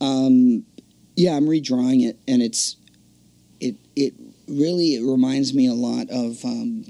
Um, 0.00 0.64
yeah, 1.16 1.36
I'm 1.36 1.46
redrawing 1.46 2.06
it, 2.08 2.18
and 2.26 2.42
it's 2.42 2.76
it 3.60 3.76
it 3.96 4.14
really 4.48 4.94
it 4.96 5.02
reminds 5.04 5.54
me 5.54 5.66
a 5.66 5.74
lot 5.74 6.08
of 6.10 6.44
um, 6.44 6.84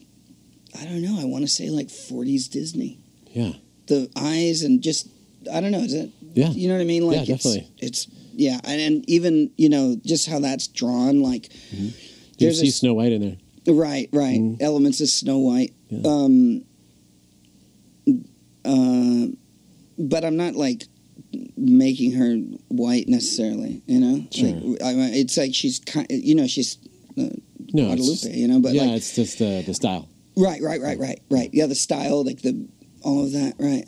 I 0.78 0.84
don't 0.84 1.02
know. 1.02 1.18
I 1.20 1.24
want 1.24 1.42
to 1.44 1.48
say 1.48 1.70
like 1.70 1.88
40s 1.88 2.50
Disney. 2.50 2.98
Yeah. 3.30 3.52
The 3.86 4.10
eyes 4.16 4.62
and 4.62 4.82
just 4.82 5.08
I 5.52 5.60
don't 5.60 5.70
know. 5.72 5.80
Is 5.80 5.94
it? 5.94 6.10
Yeah. 6.34 6.48
You 6.50 6.68
know 6.68 6.74
what 6.74 6.80
I 6.80 6.84
mean? 6.84 7.06
Like 7.06 7.28
Yeah, 7.28 7.34
it's, 7.34 7.44
definitely. 7.44 7.68
It's 7.78 8.06
yeah, 8.34 8.58
and, 8.64 8.80
and 8.80 9.10
even 9.10 9.50
you 9.56 9.68
know 9.68 9.96
just 10.04 10.28
how 10.28 10.38
that's 10.40 10.66
drawn. 10.68 11.20
Like 11.22 11.50
Do 11.70 12.46
you 12.46 12.52
see 12.52 12.68
a- 12.68 12.72
Snow 12.72 12.94
White 12.94 13.12
in 13.12 13.20
there? 13.20 13.74
right, 13.74 14.08
right. 14.12 14.40
Mhm. 14.40 14.60
Elements 14.62 15.00
of 15.00 15.08
Snow 15.08 15.38
White. 15.38 15.72
Yeah. 15.90 16.08
Um. 16.10 16.64
Uh, 18.64 19.26
but 19.98 20.24
I'm 20.24 20.36
not 20.36 20.54
like 20.54 20.84
making 21.56 22.12
her 22.12 22.36
white 22.68 23.08
necessarily. 23.08 23.82
You 23.86 24.00
know, 24.00 24.26
Sure. 24.30 24.48
Like, 24.50 24.82
I, 24.96 25.10
it's 25.14 25.36
like 25.36 25.54
she's 25.54 25.78
kind. 25.80 26.06
You 26.10 26.34
know, 26.34 26.46
she's 26.46 26.78
uh, 27.18 27.28
No. 27.72 27.86
Guadalupe. 27.86 27.96
Just, 28.12 28.30
you 28.30 28.48
know, 28.48 28.60
but 28.60 28.72
yeah, 28.74 28.82
like 28.82 28.92
it's 28.96 29.14
just 29.14 29.38
the 29.38 29.62
the 29.66 29.74
style. 29.74 30.08
right, 30.36 30.60
right, 30.62 30.80
right, 30.80 30.98
right, 30.98 31.20
right. 31.30 31.50
Yeah, 31.52 31.66
the 31.66 31.74
style, 31.74 32.24
like 32.24 32.42
the 32.42 32.68
all 33.02 33.24
of 33.24 33.32
that. 33.32 33.54
Right. 33.58 33.84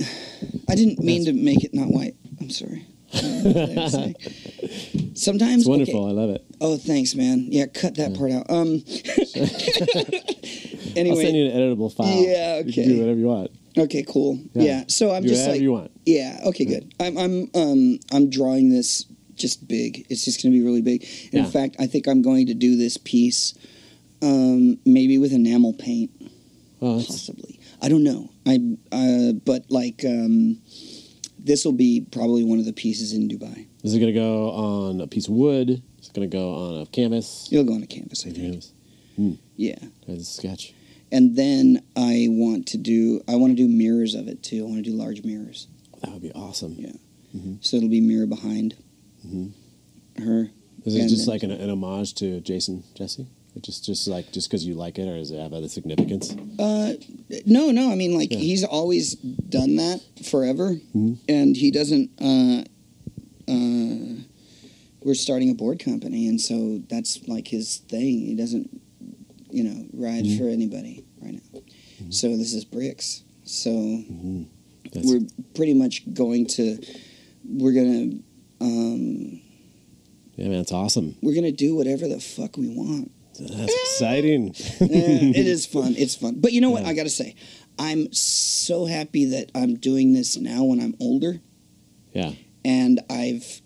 I 0.68 0.74
didn't 0.74 0.98
mean 1.00 1.24
to 1.26 1.32
make 1.32 1.62
it 1.64 1.72
not 1.74 1.88
white. 1.88 2.14
I'm 2.40 2.50
sorry. 2.50 2.86
I 3.14 3.20
don't 3.20 3.44
know 3.44 3.50
what 3.60 3.78
I 3.78 3.82
was 3.84 3.92
saying. 3.92 4.16
Sometimes 5.14 5.62
It's 5.62 5.68
wonderful. 5.68 6.04
okay. 6.06 6.10
I 6.10 6.20
love 6.20 6.30
it. 6.30 6.44
Oh, 6.60 6.76
thanks, 6.76 7.14
man. 7.14 7.46
Yeah, 7.48 7.66
cut 7.66 7.94
that 7.96 8.16
part 8.18 8.32
out. 8.32 8.50
Um. 8.50 8.82
anyway, 10.96 11.16
I'll 11.16 11.22
send 11.22 11.36
you 11.36 11.46
an 11.46 11.52
editable 11.52 11.94
file. 11.94 12.08
Yeah, 12.08 12.58
You 12.58 12.72
can 12.72 12.82
okay. 12.82 12.88
do 12.88 13.00
whatever 13.00 13.18
you 13.20 13.26
want. 13.26 13.50
Okay, 13.76 14.04
cool. 14.06 14.38
Yeah. 14.52 14.62
Yeah. 14.62 14.84
So 14.88 15.12
I'm 15.12 15.22
do 15.22 15.28
just 15.28 15.42
whatever 15.42 15.52
like, 15.54 15.62
you 15.62 15.72
want. 15.72 15.90
yeah. 16.06 16.40
Okay, 16.46 16.64
good. 16.64 16.94
I'm 17.00 17.16
I'm 17.18 17.50
um 17.54 17.98
I'm 18.12 18.30
drawing 18.30 18.70
this 18.70 19.06
just 19.34 19.66
big. 19.66 20.06
It's 20.08 20.24
just 20.24 20.42
going 20.42 20.52
to 20.52 20.58
be 20.58 20.64
really 20.64 20.82
big. 20.82 21.02
And 21.02 21.34
Yeah. 21.34 21.40
In 21.44 21.50
fact, 21.50 21.76
I 21.78 21.86
think 21.86 22.06
I'm 22.06 22.22
going 22.22 22.46
to 22.46 22.54
do 22.54 22.76
this 22.76 22.96
piece, 22.96 23.54
um, 24.22 24.78
maybe 24.86 25.18
with 25.18 25.32
enamel 25.32 25.72
paint, 25.72 26.10
Oh, 26.80 26.98
that's, 26.98 27.08
possibly. 27.08 27.58
I 27.82 27.88
don't 27.88 28.04
know. 28.04 28.30
I 28.46 28.60
uh, 28.92 29.32
but 29.32 29.64
like 29.70 30.04
um, 30.06 30.60
this 31.38 31.64
will 31.64 31.72
be 31.72 32.06
probably 32.12 32.44
one 32.44 32.58
of 32.58 32.64
the 32.64 32.72
pieces 32.72 33.12
in 33.12 33.28
Dubai. 33.28 33.66
is 33.82 33.94
it 33.94 33.98
going 33.98 34.12
to 34.12 34.18
go 34.18 34.50
on 34.50 35.00
a 35.00 35.06
piece 35.06 35.26
of 35.28 35.34
wood? 35.34 35.82
Is 36.00 36.08
it 36.08 36.14
going 36.14 36.30
to 36.30 36.36
go 36.36 36.54
on 36.54 36.82
a 36.82 36.86
canvas? 36.86 37.48
It'll 37.50 37.64
go 37.64 37.74
on 37.74 37.82
a 37.82 37.86
canvas, 37.86 38.24
I 38.26 38.30
think. 38.30 38.36
Canvas. 38.36 38.72
Yeah. 39.56 39.78
As 40.08 40.18
a 40.20 40.24
sketch. 40.24 40.74
And 41.14 41.36
then 41.36 41.80
I 41.94 42.26
want 42.28 42.66
to 42.68 42.76
do 42.76 43.22
I 43.28 43.36
want 43.36 43.56
to 43.56 43.62
do 43.62 43.68
mirrors 43.68 44.14
of 44.16 44.26
it 44.26 44.42
too. 44.42 44.64
I 44.64 44.68
want 44.68 44.84
to 44.84 44.90
do 44.90 44.96
large 44.96 45.22
mirrors. 45.22 45.68
That 46.02 46.10
would 46.12 46.22
be 46.22 46.32
awesome. 46.32 46.74
Yeah. 46.76 46.92
Mhm. 47.36 47.64
So 47.64 47.76
it'll 47.76 47.88
be 47.88 48.00
mirror 48.00 48.26
behind 48.26 48.74
Mhm. 49.24 49.52
her. 50.18 50.50
Is 50.84 50.96
it 50.96 51.08
just 51.08 51.28
like 51.28 51.44
an, 51.44 51.52
an 51.52 51.70
homage 51.70 52.14
to 52.14 52.40
Jason 52.40 52.82
Jesse? 52.96 53.26
Or 53.56 53.60
just 53.60 53.84
just 53.84 54.08
like 54.08 54.32
just 54.32 54.48
because 54.50 54.66
you 54.66 54.74
like 54.74 54.98
it, 54.98 55.06
or 55.06 55.16
does 55.16 55.30
it 55.30 55.38
have 55.38 55.52
other 55.52 55.68
significance? 55.68 56.34
Uh, 56.58 56.94
no, 57.46 57.70
no. 57.70 57.92
I 57.92 57.94
mean, 57.94 58.14
like 58.16 58.32
Yeah. 58.32 58.38
he's 58.38 58.64
always 58.64 59.14
done 59.14 59.76
that 59.76 60.00
forever, 60.24 60.80
Mhm. 60.96 61.18
and 61.28 61.56
he 61.56 61.70
doesn't. 61.70 62.10
Uh, 62.20 62.64
uh, 63.46 64.16
we're 65.04 65.14
starting 65.14 65.50
a 65.50 65.54
board 65.54 65.78
company, 65.78 66.26
and 66.26 66.40
so 66.40 66.82
that's 66.88 67.28
like 67.28 67.46
his 67.46 67.76
thing. 67.88 68.26
He 68.26 68.34
doesn't, 68.34 68.68
you 69.52 69.62
know, 69.62 69.86
ride 69.92 70.24
Mhm. 70.24 70.38
for 70.38 70.48
anybody 70.48 71.03
right 71.24 71.40
now. 71.54 71.60
So 72.10 72.36
this 72.36 72.52
is 72.54 72.64
bricks. 72.64 73.22
So 73.44 74.02
That's, 74.92 75.06
we're 75.06 75.20
pretty 75.54 75.74
much 75.74 76.12
going 76.14 76.46
to 76.48 76.78
we're 77.46 77.72
gonna 77.72 78.18
um, 78.60 79.40
yeah, 80.36 80.48
man, 80.48 80.60
it's 80.60 80.72
awesome. 80.72 81.16
we're 81.22 81.34
gonna 81.34 81.52
do 81.52 81.74
whatever 81.76 82.08
the 82.08 82.20
fuck 82.20 82.56
we 82.56 82.68
want. 82.68 83.10
That's 83.38 83.72
exciting. 83.92 84.54
Yeah, 84.80 85.38
it 85.40 85.46
is 85.46 85.66
fun. 85.66 85.94
It's 85.98 86.14
fun. 86.14 86.36
But 86.40 86.52
you 86.52 86.60
know 86.60 86.70
what? 86.70 86.82
Yeah. 86.82 86.88
I 86.90 86.94
gotta 86.94 87.10
say, 87.10 87.34
I'm 87.78 88.12
so 88.12 88.86
happy 88.86 89.24
that 89.26 89.50
I'm 89.54 89.74
doing 89.76 90.12
this 90.12 90.36
now 90.36 90.64
when 90.64 90.80
I'm 90.80 90.94
older, 91.00 91.40
Yeah. 92.12 92.32
and 92.64 93.00
I've 93.10 93.60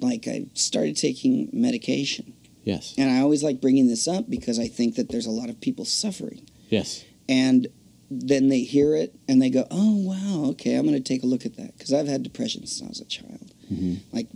like 0.00 0.28
I 0.28 0.46
started 0.54 0.96
taking 0.96 1.48
medication, 1.52 2.34
Yes. 2.64 2.94
and 2.98 3.10
I 3.10 3.20
always 3.20 3.42
like 3.42 3.60
bringing 3.60 3.88
this 3.88 4.06
up 4.06 4.28
because 4.30 4.58
I 4.58 4.68
think 4.68 4.94
that 4.96 5.08
there's 5.08 5.26
a 5.26 5.30
lot 5.30 5.48
of 5.48 5.60
people 5.60 5.84
suffering, 5.84 6.46
Yes. 6.68 7.04
and 7.28 7.68
then 8.10 8.48
they 8.48 8.60
hear 8.60 8.94
it 8.96 9.14
and 9.28 9.40
they 9.42 9.50
go, 9.50 9.66
"Oh 9.70 9.96
wow, 9.96 10.50
okay, 10.52 10.74
I'm 10.76 10.84
gonna 10.86 11.00
take 11.00 11.22
a 11.22 11.26
look 11.26 11.44
at 11.44 11.56
that," 11.56 11.76
because 11.76 11.92
I've 11.92 12.08
had 12.08 12.22
depression 12.22 12.66
since 12.66 12.82
I 12.82 12.88
was 12.88 13.00
a 13.00 13.04
child, 13.04 13.52
hmm 13.68 13.94
like 14.12 14.28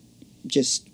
just 0.47 0.89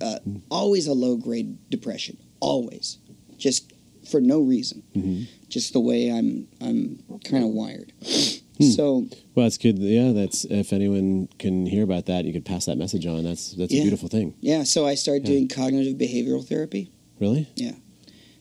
uh, 0.00 0.18
always 0.50 0.86
a 0.86 0.92
low 0.94 1.16
grade 1.16 1.58
depression, 1.70 2.16
always, 2.40 2.98
just 3.38 3.72
for 4.10 4.20
no 4.20 4.40
reason. 4.40 4.82
hmm 4.94 5.22
just 5.50 5.72
the 5.72 5.80
way 5.80 6.10
I'm 6.10 6.48
I'm 6.60 6.98
kind 7.24 7.44
of 7.44 7.50
wired. 7.50 7.92
Hmm. 8.58 8.64
So 8.70 9.06
Well, 9.36 9.46
it's 9.46 9.58
good. 9.58 9.78
Yeah, 9.78 10.10
that's 10.12 10.44
if 10.46 10.72
anyone 10.72 11.28
can 11.38 11.66
hear 11.66 11.84
about 11.84 12.06
that, 12.06 12.24
you 12.24 12.32
could 12.32 12.44
pass 12.44 12.64
that 12.66 12.76
message 12.78 13.04
on. 13.06 13.22
That's 13.22 13.52
that's 13.52 13.72
a 13.72 13.80
beautiful 13.82 14.08
thing. 14.08 14.34
yeah, 14.40 14.62
so 14.64 14.84
I 14.86 14.94
started 14.96 15.24
Yeah. 15.28 15.34
doing 15.34 15.48
cognitive 15.48 15.96
behavioral 15.98 16.44
therapy. 16.44 16.90
Really? 17.20 17.48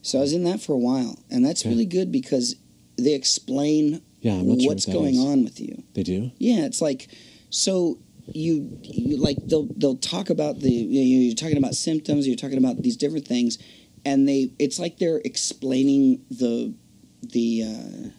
So 0.03 0.19
I 0.19 0.21
was 0.21 0.33
in 0.33 0.43
that 0.43 0.61
for 0.61 0.73
a 0.73 0.77
while, 0.77 1.17
and 1.31 1.43
that's 1.43 1.61
Okay. 1.63 1.69
really 1.69 1.85
good 1.85 2.11
because 2.11 2.55
they 2.97 3.13
explain 3.15 4.01
Yeah, 4.21 4.41
what's 4.41 4.85
what 4.87 4.93
going 4.93 5.15
is. 5.15 5.19
on 5.19 5.43
with 5.43 5.59
you. 5.59 5.81
They 5.95 6.03
do. 6.03 6.31
Yeah, 6.37 6.65
it's 6.65 6.81
like 6.81 7.07
so 7.49 7.97
you, 8.31 8.79
you 8.83 9.17
like 9.17 9.37
they'll 9.47 9.67
they'll 9.75 9.97
talk 9.97 10.29
about 10.29 10.59
the 10.59 10.69
you 10.71 10.99
know, 11.17 11.21
you're 11.25 11.35
talking 11.35 11.57
about 11.57 11.73
symptoms, 11.75 12.27
you're 12.27 12.35
talking 12.37 12.57
about 12.57 12.81
these 12.81 12.95
different 12.97 13.27
things, 13.27 13.57
and 14.05 14.27
they 14.29 14.51
it's 14.59 14.77
like 14.79 14.97
they're 14.99 15.21
explaining 15.25 16.21
the 16.29 16.73
the 17.21 17.63
uh, 17.63 18.09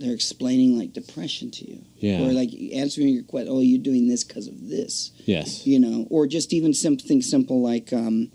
they're 0.00 0.14
explaining 0.14 0.76
like 0.78 0.92
depression 0.92 1.50
to 1.52 1.70
you, 1.70 1.78
Yeah. 1.98 2.22
or 2.26 2.32
like 2.32 2.50
answering 2.72 3.08
your 3.08 3.22
question. 3.22 3.48
Oh, 3.52 3.60
you're 3.60 3.78
doing 3.82 4.08
this 4.08 4.24
because 4.24 4.48
of 4.48 4.68
this. 4.68 5.12
yes. 5.26 5.66
you 5.66 5.78
know, 5.78 6.06
or 6.10 6.26
just 6.26 6.52
even 6.52 6.74
something 6.74 7.22
simple 7.22 7.62
like 7.62 7.92
um, 7.92 8.30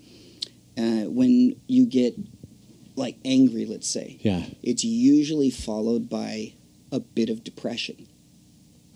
uh, 0.78 1.04
when 1.10 1.54
you 1.68 1.86
get 1.86 2.14
like 3.00 3.16
angry, 3.24 3.64
let's 3.66 3.88
say, 3.88 4.18
Yeah. 4.22 4.44
it's 4.62 4.84
usually 4.84 5.50
followed 5.50 6.08
by 6.08 6.52
a 6.92 7.00
bit 7.00 7.30
of 7.30 7.42
depression. 7.42 8.06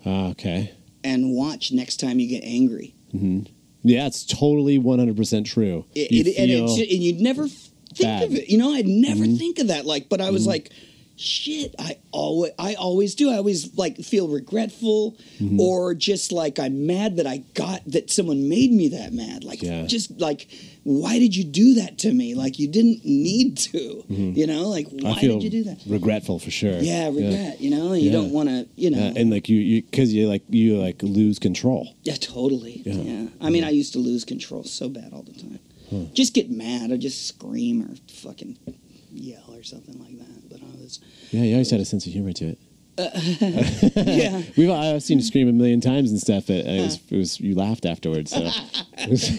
Ah, 0.06 0.28
okay. 0.30 0.70
And 1.02 1.32
watch 1.34 1.72
next 1.72 1.98
time 1.98 2.18
you 2.20 2.28
get 2.28 2.44
angry. 2.44 2.94
Mm-hmm. 3.14 3.40
Yeah, 3.82 4.06
it's 4.06 4.24
totally 4.24 4.78
100% 4.78 5.44
true. 5.44 5.84
It, 5.94 6.10
You 6.12 6.20
it, 6.24 6.38
and, 6.38 6.50
and 6.50 7.02
you'd 7.02 7.20
never 7.20 7.48
think 7.48 8.00
bad. 8.00 8.22
of 8.24 8.34
it. 8.34 8.48
You 8.48 8.58
know, 8.58 8.72
I'd 8.72 8.86
never 8.86 9.24
Mhm. 9.24 9.38
think 9.38 9.58
of 9.58 9.66
that. 9.68 9.84
Like, 9.86 10.08
but 10.08 10.20
I 10.20 10.30
was 10.30 10.44
Mhm. 10.44 10.48
like, 10.48 10.70
shit. 11.16 11.74
I 11.78 11.98
always, 12.10 12.52
I 12.58 12.74
always 12.74 13.14
do. 13.14 13.30
I 13.30 13.36
always 13.36 13.76
like 13.76 13.98
feel 13.98 14.28
regretful, 14.28 15.16
Mhm. 15.40 15.58
or 15.58 15.94
just 15.94 16.32
like 16.32 16.58
I'm 16.58 16.86
mad 16.86 17.16
that 17.16 17.26
I 17.26 17.38
got 17.54 17.82
that 17.86 18.10
someone 18.10 18.48
made 18.48 18.72
me 18.72 18.88
that 18.88 19.12
mad. 19.12 19.44
Like, 19.44 19.62
Yeah. 19.62 19.86
just 19.86 20.20
like, 20.20 20.48
why 20.82 21.18
did 21.18 21.34
you 21.36 21.44
do 21.44 21.74
that 21.74 21.98
to 21.98 22.12
me? 22.12 22.34
Like, 22.34 22.58
you 22.58 22.68
didn't 22.68 23.04
need 23.04 23.56
to. 23.58 24.04
Mhm. 24.10 24.36
You 24.36 24.46
know, 24.46 24.68
like, 24.68 24.88
why 24.90 25.18
did 25.20 25.42
you 25.42 25.50
do 25.50 25.64
that? 25.64 25.78
regretful 25.86 26.38
for 26.38 26.50
sure. 26.50 26.80
Yeah, 26.82 27.08
regret. 27.08 27.60
You 27.60 27.70
know, 27.70 27.92
you 27.92 28.06
Yeah. 28.06 28.12
don't 28.12 28.32
want 28.32 28.48
to. 28.48 28.66
You 28.76 28.90
know, 28.90 28.98
Yeah, 28.98 29.12
and 29.16 29.30
like 29.30 29.48
you, 29.48 29.58
you, 29.58 29.82
because 29.82 30.12
you 30.12 30.26
like 30.28 30.42
you 30.50 30.78
like 30.78 31.02
lose 31.02 31.38
control. 31.38 31.88
Yeah, 32.04 32.16
totally. 32.16 32.82
Yeah. 32.84 32.94
Yeah. 33.02 33.26
I 33.40 33.50
mean, 33.50 33.64
I 33.64 33.70
used 33.70 33.92
to 33.94 33.98
lose 33.98 34.24
control 34.24 34.64
so 34.64 34.88
bad 34.88 35.12
all 35.12 35.22
the 35.22 35.32
time. 35.32 35.58
Huh. 35.90 36.04
Just 36.14 36.34
get 36.34 36.50
mad 36.50 36.90
or 36.90 36.96
just 36.96 37.26
scream 37.26 37.82
or 37.82 37.94
fucking 38.08 38.56
yell 39.14 39.44
or 39.54 39.62
something 39.62 39.98
like 40.00 40.18
that. 40.18 40.33
Was, 40.84 41.00
Yeah, 41.30 41.42
you 41.42 41.54
always 41.54 41.70
had 41.70 41.80
a 41.80 41.84
sense 41.84 42.06
of 42.06 42.12
humor 42.12 42.32
to 42.32 42.44
it. 42.50 42.58
yeah. 43.96 44.42
We've 44.56 44.70
I've 44.70 45.02
seen 45.02 45.18
you 45.18 45.24
scream 45.24 45.48
a 45.48 45.52
million 45.52 45.80
times 45.80 46.10
and 46.12 46.20
stuff. 46.20 46.48
It, 46.48 46.64
it, 46.64 46.80
was, 46.80 47.00
it 47.10 47.16
was 47.16 47.40
you 47.40 47.54
laughed 47.56 47.86
afterwards. 47.86 48.30
So. 48.30 48.40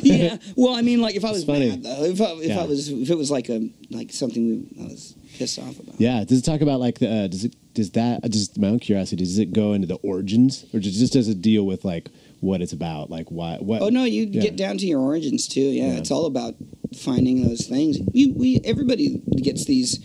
yeah. 0.01 0.37
Well, 0.57 0.75
I 0.75 0.81
mean, 0.81 1.01
like 1.01 1.15
if 1.15 1.23
I 1.23 1.31
was 1.31 1.45
funny. 1.45 1.69
mad 1.69 1.83
though, 1.83 2.03
if 2.03 2.19
I, 2.21 2.25
if 2.33 2.45
Yeah. 2.49 2.59
I 2.59 2.65
was, 2.65 2.89
if 2.89 3.09
it 3.09 3.17
was 3.17 3.31
like 3.31 3.47
a 3.49 3.69
like 3.91 4.11
something 4.11 4.45
we, 4.75 4.83
I 4.83 4.87
was 4.87 5.15
pissed 5.37 5.57
off 5.59 5.79
about. 5.79 5.99
Yeah. 6.01 6.25
Does 6.25 6.39
it 6.39 6.41
talk 6.43 6.59
about 6.61 6.81
like 6.81 6.99
the? 6.99 7.09
Uh, 7.09 7.27
does 7.27 7.45
it? 7.45 7.55
Does 7.73 7.91
that? 7.91 8.29
Just 8.29 8.57
my 8.59 8.67
own 8.67 8.79
curiosity. 8.79 9.23
Does 9.23 9.39
it 9.39 9.53
go 9.53 9.71
into 9.73 9.87
the 9.87 9.95
origins, 10.03 10.65
or 10.73 10.79
just 10.81 11.13
does 11.13 11.29
it 11.29 11.41
deal 11.41 11.65
with 11.65 11.85
like 11.85 12.09
what 12.41 12.61
it's 12.61 12.73
about? 12.73 13.09
Like 13.09 13.29
why? 13.29 13.55
What? 13.59 13.81
Oh 13.81 13.87
no, 13.89 14.03
you 14.03 14.23
Yeah. 14.29 14.41
get 14.41 14.57
down 14.57 14.77
to 14.79 14.85
your 14.85 14.99
origins 14.99 15.47
too. 15.47 15.61
Yeah, 15.61 15.93
Yeah. 15.93 15.99
it's 15.99 16.11
all 16.11 16.25
about 16.25 16.55
finding 16.97 17.47
those 17.47 17.67
things. 17.67 17.99
You, 18.13 18.33
we, 18.33 18.59
everybody 18.63 19.21
gets 19.41 19.65
these 19.65 19.99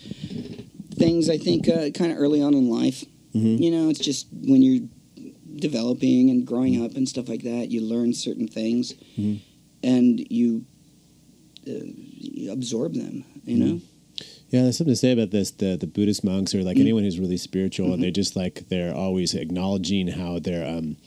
things. 1.01 1.29
I 1.29 1.37
think 1.37 1.67
uh, 1.67 1.89
kind 1.91 2.11
of 2.11 2.17
early 2.19 2.41
on 2.41 2.53
in 2.53 2.69
life. 2.69 3.03
Mhm. 3.35 3.59
You 3.61 3.71
know, 3.71 3.89
it's 3.89 3.99
just 3.99 4.27
when 4.51 4.61
you're 4.61 4.83
developing 5.55 6.29
and 6.29 6.45
growing 6.45 6.83
up 6.83 6.95
and 6.95 7.07
stuff 7.07 7.27
like 7.29 7.43
that, 7.43 7.71
you 7.71 7.81
learn 7.81 8.13
certain 8.13 8.47
things, 8.47 8.93
Mhm. 9.17 9.39
and 9.83 10.19
you, 10.31 10.65
uh, 11.67 11.71
you 12.17 12.51
absorb 12.51 12.93
them. 12.93 13.23
You 13.45 13.57
know. 13.57 13.81
Yeah, 14.49 14.63
there's 14.63 14.77
something 14.77 14.91
to 14.91 14.97
say 14.97 15.11
about 15.13 15.31
this. 15.31 15.51
The 15.51 15.77
the 15.77 15.87
Buddhist 15.87 16.23
monks 16.23 16.53
or 16.53 16.63
like 16.63 16.77
Mm. 16.77 16.81
anyone 16.81 17.03
who's 17.03 17.19
really 17.19 17.37
spiritual, 17.37 17.85
Mm-hmm. 17.87 17.93
and 17.95 18.03
they're 18.03 18.11
just 18.11 18.35
like 18.35 18.67
they're 18.69 18.93
always 18.95 19.33
acknowledging 19.33 20.07
how 20.07 20.39
they're 20.39 20.67
um, 20.67 20.97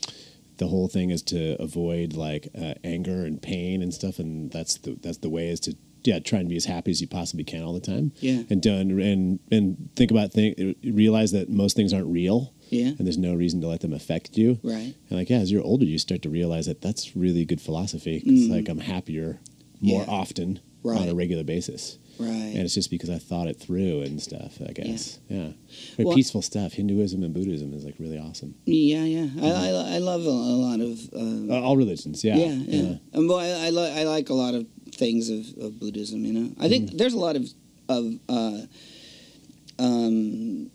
the 0.57 0.69
whole 0.69 0.89
thing 0.89 1.11
is 1.11 1.23
to 1.23 1.61
avoid 1.61 2.15
like 2.15 2.49
uh, 2.57 2.75
anger 2.85 3.25
and 3.25 3.41
pain 3.43 3.83
and 3.83 3.93
stuff, 3.93 4.19
and 4.19 4.51
that's 4.51 4.77
the 4.79 4.97
that's 5.03 5.19
the 5.19 5.29
way 5.29 5.49
is 5.49 5.61
to 5.61 5.77
yeah 6.05 6.19
try 6.21 6.39
and 6.41 6.49
be 6.49 6.57
as 6.57 6.65
happy 6.67 6.91
as 6.91 7.01
you 7.01 7.07
possibly 7.09 7.45
can 7.45 7.63
all 7.63 7.73
the 7.73 7.81
time, 7.81 8.13
Yeah. 8.21 8.43
and 8.51 8.61
done 8.63 8.99
and 9.01 9.41
and 9.51 9.89
think 9.97 10.11
about 10.11 10.33
thing 10.33 10.75
realize 10.85 11.33
that 11.33 11.49
most 11.49 11.75
things 11.77 11.93
aren't 11.93 12.07
real, 12.09 12.53
Yeah. 12.71 12.89
and 12.99 13.07
there's 13.07 13.19
no 13.19 13.35
reason 13.35 13.61
to 13.63 13.69
let 13.69 13.81
them 13.81 13.93
affect 13.93 14.37
you. 14.39 14.59
Right. 14.63 14.95
And 15.11 15.19
like 15.19 15.31
yeah, 15.31 15.39
as 15.39 15.51
you're 15.51 15.63
older, 15.65 15.85
you 15.85 15.99
start 15.99 16.23
to 16.23 16.31
realize 16.31 16.67
that 16.67 16.81
that's 16.81 17.17
really 17.17 17.45
good 17.45 17.61
philosophy. 17.61 18.21
'cause, 18.21 18.33
Mhm. 18.33 18.51
like 18.51 18.69
I'm 18.69 18.79
happier 18.81 19.41
more 19.81 20.03
Yeah. 20.03 20.11
often 20.21 20.61
on 20.85 21.09
a 21.09 21.15
regular 21.15 21.45
basis 21.45 21.99
Right. 22.19 22.29
and 22.55 22.59
it's 22.59 22.75
just 22.75 22.91
because 22.91 23.09
I 23.11 23.19
thought 23.19 23.49
it 23.49 23.59
through 23.59 24.03
and 24.03 24.21
stuff. 24.21 24.59
I 24.69 24.73
guess, 24.73 25.19
yeah, 25.31 25.53
Very 25.97 26.05
Well- 26.07 26.15
peaceful 26.15 26.43
stuff. 26.43 26.75
Hinduism 26.75 27.23
and 27.25 27.33
Buddhism 27.35 27.73
is 27.73 27.85
like 27.85 27.99
really 27.99 28.19
awesome. 28.19 28.55
yeah. 28.67 29.05
Yeah. 29.05 29.29
I, 29.41 29.49
I, 29.51 29.95
I 29.95 29.99
love 29.99 30.25
a, 30.27 30.29
a 30.29 30.57
lot 30.69 30.81
of. 30.81 31.09
Uh, 31.13 31.53
Uh, 31.55 31.61
all 31.63 31.77
religions, 31.77 32.23
yeah, 32.23 32.37
yeah, 32.37 32.55
yeah. 32.69 32.97
Um, 33.15 33.27
well, 33.29 33.39
I, 33.39 33.67
I, 33.67 33.71
li- 33.71 33.93
I 34.01 34.05
like 34.05 34.29
a 34.31 34.35
lot 34.35 34.55
of 34.55 34.67
things 34.95 35.29
of, 35.31 35.47
of 35.65 35.79
Buddhism. 35.81 36.25
You 36.25 36.33
know, 36.33 36.51
I 36.59 36.69
think 36.69 36.89
Mm-hmm. 36.89 36.97
there's 36.99 37.15
a 37.15 37.19
lot 37.19 37.37
of 37.37 37.49
of 37.89 38.15
uh, 38.29 38.61
um, 39.79 40.71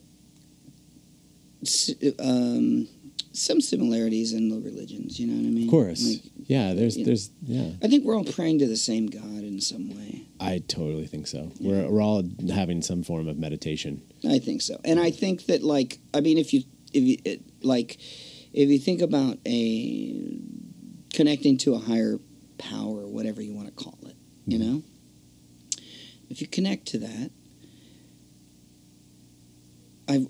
um, 2.20 2.88
some 3.34 3.62
similarities 3.62 4.34
in 4.34 4.50
the 4.50 4.60
religions. 4.60 5.20
You 5.20 5.28
know 5.28 5.36
what 5.42 5.48
I 5.48 5.52
mean? 5.52 5.64
Of 5.66 5.72
course, 5.72 6.04
Like, 6.06 6.32
yeah. 6.48 6.74
There's, 6.74 6.98
yeah. 6.98 7.06
there's, 7.06 7.30
yeah. 7.44 7.72
I 7.84 7.88
think 7.88 8.06
we're 8.06 8.16
all 8.16 8.24
praying 8.26 8.60
to 8.60 8.68
the 8.68 8.78
same 8.78 9.08
God 9.08 9.24
in 9.44 9.60
some 9.62 9.90
way. 9.90 10.28
I 10.40 10.60
totally 10.68 11.06
think 11.08 11.28
so. 11.28 11.52
We're 11.60 11.90
we're 11.90 12.02
all 12.02 12.24
having 12.54 12.82
some 12.82 13.04
form 13.04 13.28
of 13.28 13.38
meditation. 13.38 14.02
I 14.28 14.40
think 14.40 14.62
so, 14.62 14.80
and 14.86 14.98
I 15.00 15.12
think 15.12 15.48
that 15.48 15.64
like 15.64 16.00
I 16.14 16.22
mean, 16.22 16.38
if 16.38 16.54
you 16.54 16.64
if 16.94 17.04
you 17.04 17.18
it, 17.26 17.42
like 17.62 17.98
if 18.54 18.70
you 18.70 18.80
think 18.80 19.02
about 19.02 19.38
a 19.46 20.40
connecting 21.14 21.58
to 21.60 21.76
a 21.76 21.80
higher 21.80 22.20
power, 22.58 23.06
whatever 23.06 23.42
you 23.42 23.54
want 23.54 23.68
to 23.68 23.74
call 23.84 23.98
it, 23.99 23.99
you 24.52 24.58
Mhm. 24.58 24.62
know, 24.62 24.84
if 26.30 26.42
you 26.42 26.48
connect 26.48 26.88
to 26.90 27.00
that, 27.00 27.32
I 30.08 30.26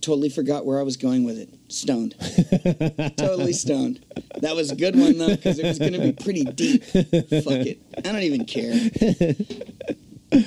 totally 0.00 0.28
forgot 0.28 0.64
where 0.64 0.78
I 0.78 0.82
was 0.84 0.96
going 0.96 1.24
with 1.24 1.38
it. 1.38 1.48
Stoned, 1.68 2.14
totally 3.16 3.52
stoned. 3.52 3.98
That 4.40 4.54
was 4.54 4.70
a 4.70 4.76
good 4.76 4.94
one 4.96 5.18
though 5.18 5.34
because 5.34 5.58
it 5.58 5.64
was 5.66 5.78
going 5.80 5.92
to 5.94 5.98
be 5.98 6.12
pretty 6.12 6.44
deep. 6.44 6.84
Fuck 6.84 7.66
it, 7.66 7.82
I 7.98 8.00
don't 8.12 8.22
even 8.22 8.44
care. 8.44 8.72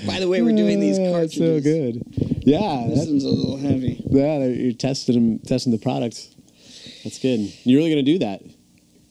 By 0.05 0.19
the 0.21 0.27
way, 0.29 0.41
we're 0.41 0.55
doing 0.55 0.79
these 0.79 0.97
Oh, 0.99 1.11
cartridges. 1.11 1.37
So 1.37 1.59
good. 1.59 2.01
Yeah, 2.45 2.85
This 2.89 2.99
that, 3.01 3.09
one's 3.09 3.23
a 3.25 3.29
little 3.29 3.57
heavy. 3.57 4.01
yeah. 4.09 4.45
You're 4.45 4.71
testing 4.73 5.15
them, 5.15 5.39
testing 5.39 5.73
the 5.73 5.79
products. 5.79 6.33
That's 7.03 7.19
good. 7.19 7.51
You're 7.65 7.79
really 7.79 7.89
gonna 7.89 8.03
do 8.03 8.19
that. 8.19 8.41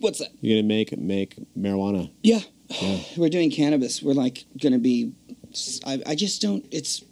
What's 0.01 0.21
that? 0.21 0.31
You're 0.41 0.59
gonna 0.63 0.69
make 0.69 0.97
make 0.99 1.35
marijuana. 1.59 2.11
Yeah. 2.23 2.41
Yeah. 2.69 2.99
We're 3.17 3.29
doing 3.29 3.51
cannabis. 3.51 4.03
We're 4.03 4.15
like 4.15 4.45
going 4.61 4.73
to 4.73 4.79
be. 4.79 5.13
I, 5.87 6.03
I 6.07 6.15
just 6.15 6.43
don't. 6.43 6.65
It's. 6.71 7.05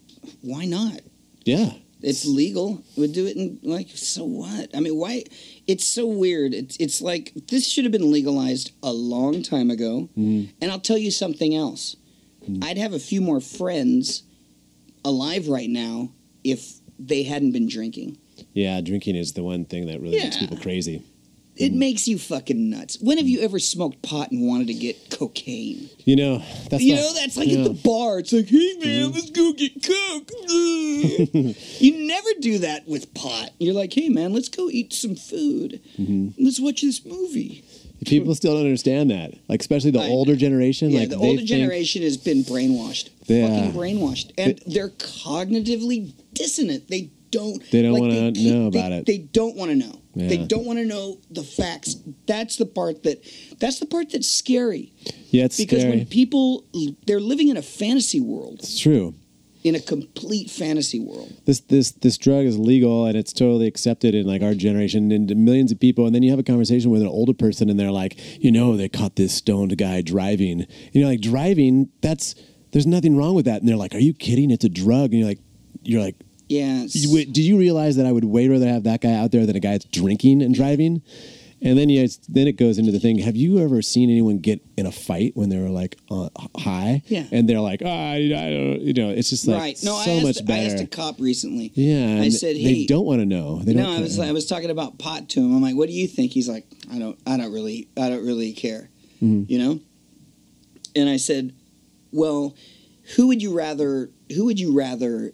Why 0.43 0.65
not? 0.65 1.01
Yeah. 1.45 1.73
It's 2.01 2.27
legal. 2.27 2.83
We 2.97 3.07
do 3.07 3.27
it 3.27 3.37
in 3.37 3.59
like. 3.63 3.89
So 3.91 4.25
what? 4.25 4.71
I 4.77 4.81
mean, 4.81 4.97
why? 4.97 5.25
It's 5.67 5.85
so 5.85 6.07
weird. 6.07 6.53
It's 6.55 6.77
it's 6.79 7.01
like 7.01 7.33
this 7.49 7.67
should 7.67 7.85
have 7.85 7.93
been 7.93 8.11
legalized 8.13 8.73
a 8.83 8.93
long 8.93 9.43
time 9.43 9.71
ago. 9.71 10.09
Mhm. 10.17 10.51
And 10.61 10.71
I'll 10.71 10.81
tell 10.81 10.99
you 10.99 11.11
something 11.11 11.55
else. 11.55 11.97
Mm. 12.49 12.63
I'd 12.63 12.79
have 12.79 12.93
a 12.93 12.99
few 12.99 13.21
more 13.23 13.41
friends 13.41 14.23
alive 15.05 15.49
right 15.49 15.71
now 15.71 16.11
if 16.43 16.75
they 16.99 17.23
hadn't 17.23 17.53
been 17.53 17.69
drinking. 17.69 18.19
Yeah, 18.53 18.81
drinking 18.81 19.17
is 19.17 19.33
the 19.33 19.43
one 19.43 19.65
thing 19.65 19.87
that 19.87 20.01
really 20.01 20.19
makes 20.19 20.37
people 20.37 20.57
crazy. 20.59 21.03
It 21.57 21.71
mm-hmm. 21.71 21.79
makes 21.79 22.09
you 22.09 22.19
fucking 22.19 22.69
nuts. 22.71 22.99
When 23.01 23.17
have 23.19 23.29
you 23.29 23.41
ever 23.41 23.61
smoked 23.61 24.03
pot 24.03 24.33
and 24.33 24.47
wanted 24.47 24.67
to 24.69 24.75
get 24.75 25.11
cocaine? 25.11 25.89
You 26.01 26.17
know, 26.17 26.43
that's 26.69 26.83
you 26.83 26.97
the- 26.97 27.01
know, 27.01 27.13
that's 27.15 27.37
like 27.37 27.49
yeah. 27.49 27.59
at 27.59 27.65
the 27.65 27.71
bar. 27.75 28.19
It's 28.19 28.33
like, 28.33 28.49
hey 28.49 28.75
man, 28.83 29.13
mm-hmm. 29.13 29.15
let's 29.15 29.31
go 29.31 29.53
get 29.53 29.83
coke. 29.83 30.31
You 31.81 32.07
never 32.07 32.29
do 32.41 32.59
that 32.59 32.89
with 32.89 33.13
pot. 33.15 33.51
You're 33.59 33.75
like, 33.75 33.93
hey 33.93 34.09
man, 34.09 34.33
let's 34.33 34.49
go 34.49 34.69
eat 34.69 34.93
some 34.93 35.15
food. 35.15 35.81
Mm-hmm. 35.99 36.43
Let's 36.45 36.61
watch 36.61 36.83
this 36.83 37.05
movie. 37.05 37.65
People 38.07 38.35
still 38.35 38.55
don't 38.55 38.65
understand 38.65 39.11
that. 39.11 39.35
Like 39.49 39.61
especially 39.61 39.93
the 39.93 40.01
I- 40.01 40.09
older 40.09 40.35
generation. 40.37 40.91
Yeah, 40.91 41.01
like 41.01 41.11
the 41.11 41.17
older 41.17 41.43
generation 41.43 42.03
has 42.03 42.17
been 42.17 42.43
brainwashed. 42.43 43.11
Yeah. 43.27 43.49
Fucking 43.49 43.71
uh, 43.71 43.73
brainwashed. 43.81 44.33
And 44.37 44.61
they're 44.67 44.91
cognitively 44.91 46.13
dissonant. 46.33 46.89
They 46.89 47.11
don't 47.31 47.63
They 47.71 47.83
don't 47.83 47.93
like, 47.93 48.11
they 48.11 48.33
can't- 48.33 48.37
know 48.39 48.71
they- 48.71 48.79
about 48.79 48.93
it. 48.93 49.07
They 49.07 49.19
don't 49.19 49.57
want 49.57 49.71
to 49.71 49.77
know. 49.77 50.01
They 50.17 50.39
don't 50.39 50.65
want 50.65 50.79
to 50.79 50.85
know 50.85 51.19
the 51.31 51.43
facts. 51.43 51.97
That's 52.27 52.57
the 52.57 52.67
part 52.67 53.03
that 53.03 53.25
that's 53.59 53.81
the 53.81 53.87
part 53.87 54.11
that's 54.13 54.31
scary. 54.31 54.93
Yeah, 55.31 55.45
it's 55.47 55.57
Because 55.57 55.81
scary. 55.81 55.97
when 55.99 56.07
people 56.07 56.65
they're 57.07 57.21
living 57.21 57.49
in 57.49 57.57
a 57.57 57.63
fantasy 57.63 58.21
world. 58.21 58.61
it's 58.61 58.79
true. 58.79 59.15
In 59.65 59.75
a 59.75 59.81
complete 59.81 60.51
fantasy 60.51 61.01
world. 61.01 61.33
This 61.47 61.61
this 61.61 61.93
this 61.93 62.19
drug 62.19 62.45
is 62.45 62.59
legal 62.59 63.07
and 63.07 63.17
it's 63.17 63.33
totally 63.33 63.67
accepted 63.67 64.15
in 64.15 64.27
like 64.27 64.43
our 64.43 64.55
generation 64.55 65.11
and 65.11 65.35
millions 65.37 65.73
of 65.73 65.81
people. 65.81 66.05
And 66.07 66.15
then 66.15 66.23
you 66.23 66.31
have 66.31 66.39
a 66.39 66.43
conversation 66.45 66.91
with 66.91 67.01
an 67.03 67.09
older 67.09 67.33
person 67.33 67.71
and 67.71 67.81
they're 67.81 67.91
like, 67.91 68.19
you 68.45 68.53
know, 68.53 68.77
they 68.77 68.89
caught 68.91 69.17
this 69.17 69.35
stoned 69.35 69.77
guy 69.79 70.03
driving. 70.03 70.61
And 70.61 70.69
you're 70.93 71.09
like, 71.09 71.23
driving? 71.23 71.89
That's 72.03 72.35
there's 72.73 72.87
nothing 72.87 73.17
wrong 73.17 73.35
with 73.35 73.47
that. 73.47 73.61
And 73.61 73.69
they're 73.69 73.77
like, 73.77 73.95
are 73.95 74.01
you 74.01 74.13
kidding? 74.13 74.51
It's 74.51 74.65
a 74.65 74.69
drug. 74.69 75.13
And 75.13 75.21
you're 75.21 75.29
like, 75.29 75.41
you're 75.83 76.03
like, 76.03 76.17
Yeah. 76.49 76.85
it's- 76.85 76.95
you, 76.97 77.25
do 77.27 77.43
you 77.43 77.57
realize 77.59 77.97
that 77.97 78.07
I 78.07 78.13
would 78.13 78.25
way 78.25 78.49
rather 78.49 78.69
have 78.69 78.85
that 78.85 79.01
guy 79.01 79.13
out 79.15 79.33
there 79.33 79.47
than 79.47 79.57
a 79.57 79.61
guy 79.61 79.73
that's 79.73 79.87
drinking 79.87 80.43
and 80.43 80.55
driving? 80.55 81.03
And 81.63 81.79
then 81.79 81.89
you, 81.89 82.07
then 82.29 82.47
it 82.47 82.59
goes 82.59 82.77
into 82.77 82.93
the 82.93 82.99
thing. 83.01 83.19
Have 83.21 83.37
you 83.37 83.59
ever 83.61 83.81
seen 83.81 84.11
anyone 84.11 84.37
get 84.37 84.61
in 84.77 84.85
a 84.85 84.93
fight 84.93 85.33
when 85.35 85.49
they 85.49 85.57
were 85.59 85.71
like 85.71 85.97
uh, 86.11 86.29
high? 86.59 87.03
Yeah. 87.07 87.25
And 87.33 87.49
they're 87.49 87.61
like, 87.61 87.81
oh, 87.83 87.89
I, 87.89 88.17
I 88.17 88.51
don't, 88.51 88.81
you 88.83 88.93
know, 88.93 89.09
it's 89.09 89.31
just 89.31 89.47
like 89.47 89.59
right. 89.61 89.79
No, 89.83 89.99
so 89.99 90.11
I 90.11 90.15
asked, 90.17 90.25
much 90.25 90.39
I 90.41 90.45
better. 90.45 90.75
asked 90.75 90.85
a 90.85 90.87
cop 90.87 91.19
recently. 91.19 91.73
yeah. 91.75 92.05
I 92.21 92.25
and 92.25 92.33
said, 92.35 92.57
they 92.57 92.85
don't 92.85 93.07
want 93.07 93.21
to 93.21 93.25
know. 93.27 93.61
They 93.63 93.73
don't 93.73 93.83
No, 93.83 93.97
I 93.97 94.01
was 94.01 94.19
I 94.19 94.33
was 94.33 94.45
talking 94.47 94.69
about 94.71 94.99
pot 94.99 95.31
to 95.31 95.41
him. 95.41 95.57
I'm 95.57 95.63
like, 95.63 95.75
"What 95.77 95.89
do 95.89 95.95
you 95.95 96.07
think?" 96.07 96.33
He's 96.33 96.51
like, 96.51 96.67
"I 96.93 96.99
don't 96.99 97.19
I 97.27 97.39
don't 97.39 97.53
really 97.53 97.89
I 97.97 98.11
don't 98.11 98.27
really 98.27 98.53
care." 98.53 98.91
Mhm. 99.23 99.49
You 99.49 99.59
know? 99.59 99.81
And 100.95 101.09
I 101.09 101.17
said, 101.17 101.55
"Well, 102.13 102.55
who 103.17 103.29
would 103.29 103.41
you 103.43 103.57
rather 103.57 104.11
who 104.35 104.45
would 104.45 104.61
you 104.61 104.77
rather 104.77 105.33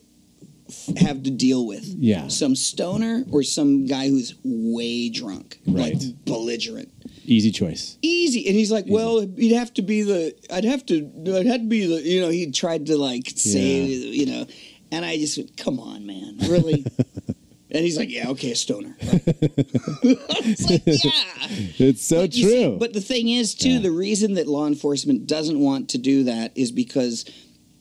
have 0.98 1.22
to 1.24 1.30
deal 1.30 1.66
with? 1.66 1.84
Yeah. 1.98 2.28
Some 2.28 2.54
stoner 2.56 3.24
or 3.30 3.42
some 3.42 3.86
guy 3.86 4.08
who's 4.08 4.34
way 4.44 5.08
drunk, 5.08 5.58
Right. 5.66 5.94
like 5.94 6.24
belligerent?" 6.24 6.90
Easy 7.26 7.50
choice. 7.52 7.96
Easy, 8.02 8.46
and 8.48 8.56
he's 8.56 8.72
like, 8.72 8.86
"Well, 8.88 9.18
it'd 9.18 9.52
have 9.52 9.72
to 9.74 9.82
be 9.82 10.02
the. 10.02 10.34
I'd 10.52 10.64
have 10.64 10.84
to. 10.86 11.08
I'd 11.36 11.46
have 11.46 11.60
to 11.60 11.66
be 11.68 11.86
the. 11.86 12.02
You 12.02 12.20
know." 12.22 12.28
He 12.30 12.50
tried 12.50 12.86
to 12.86 12.96
like 12.96 13.30
say, 13.36 13.84
Yeah. 13.84 14.10
you 14.10 14.26
know, 14.26 14.46
and 14.90 15.04
I 15.04 15.16
just 15.16 15.38
went, 15.38 15.56
"Come 15.56 15.78
on, 15.78 16.06
man, 16.06 16.38
really." 16.48 16.84
and 17.70 17.84
he's 17.84 17.96
like, 17.96 18.10
"Yeah, 18.10 18.30
okay, 18.30 18.50
a 18.52 18.56
stoner." 18.56 18.96
it's 19.02 20.70
like, 20.70 20.82
yeah. 20.86 21.86
It's 21.86 22.04
so 22.04 22.22
But 22.22 22.34
you 22.36 22.48
see- 22.48 22.62
true. 22.64 22.76
but 22.78 22.92
the 22.92 23.00
thing 23.00 23.28
is, 23.28 23.54
too, 23.54 23.70
Yeah. 23.72 23.78
the 23.80 23.90
reason 23.92 24.34
that 24.34 24.48
law 24.48 24.66
enforcement 24.66 25.26
doesn't 25.26 25.58
want 25.60 25.88
to 25.90 25.98
do 25.98 26.24
that 26.24 26.52
is 26.56 26.72
because 26.72 27.24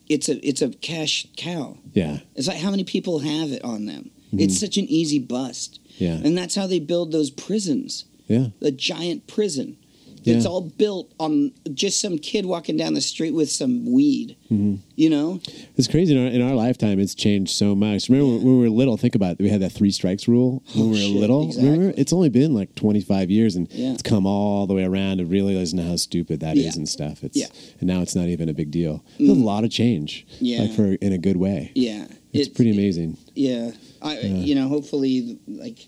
it's 0.09 0.27
a 0.29 0.45
it's 0.47 0.61
a 0.61 0.69
cash 0.69 1.27
cow. 1.37 1.77
yeah. 1.93 2.19
It's 2.35 2.47
like 2.47 2.57
how 2.57 2.71
many 2.71 2.83
people 2.83 3.19
have 3.19 3.51
it 3.51 3.63
on 3.63 3.85
them. 3.85 4.09
Mm-hmm. 4.27 4.39
It's 4.41 4.59
such 4.59 4.77
an 4.77 4.85
easy 4.85 5.19
bust, 5.19 5.79
Yeah. 5.97 6.15
and 6.23 6.37
that's 6.37 6.55
how 6.55 6.67
they 6.67 6.79
build 6.79 7.11
those 7.11 7.29
prisons. 7.31 8.05
Yeah. 8.27 8.47
A 8.61 8.71
giant 8.71 9.25
prison. 9.27 9.77
It's 10.25 10.43
Yeah. 10.45 10.49
all 10.51 10.61
built 10.61 11.11
on 11.19 11.51
just 11.73 11.99
some 12.01 12.17
kid 12.17 12.45
walking 12.45 12.77
down 12.77 12.93
the 12.93 13.01
street 13.01 13.31
with 13.33 13.49
some 13.51 13.91
weed. 13.91 14.35
Mm-hmm. 14.51 14.75
You 14.95 15.09
know, 15.09 15.39
It's 15.77 15.87
crazy. 15.87 16.13
In 16.15 16.21
our, 16.25 16.29
in 16.31 16.41
our 16.41 16.55
lifetime, 16.55 16.99
it's 16.99 17.15
changed 17.15 17.51
so 17.53 17.73
much. 17.75 18.09
Remember 18.09 18.33
when 18.35 18.43
we 18.43 18.57
were 18.59 18.69
little? 18.69 18.97
Think 18.97 19.15
about 19.15 19.33
it. 19.33 19.39
We 19.39 19.49
had 19.49 19.61
that 19.61 19.71
three 19.71 19.91
strikes 19.91 20.27
rule 20.27 20.61
when 20.75 20.89
we 20.89 20.91
were 20.91 20.95
Oh, 20.97 20.99
shit, 21.11 21.15
little. 21.21 21.51
Remember? 21.53 21.93
It's 21.97 22.11
only 22.11 22.29
been 22.29 22.53
like 22.53 22.75
25 22.75 23.31
years, 23.31 23.55
and 23.55 23.67
Yeah. 23.73 23.93
it's 23.93 24.01
come 24.01 24.25
all 24.25 24.67
the 24.67 24.73
way 24.73 24.83
around 24.83 25.17
to 25.19 25.25
realizing 25.25 25.79
how 25.79 25.95
stupid 25.95 26.41
that 26.41 26.57
is 26.57 26.65
Yeah. 26.65 26.71
and 26.75 26.89
stuff. 26.89 27.23
It's, 27.23 27.37
Yeah. 27.37 27.45
Mm. 27.47 27.51
And 27.79 27.87
now 27.87 28.01
it's 28.01 28.15
not 28.15 28.27
even 28.27 28.49
a 28.49 28.53
big 28.53 28.71
deal. 28.71 29.03
There's 29.17 29.29
a 29.29 29.33
lot 29.33 29.63
of 29.63 29.69
change. 29.69 30.25
Yeah. 30.41 30.63
Like 30.63 30.73
for 30.73 30.93
in 30.95 31.13
a 31.13 31.17
good 31.17 31.37
way. 31.37 31.71
yeah, 31.75 32.07
It's 32.33 32.47
It- 32.49 32.53
pretty 32.55 32.71
amazing. 32.71 33.17
Yeah, 33.35 33.71
I 34.01 34.19
you 34.21 34.53
know 34.55 34.67
hopefully 34.67 35.37
like 35.47 35.87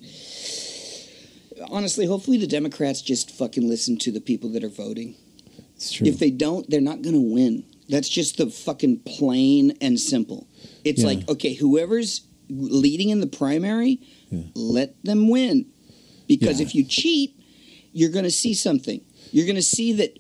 honestly 1.69 2.05
hopefully 2.05 2.37
the 2.37 2.47
Democrats 2.47 3.01
just 3.01 3.31
fucking 3.31 3.67
listen 3.67 3.97
to 3.99 4.11
the 4.11 4.21
people 4.21 4.49
that 4.51 4.63
are 4.63 4.69
voting. 4.69 5.15
It's 5.75 5.91
true. 5.91 6.07
If 6.07 6.19
they 6.19 6.29
don't, 6.31 6.69
they're 6.69 6.81
not 6.81 7.01
going 7.01 7.15
to 7.15 7.33
win. 7.33 7.63
That's 7.89 8.09
just 8.09 8.37
the 8.37 8.47
fucking 8.47 8.99
plain 8.99 9.77
and 9.81 9.99
simple. 9.99 10.47
It's 10.83 11.01
Yeah. 11.01 11.07
like 11.07 11.29
okay, 11.29 11.53
whoever's 11.53 12.21
leading 12.49 13.09
in 13.09 13.19
the 13.19 13.27
primary, 13.27 13.99
Yeah. 14.31 14.43
let 14.55 15.01
them 15.03 15.29
win. 15.29 15.65
Because 16.27 16.59
Yeah. 16.59 16.67
if 16.67 16.75
you 16.75 16.83
cheat, 16.83 17.35
you're 17.93 18.09
going 18.09 18.23
to 18.25 18.31
see 18.31 18.53
something. 18.53 19.01
You're 19.31 19.45
going 19.45 19.55
to 19.55 19.61
see 19.61 19.91
that 19.93 20.17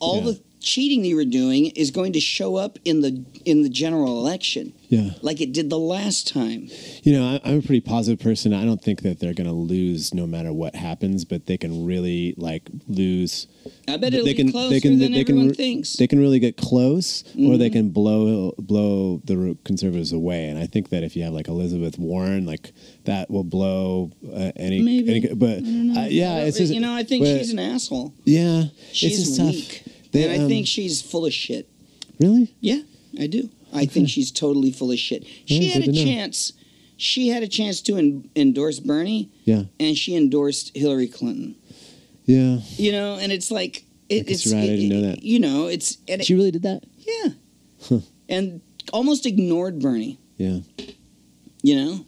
all 0.00 0.20
the 0.20 0.40
cheating 0.64 1.02
that 1.02 1.08
you 1.08 1.16
were 1.16 1.24
doing 1.24 1.66
is 1.66 1.90
going 1.90 2.12
to 2.14 2.20
show 2.20 2.56
up 2.56 2.78
in 2.84 3.00
the 3.00 3.24
in 3.44 3.62
the 3.62 3.68
general 3.68 4.18
election 4.18 4.72
yeah. 4.94 5.10
like 5.22 5.40
it 5.40 5.52
did 5.52 5.70
the 5.70 5.78
last 5.78 6.28
time. 6.28 6.68
You 7.02 7.18
know, 7.18 7.24
I, 7.34 7.40
I'm 7.44 7.58
a 7.58 7.62
pretty 7.62 7.80
positive 7.80 8.22
person. 8.22 8.52
I 8.52 8.64
don't 8.64 8.82
think 8.82 9.02
that 9.02 9.20
they're 9.20 9.34
going 9.34 9.46
to 9.48 9.52
lose 9.52 10.14
no 10.14 10.26
matter 10.26 10.52
what 10.52 10.74
happens, 10.74 11.24
but 11.24 11.46
they 11.46 11.56
can 11.56 11.84
really 11.86 12.34
like 12.36 12.68
lose. 12.88 13.46
I 13.88 13.96
bet 13.96 14.14
it'll 14.14 14.24
they 14.26 14.32
be 14.32 14.44
can, 14.44 14.52
closer 14.52 14.70
they 14.70 14.80
can, 14.80 14.98
than 14.98 15.12
they 15.12 15.20
everyone 15.20 15.46
can, 15.48 15.54
thinks. 15.54 15.94
They 15.94 16.06
can 16.06 16.20
really 16.20 16.38
get 16.38 16.56
close, 16.56 17.24
or 17.38 17.56
they 17.56 17.70
Mhm. 17.70 17.72
can 17.72 17.88
blow 17.90 18.52
blow 18.58 19.20
the 19.24 19.56
conservatives 19.64 20.12
away. 20.12 20.48
And 20.48 20.58
I 20.58 20.66
think 20.66 20.90
that 20.90 21.02
if 21.02 21.16
you 21.16 21.24
have 21.24 21.32
like 21.32 21.48
Elizabeth 21.48 21.98
Warren, 21.98 22.46
like 22.46 22.72
that 23.04 23.30
will 23.30 23.44
blow 23.44 24.12
uh, 24.32 24.52
any. 24.56 24.80
Maybe. 24.82 25.26
any 25.26 25.34
but 25.34 25.58
uh, 25.58 26.06
yeah, 26.08 26.44
it's 26.44 26.58
just 26.58 26.72
you 26.72 26.80
know, 26.80 26.94
I 26.94 27.04
think 27.04 27.24
but- 27.24 27.38
she's 27.38 27.52
an 27.52 27.58
asshole. 27.58 28.14
yeah. 28.24 28.64
She's 28.92 29.18
it's 29.18 29.36
just 29.38 29.80
tough. 29.80 29.93
They, 30.14 30.22
and 30.24 30.32
I 30.32 30.38
um, 30.44 30.48
think 30.48 30.66
she's 30.66 31.02
full 31.02 31.26
of 31.26 31.32
shit. 31.34 31.68
really. 32.18 32.54
Yeah, 32.60 32.80
I 33.20 33.26
do. 33.26 33.50
I 33.72 33.84
think 33.86 34.08
she's 34.08 34.30
totally 34.30 34.70
full 34.72 34.90
of 34.92 34.98
shit. 34.98 35.24
She 35.44 35.58
Yeah, 35.66 35.72
had 35.74 35.82
a 35.82 35.86
to 35.86 35.92
know. 35.92 36.04
chance. 36.04 36.52
She 36.96 37.28
had 37.28 37.42
a 37.42 37.48
chance 37.48 37.82
to 37.82 37.96
en- 37.96 38.30
endorse 38.36 38.78
Bernie, 38.80 39.30
Yeah, 39.44 39.64
and 39.80 39.98
she 39.98 40.14
endorsed 40.16 40.70
Hillary 40.76 41.08
Clinton. 41.08 41.56
yeah. 42.24 42.60
You 42.76 42.92
know, 42.92 43.16
and 43.18 43.32
it's 43.32 43.50
like 43.50 43.84
it, 44.08 44.30
it's 44.30 44.46
right, 44.52 44.62
I 44.62 44.66
didn't 44.66 44.88
know 44.90 45.00
that. 45.02 45.22
You 45.24 45.40
know, 45.40 45.66
it's 45.66 45.98
and 46.08 46.20
it, 46.20 46.24
She 46.24 46.34
really 46.34 46.52
did 46.52 46.62
that. 46.62 46.84
yeah, 46.98 47.98
and 48.28 48.60
almost 48.92 49.26
ignored 49.26 49.80
Bernie. 49.80 50.18
Yeah. 50.36 50.60
You 51.62 51.76
know, 51.76 52.06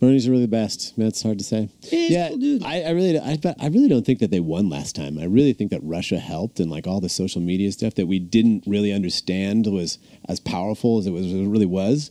Bernie's 0.00 0.28
really 0.28 0.42
the 0.42 0.48
best. 0.48 0.94
That's 0.96 1.22
hard 1.22 1.38
to 1.38 1.44
say. 1.44 1.68
he's 1.82 2.10
yeah. 2.10 2.30
I, 2.64 2.82
I 2.84 2.90
really, 2.90 3.18
I, 3.18 3.38
I 3.60 3.68
really 3.68 3.88
don't 3.88 4.04
think 4.04 4.18
that 4.20 4.30
they 4.30 4.40
won 4.40 4.70
last 4.70 4.96
time. 4.96 5.18
I 5.18 5.24
really 5.24 5.52
think 5.52 5.70
that 5.70 5.80
Russia 5.82 6.18
helped, 6.18 6.58
and 6.58 6.70
like 6.70 6.86
all 6.86 7.00
the 7.00 7.10
social 7.10 7.42
media 7.42 7.70
stuff 7.70 7.94
that 7.96 8.06
we 8.06 8.18
didn't 8.18 8.64
really 8.66 8.92
understand 8.92 9.66
was 9.66 9.98
as 10.26 10.40
powerful 10.40 10.98
as 10.98 11.06
it 11.06 11.10
was 11.10 11.30
it 11.30 11.46
really 11.46 11.66
was. 11.66 12.10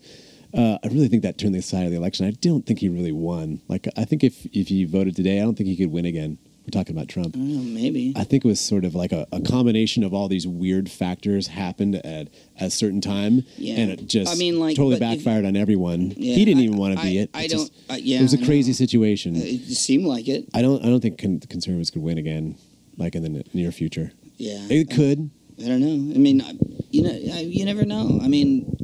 Uh, 0.54 0.78
I 0.84 0.88
really 0.88 1.08
think 1.08 1.24
that 1.24 1.38
turned 1.38 1.56
the 1.56 1.62
side 1.62 1.86
of 1.86 1.92
the 1.92 1.98
election. 1.98 2.28
I 2.28 2.32
don't 2.32 2.66
think 2.66 2.80
he 2.80 2.90
really 2.90 3.12
won. 3.12 3.62
Like, 3.68 3.88
I 3.98 4.06
think 4.06 4.24
if 4.24 4.46
if 4.48 4.68
he 4.68 4.86
voted 4.86 5.16
today, 5.16 5.40
I 5.40 5.44
don't 5.44 5.56
think 5.56 5.70
he 5.70 5.76
could 5.76 5.92
win 5.92 6.06
again. 6.06 6.38
We're 6.72 6.80
talking 6.84 6.96
about 6.96 7.08
Trump. 7.08 7.36
I 7.36 7.40
maybe. 7.40 8.14
I 8.16 8.24
think 8.24 8.46
it 8.46 8.48
was 8.48 8.60
sort 8.60 8.86
of 8.86 8.94
like 8.94 9.12
a, 9.12 9.26
a 9.32 9.42
combination 9.42 10.04
of 10.04 10.14
all 10.14 10.28
these 10.28 10.46
weird 10.46 10.88
factors 10.92 11.48
happened 11.48 11.96
at 11.96 12.28
a 12.62 12.70
certain 12.70 13.02
time, 13.02 13.44
Yeah. 13.58 13.78
and 13.80 13.90
it 13.90 14.06
just 14.06 14.32
I 14.32 14.36
mean, 14.38 14.60
like, 14.60 14.76
totally 14.76 15.00
but 15.00 15.14
if- 15.14 15.18
backfired 15.24 15.46
on 15.46 15.56
everyone. 15.56 16.14
Yeah, 16.16 16.36
he 16.36 16.46
didn't 16.46 16.60
I- 16.62 16.66
even 16.66 16.78
want 16.78 16.96
to 16.96 17.02
be 17.04 17.18
it. 17.18 17.32
I 17.34 17.46
It 17.46 17.48
don't- 17.50 17.60
just- 17.62 17.72
uh, 17.90 17.98
yeah, 18.00 18.20
it 18.20 18.22
was 18.22 18.34
a 18.36 18.46
crazy 18.46 18.74
situation. 18.74 19.36
It 19.36 19.62
seemed 19.76 20.06
like 20.06 20.28
it. 20.28 20.48
I 20.54 20.62
don't. 20.62 20.86
I 20.86 20.90
don't 20.90 21.00
think 21.02 21.18
con- 21.18 21.40
conservatives 21.40 21.90
could 21.90 22.04
win 22.04 22.20
again, 22.20 22.56
like 22.98 23.16
in 23.16 23.24
the 23.24 23.30
n- 23.40 23.44
near 23.56 23.72
future. 23.72 24.12
Yeah. 24.38 24.60
It 24.70 24.92
could. 24.92 25.32
I 25.60 25.68
don't 25.70 25.82
know. 25.82 26.14
I 26.14 26.20
mean, 26.20 26.40
I- 26.44 26.54
you 26.92 27.02
know, 27.02 27.10
I, 27.34 27.40
you 27.40 27.66
never 27.66 27.84
know. 27.84 28.20
I 28.22 28.28
mean, 28.28 28.78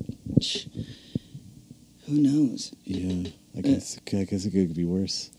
who 2.07 2.13
knows? 2.19 2.73
Yeah. 2.83 3.29
I 3.55 3.61
guess. 3.61 3.99
I 4.11 4.23
guess 4.23 4.43
it 4.45 4.49
could 4.53 4.73
be 4.75 4.85
worse. 4.85 5.29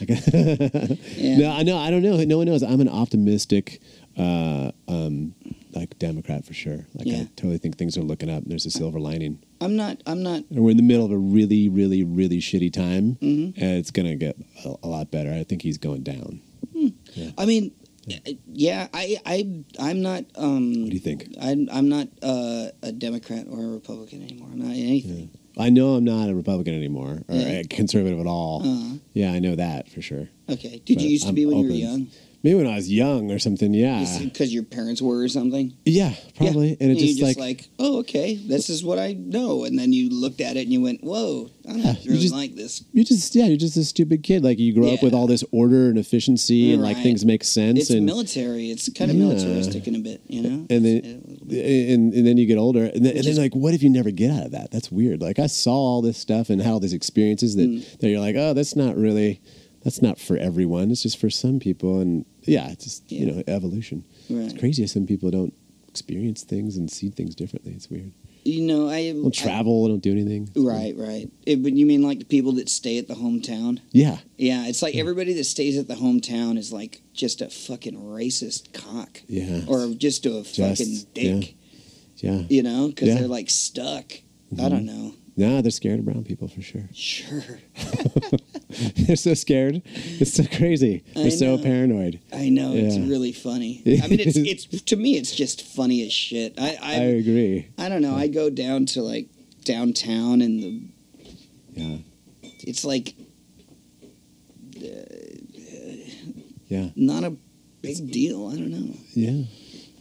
Yeah. 0.00 1.38
No, 1.38 1.50
I 1.50 1.62
know. 1.62 1.76
I 1.78 1.90
don't 1.90 2.02
know. 2.02 2.16
No 2.24 2.38
one 2.38 2.46
knows. 2.46 2.62
I'm 2.62 2.80
an 2.80 2.88
optimistic, 2.88 3.80
uh, 4.16 4.70
um, 4.88 5.34
like 5.72 5.98
Democrat 5.98 6.44
for 6.44 6.54
sure. 6.54 6.86
Like 6.94 7.06
Yeah. 7.06 7.18
I 7.22 7.28
totally 7.36 7.58
think 7.58 7.76
things 7.76 7.96
are 7.96 8.02
looking 8.02 8.30
up. 8.30 8.44
There's 8.46 8.66
a 8.66 8.70
silver 8.70 8.98
lining. 9.00 9.38
I'm 9.60 9.76
not. 9.76 10.02
I'm 10.06 10.22
not. 10.22 10.44
And 10.50 10.60
we're 10.60 10.70
in 10.70 10.76
the 10.76 10.82
middle 10.82 11.04
of 11.04 11.12
a 11.12 11.18
really, 11.18 11.68
really, 11.68 12.04
really 12.04 12.38
shitty 12.40 12.72
time, 12.72 13.16
Mhm. 13.20 13.54
and 13.56 13.76
it's 13.78 13.90
gonna 13.90 14.16
get 14.16 14.36
a, 14.64 14.74
a 14.82 14.88
lot 14.88 15.10
better. 15.10 15.32
I 15.32 15.44
think 15.44 15.62
he's 15.62 15.78
going 15.78 16.02
down. 16.02 16.40
I 17.36 17.44
mean, 17.46 17.72
yeah. 18.52 18.88
I. 18.94 19.18
I. 19.26 19.64
I'm 19.80 20.00
not. 20.02 20.24
Um, 20.36 20.82
What 20.82 20.90
do 20.90 20.94
you 20.94 21.00
think? 21.00 21.34
I'm. 21.40 21.68
I'm 21.72 21.88
not 21.88 22.08
uh, 22.22 22.68
a 22.82 22.92
Democrat 22.92 23.46
or 23.50 23.60
a 23.64 23.68
Republican 23.68 24.22
anymore. 24.22 24.48
I'm 24.52 24.60
not 24.60 24.70
anything. 24.76 25.30
I 25.58 25.70
know 25.70 25.94
I'm 25.94 26.04
not 26.04 26.28
a 26.28 26.34
Republican 26.34 26.74
anymore 26.74 27.22
or 27.28 27.34
Yeah. 27.34 27.60
a 27.60 27.64
conservative 27.64 28.20
at 28.20 28.26
all. 28.26 28.62
Uh, 28.64 28.98
yeah, 29.12 29.32
I 29.32 29.38
know 29.40 29.56
that 29.56 29.88
for 29.90 30.00
sure. 30.02 30.28
okay. 30.48 30.80
Did 30.84 30.96
But 30.96 31.04
you 31.04 31.10
used 31.10 31.24
to 31.24 31.30
I'm 31.30 31.34
be 31.34 31.46
when 31.46 31.58
you 31.58 31.64
were 31.64 31.70
open. 31.70 31.78
young? 31.80 32.06
Maybe 32.44 32.54
when 32.54 32.66
I 32.68 32.76
was 32.76 32.90
young 32.90 33.32
or 33.32 33.38
something. 33.40 33.74
Yeah, 33.74 34.06
Because 34.22 34.54
your 34.54 34.62
parents 34.62 35.02
were 35.02 35.18
or 35.18 35.28
something? 35.28 35.74
yeah, 35.84 36.14
probably. 36.36 36.68
Yeah. 36.70 36.76
And 36.80 36.90
it 36.92 36.98
you 36.98 37.06
just, 37.08 37.18
just 37.18 37.36
like, 37.38 37.58
like, 37.58 37.68
oh, 37.80 37.98
okay, 38.00 38.36
this 38.36 38.70
is 38.70 38.84
what 38.84 38.98
I 39.00 39.14
know. 39.14 39.64
And 39.64 39.76
then 39.76 39.92
you 39.92 40.08
looked 40.08 40.40
at 40.40 40.56
it 40.56 40.60
and 40.62 40.72
you 40.72 40.80
went, 40.80 41.02
whoa, 41.02 41.50
I 41.68 41.72
don't 41.72 41.78
Yeah, 41.80 41.94
really 42.06 42.18
just- 42.20 42.34
like 42.34 42.54
this. 42.54 42.84
you 42.92 43.02
just 43.04 43.34
yeah, 43.34 43.46
you're 43.46 43.56
just 43.56 43.76
a 43.76 43.84
stupid 43.84 44.22
kid. 44.22 44.44
Like 44.44 44.58
you 44.60 44.72
grow 44.72 44.88
up 44.94 45.02
with 45.02 45.14
all 45.14 45.26
this 45.26 45.42
order 45.50 45.88
and 45.88 45.98
efficiency 45.98 46.72
and 46.72 46.80
like 46.82 46.96
things 47.02 47.24
make 47.24 47.42
sense 47.42 47.80
It's 47.80 47.90
and 47.90 48.06
military. 48.06 48.70
It's 48.70 48.88
kind 48.90 49.10
of 49.10 49.16
Yeah. 49.16 49.24
militaristic 49.26 49.88
in 49.88 49.96
a 49.96 49.98
bit, 49.98 50.20
you 50.28 50.42
know? 50.42 50.66
and 50.70 50.84
then 50.84 50.96
It's 50.96 51.06
a 51.06 51.30
little 51.30 51.46
bit. 51.46 51.90
and, 51.90 52.14
and 52.14 52.26
then 52.26 52.36
you 52.38 52.46
get 52.46 52.56
older 52.58 52.84
and 52.84 53.04
then, 53.04 53.16
and 53.16 53.26
then 53.26 53.36
like 53.36 53.54
what 53.54 53.74
if 53.74 53.82
you 53.82 53.90
never 53.90 54.10
get 54.12 54.30
out 54.30 54.46
of 54.46 54.52
that 54.52 54.70
that's 54.70 54.90
weird 54.92 55.20
like 55.20 55.38
i 55.38 55.46
saw 55.46 55.72
all 55.72 56.02
this 56.02 56.16
stuff 56.18 56.50
and 56.50 56.60
had 56.62 56.70
all 56.72 56.80
these 56.80 56.92
experiences 56.92 57.56
that, 57.56 57.68
Mm. 57.68 57.98
that 57.98 58.08
you're 58.08 58.20
like 58.20 58.36
oh 58.36 58.52
that's 58.54 58.76
not 58.76 58.96
really 58.96 59.40
that's 59.88 60.02
not 60.02 60.18
for 60.18 60.36
everyone 60.36 60.90
it's 60.90 61.02
just 61.02 61.18
for 61.18 61.30
some 61.30 61.58
people 61.58 62.00
and 62.00 62.26
yeah 62.42 62.68
it's 62.70 62.84
just 62.84 63.10
you 63.10 63.24
know 63.26 63.42
evolution 63.46 64.04
Right. 64.28 64.44
it's 64.50 64.58
crazy 64.60 64.86
some 64.86 65.06
people 65.06 65.30
don't 65.30 65.54
experience 65.88 66.42
things 66.44 66.76
and 66.76 66.90
see 66.90 67.08
things 67.08 67.34
differently 67.34 67.72
it's 67.72 67.88
weird 67.88 68.12
You 68.44 68.62
know, 68.62 68.88
I 68.90 69.12
don't 69.12 69.34
travel 69.34 69.86
I, 69.86 69.88
don't 69.88 70.02
do 70.02 70.12
anything 70.12 70.48
I, 70.56 70.60
right, 70.60 70.94
right. 70.96 71.26
It, 71.46 71.62
but 71.62 71.72
you 71.72 71.86
mean 71.86 72.02
like 72.02 72.18
the 72.18 72.24
people 72.36 72.52
that 72.58 72.68
stay 72.68 72.98
at 72.98 73.08
the 73.08 73.14
hometown? 73.14 73.80
yeah 73.92 74.18
Yeah, 74.36 74.66
it's 74.66 74.82
like 74.82 74.94
everybody 74.94 75.32
that 75.34 75.44
stays 75.44 75.76
at 75.78 75.88
the 75.88 75.94
hometown 75.94 76.58
is 76.58 76.72
like 76.72 77.00
just 77.14 77.40
a 77.40 77.48
fucking 77.48 77.96
racist 77.96 78.72
cock 78.74 79.22
yeah 79.26 79.62
or 79.66 79.88
just 79.94 80.26
a 80.26 80.44
fucking 80.44 80.94
dick, 81.14 81.54
yeah 82.18 82.42
you 82.50 82.62
know? 82.62 82.88
Because 82.88 83.08
Yeah. 83.08 83.14
they're 83.20 83.28
like 83.38 83.48
stuck. 83.50 84.12
I 84.12 84.54
mm-hmm. 84.54 84.68
don't 84.68 84.86
know. 84.86 85.14
nah 85.36 85.60
they're 85.62 85.70
scared 85.70 85.98
of 86.00 86.04
brown 86.04 86.24
people 86.24 86.46
for 86.48 86.62
sure 86.62 86.88
Sure. 86.92 87.58
they're 88.96 89.16
so 89.16 89.34
scared 89.34 89.82
it's 89.84 90.34
so 90.34 90.44
crazy 90.56 91.04
I 91.16 91.22
they're 91.22 91.30
so 91.30 91.58
paranoid 91.58 92.20
I 92.32 92.48
know 92.48 92.72
it's 92.74 92.96
really 92.98 93.32
funny. 93.32 93.82
I 93.86 94.06
mean, 94.08 94.20
it's 94.20 94.36
it's 94.36 94.82
to 94.90 94.96
me, 94.96 95.16
it's 95.16 95.34
just 95.34 95.62
funny 95.62 96.04
as 96.06 96.12
shit. 96.12 96.54
I 96.58 96.78
i, 96.82 96.92
I, 96.92 96.96
agree 96.96 97.68
I 97.78 97.88
don't 97.88 98.02
know. 98.02 98.14
I 98.14 98.28
go 98.28 98.50
down 98.50 98.86
to 98.86 99.02
like 99.02 99.28
downtown, 99.64 100.40
and 100.40 100.62
the 100.62 100.82
yeah 101.74 101.96
it's 102.60 102.84
like 102.84 103.14
yeah 106.68 106.90
not 106.96 107.24
a 107.24 107.36
big 107.82 108.10
deal. 108.10 108.48
I 108.48 108.56
don't 108.56 108.70
know. 108.70 108.94
yeah 109.14 109.44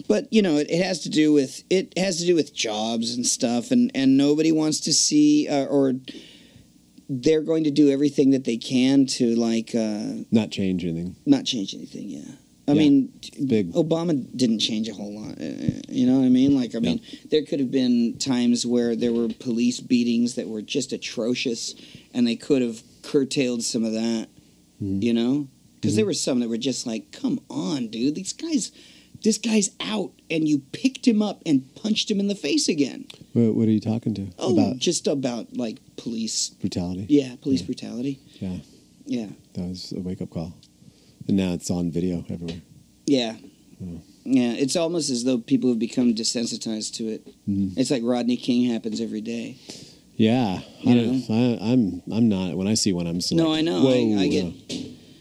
But 0.07 0.31
you 0.31 0.41
know, 0.41 0.57
it, 0.57 0.69
it 0.69 0.83
has 0.83 0.99
to 1.01 1.09
do 1.09 1.33
with 1.33 1.63
it 1.69 1.97
has 1.97 2.19
to 2.19 2.25
do 2.25 2.35
with 2.35 2.53
jobs 2.53 3.15
and 3.15 3.25
stuff, 3.25 3.71
and 3.71 3.91
and 3.95 4.17
nobody 4.17 4.51
wants 4.51 4.79
to 4.81 4.93
see 4.93 5.47
uh, 5.47 5.65
or 5.65 5.93
they're 7.09 7.41
going 7.41 7.63
to 7.63 7.71
do 7.71 7.89
everything 7.89 8.31
that 8.31 8.43
they 8.43 8.57
can 8.57 9.05
to 9.05 9.35
like 9.35 9.73
uh, 9.75 10.23
not 10.31 10.51
change 10.51 10.83
anything 10.83 11.15
not 11.25 11.45
change 11.45 11.73
anything. 11.73 12.09
Yeah. 12.09 12.21
I 12.69 12.73
Yeah, 12.73 12.79
mean, 12.79 13.13
big. 13.47 13.71
Obama 13.73 14.11
didn't 14.35 14.59
change 14.59 14.89
a 14.89 14.93
whole 14.93 15.13
lot. 15.21 15.39
uh, 15.39 15.45
You 15.87 16.05
know 16.05 16.19
what 16.19 16.25
I 16.25 16.29
mean? 16.29 16.53
Like, 16.53 16.75
I 16.75 16.79
mean, 16.79 16.99
there 17.31 17.43
could 17.45 17.61
have 17.61 17.71
been 17.71 18.17
times 18.17 18.65
where 18.65 18.93
there 18.93 19.13
were 19.13 19.29
police 19.29 19.79
beatings 19.79 20.35
that 20.35 20.49
were 20.49 20.61
just 20.61 20.91
atrocious, 20.91 21.75
and 22.13 22.27
they 22.27 22.35
could 22.35 22.61
have 22.61 22.83
curtailed 23.03 23.63
some 23.63 23.85
of 23.85 23.93
that. 23.93 24.27
Mhm. 24.83 25.01
You 25.01 25.13
know, 25.13 25.47
because 25.79 25.95
there 25.95 26.03
Mhm. 26.03 26.07
were 26.07 26.13
some 26.13 26.39
that 26.41 26.49
were 26.49 26.57
just 26.57 26.85
like, 26.85 27.11
"Come 27.13 27.39
on, 27.49 27.87
dude, 27.87 28.15
these 28.15 28.33
guys, 28.33 28.71
this 29.23 29.37
guy's 29.37 29.69
out, 29.79 30.11
and 30.29 30.47
you 30.47 30.59
picked 30.71 31.07
him 31.07 31.21
up 31.21 31.41
and 31.45 31.73
punched 31.75 32.09
him 32.11 32.19
in 32.19 32.27
the 32.27 32.35
face 32.35 32.67
again." 32.67 33.05
What, 33.33 33.55
what 33.55 33.67
are 33.67 33.71
you 33.71 33.79
talking 33.79 34.13
to 34.15 34.27
Oh, 34.39 34.53
about 34.53 34.77
just 34.77 35.07
about 35.07 35.55
like 35.57 35.77
police, 35.97 36.49
brutality? 36.59 37.05
yeah, 37.09 37.35
police 37.41 37.61
Yeah. 37.61 37.65
brutality, 37.65 38.19
Yeah, 38.41 38.57
yeah, 39.05 39.27
that 39.53 39.67
was 39.67 39.91
a 39.95 39.99
wake 39.99 40.21
up 40.21 40.29
call, 40.29 40.53
and 41.27 41.37
now 41.37 41.53
it's 41.53 41.69
on 41.71 41.91
video 41.91 42.25
everywhere. 42.29 42.61
yeah. 43.05 43.35
Oh. 43.83 44.01
Yeah, 44.29 44.53
it's 44.53 44.75
almost 44.75 45.09
as 45.09 45.23
though 45.23 45.37
people 45.37 45.69
have 45.69 45.79
become 45.79 46.13
desensitized 46.13 46.93
to 46.95 47.07
it. 47.07 47.27
Mhm. 47.47 47.77
It's 47.77 47.89
like 47.91 48.03
Rodney 48.03 48.35
King 48.35 48.65
happens 48.69 48.99
every 48.99 49.21
day. 49.21 49.55
Yeah, 50.17 50.61
You 50.81 50.91
I 50.91 50.95
don't, 50.95 51.29
I, 51.29 51.71
I'm 51.71 52.01
I'm 52.11 52.27
not. 52.27 52.57
When 52.57 52.67
I 52.67 52.73
see 52.73 52.91
one, 52.91 53.05
I'm 53.07 53.21
still 53.21 53.37
No, 53.37 53.49
like, 53.49 53.59
I 53.59 53.61
know. 53.61 53.87
I, 53.87 54.23
I 54.23 54.27
get 54.27 54.53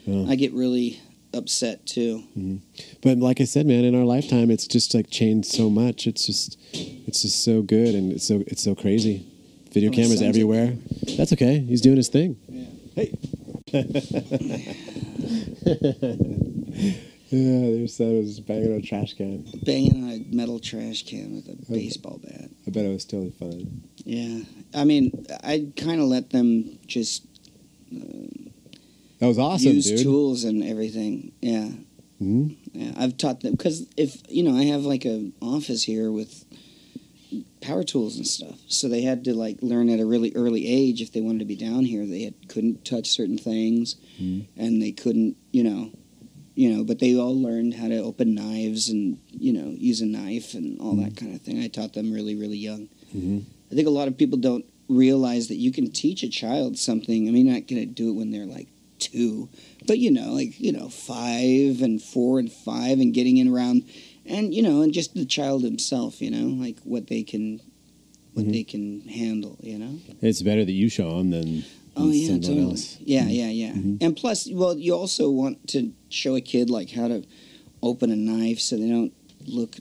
yeah. 0.07 0.25
I 0.27 0.35
get 0.37 0.55
really 0.55 0.99
upset 1.37 1.87
too. 1.87 2.25
Mm-hmm. 2.37 2.57
But 3.03 3.19
like 3.19 3.41
I 3.41 3.45
said, 3.45 3.67
man, 3.67 3.85
in 3.85 3.95
our 3.95 4.05
lifetime, 4.05 4.51
it's 4.51 4.67
just 4.67 4.95
like 4.95 5.11
changed 5.11 5.49
so 5.49 5.71
much. 5.71 6.07
It's 6.07 6.27
just 6.27 6.59
it's 6.73 7.23
just 7.23 7.45
so 7.45 7.63
good, 7.63 7.95
and 7.95 8.13
it's 8.13 8.27
so 8.27 8.43
it's 8.47 8.63
so 8.63 8.75
crazy. 8.75 9.27
Video 9.73 9.91
cameras 9.91 10.23
everywhere. 10.23 10.77
That's 11.17 11.33
okay. 11.35 11.59
He's 11.59 11.81
doing 11.81 11.97
his 11.97 12.09
thing. 12.09 12.37
Yeah. 12.49 12.65
Hey. 12.95 13.13
Yeah, 17.29 17.77
their 17.77 17.89
son 17.89 18.19
was 18.19 18.39
banging 18.39 18.73
on 18.73 18.79
a 18.79 18.83
trash 18.83 19.15
can. 19.15 19.45
Banging 19.65 20.05
on 20.05 20.11
a 20.11 20.35
metal 20.35 20.61
trash 20.61 21.05
can 21.05 21.35
with 21.35 21.49
a 21.49 21.73
baseball 21.73 22.21
bat. 22.23 22.51
I 22.67 22.71
bet 22.71 22.85
it 22.85 22.89
was 22.89 23.05
totally 23.05 23.33
fun. 23.33 23.83
Yeah, 24.05 24.45
I 24.73 24.85
mean, 24.85 25.27
I 25.43 25.67
kind 25.77 26.01
of 26.01 26.07
let 26.07 26.31
them 26.31 26.79
just 26.87 27.27
uh, 27.93 28.29
That 29.27 29.31
was 29.31 29.39
awesome, 29.41 29.73
use 29.75 29.91
dude. 29.91 30.03
tools 30.03 30.45
and 30.45 30.63
everything. 30.63 31.33
Yeah, 31.43 31.69
hmm 32.19 32.49
yeah. 32.73 32.93
I've 32.97 33.17
taught 33.17 33.41
them 33.41 33.53
because 33.53 33.87
if 33.97 34.23
you 34.29 34.45
know, 34.45 34.57
I 34.57 34.65
have 34.67 34.83
like 34.85 35.05
a 35.05 35.33
office 35.43 35.83
here 35.83 36.13
with 36.13 36.45
power 37.61 37.83
tools 37.83 38.17
and 38.17 38.27
stuff, 38.27 38.57
so 38.69 38.89
they 38.89 39.03
had 39.03 39.25
to 39.25 39.35
like 39.35 39.59
learn 39.63 39.89
at 39.91 39.99
a 39.99 40.07
really 40.07 40.33
early 40.37 40.67
age 40.69 41.01
if 41.01 41.13
they 41.13 41.21
wanted 41.21 41.41
to 41.41 41.45
be 41.45 41.57
down 41.57 41.85
here. 41.85 42.07
They 42.07 42.23
had, 42.23 42.49
couldn't 42.49 42.85
touch 42.85 43.09
certain 43.09 43.37
things, 43.39 43.97
Mhm. 44.23 44.45
and 44.57 44.81
they 44.81 44.93
couldn't, 44.93 45.37
you 45.51 45.65
know, 45.65 45.91
you 46.55 46.71
know. 46.73 46.85
But 46.85 47.01
they 47.01 47.17
all 47.17 47.35
learned 47.37 47.75
how 47.75 47.89
to 47.89 47.99
open 47.99 48.33
knives 48.35 48.89
and 48.89 49.19
you 49.33 49.53
know 49.53 49.75
use 49.77 50.01
a 50.01 50.07
knife 50.07 50.55
and 50.55 50.79
all 50.81 50.95
that 50.97 51.17
kind 51.17 51.35
of 51.35 51.41
thing. 51.43 51.59
I 51.59 51.67
taught 51.67 51.95
them 51.95 52.13
really, 52.13 52.37
really 52.37 52.59
young. 52.59 52.89
hmm 53.13 53.39
I 53.73 53.75
think 53.75 53.89
a 53.89 53.91
lot 53.91 54.07
of 54.07 54.17
people 54.17 54.39
don't 54.39 54.65
realize 54.89 55.49
that 55.49 55.57
you 55.57 55.73
can 55.73 55.91
teach 55.91 56.23
a 56.23 56.29
child 56.29 56.79
something. 56.79 57.27
I 57.27 57.33
mean, 57.33 57.47
not 57.49 57.67
going 57.67 57.83
to 57.83 57.87
do 57.87 58.11
it 58.11 58.13
when 58.13 58.31
they're 58.31 58.47
like 58.47 58.69
two, 58.99 59.49
but 59.87 59.99
you 59.99 60.11
know, 60.11 60.33
like 60.33 60.59
you 60.61 60.73
know, 60.73 60.89
five 60.89 61.81
and 61.83 62.01
four 62.03 62.39
and 62.39 62.51
five, 62.53 62.99
and 63.01 63.13
getting 63.15 63.37
in 63.37 63.49
around, 63.49 63.85
and 64.25 64.55
you 64.55 64.63
know, 64.63 64.83
and 64.83 64.93
just 64.93 65.15
the 65.15 65.25
child 65.27 65.63
himself, 65.63 66.21
you 66.21 66.31
know, 66.31 66.49
like 66.65 66.79
what 66.85 67.07
they 67.09 67.23
can, 67.23 67.61
what 68.35 68.47
Mhm. 68.47 68.53
they 68.53 68.65
can 68.65 69.01
handle, 69.09 69.59
you 69.63 69.79
know. 69.79 69.99
It's 70.21 70.43
better 70.43 70.65
that 70.65 70.73
you 70.73 70.89
show 70.89 71.19
them 71.19 71.31
than, 71.31 71.65
Oh 71.97 72.11
yeah, 72.11 72.27
someone 72.27 72.43
totally. 72.43 72.63
else. 72.63 72.97
Yeah, 73.01 73.29
yeah, 73.29 73.49
yeah. 73.49 73.73
Mhm. 73.73 73.97
And 74.03 74.17
plus, 74.17 74.51
well, 74.51 74.77
you 74.79 74.95
also 74.95 75.31
want 75.31 75.67
to 75.69 75.93
show 76.11 76.35
a 76.37 76.41
kid 76.43 76.69
like 76.69 76.91
how 76.91 77.09
to 77.09 77.23
open 77.83 78.11
a 78.11 78.17
knife 78.17 78.61
so 78.61 78.77
they 78.77 78.89
don't 78.89 79.13
look 79.47 79.77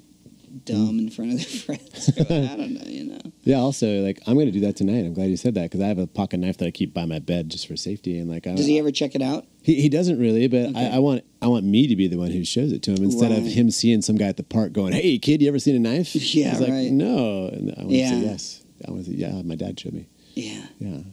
dumb 0.63 0.99
in 0.99 1.09
front 1.09 1.33
of 1.33 1.37
their 1.39 1.45
friends. 1.77 2.09
I 2.19 2.55
don't 2.55 2.73
know, 2.73 2.83
you 2.85 3.03
know. 3.05 3.19
Yeah. 3.43 3.57
Also, 3.57 4.01
like 4.01 4.19
I'm 4.25 4.35
going 4.35 4.45
to 4.47 4.51
do 4.51 4.61
that 4.61 4.75
tonight. 4.75 4.99
I'm 5.05 5.13
glad 5.13 5.29
you 5.29 5.37
said 5.37 5.53
that 5.55 5.63
because 5.63 5.81
I 5.81 5.87
have 5.87 5.97
a 5.97 6.07
pocket 6.07 6.37
knife 6.37 6.57
that 6.57 6.65
I 6.67 6.71
keep 6.71 6.93
by 6.93 7.05
my 7.05 7.19
bed 7.19 7.49
just 7.49 7.67
for 7.67 7.75
safety. 7.75 8.17
And 8.19 8.29
like, 8.29 8.47
I, 8.47 8.55
Does 8.55 8.65
he 8.65 8.79
ever 8.79 8.91
check 8.91 9.15
it 9.15 9.21
out? 9.21 9.45
He, 9.61 9.81
he 9.81 9.89
doesn't 9.89 10.19
really, 10.19 10.47
but 10.47 10.67
Okay. 10.69 10.87
I, 10.91 10.95
I 10.95 10.99
want 10.99 11.23
I 11.41 11.47
want 11.47 11.65
me 11.65 11.87
to 11.87 11.95
be 11.95 12.07
the 12.07 12.17
one 12.17 12.31
who 12.31 12.43
shows 12.45 12.71
it 12.71 12.81
to 12.83 12.91
him 12.91 13.03
instead 13.03 13.31
of 13.31 13.43
Right. 13.43 13.51
him 13.51 13.69
seeing 13.71 14.01
some 14.01 14.15
guy 14.15 14.27
at 14.27 14.37
the 14.37 14.43
park 14.43 14.71
going, 14.73 14.93
"Hey, 14.93 15.17
kid, 15.17 15.41
you 15.41 15.47
ever 15.47 15.59
seen 15.59 15.75
a 15.75 15.79
knife?" 15.79 16.15
Yeah, 16.35 16.51
He's 16.51 16.59
like, 16.61 16.69
right. 16.69 16.91
No, 16.91 17.47
and 17.51 17.71
I 17.77 17.81
want 17.81 17.91
Yeah. 17.91 18.09
to 18.11 18.19
say 18.19 18.25
yes. 18.25 18.63
I 18.87 18.91
want 18.91 19.05
to 19.05 19.11
say, 19.11 19.17
yeah. 19.17 19.41
My 19.41 19.55
dad 19.55 19.79
showed 19.79 19.93
me. 19.93 20.07
Yeah. 20.35 20.65
Yeah. 20.79 20.99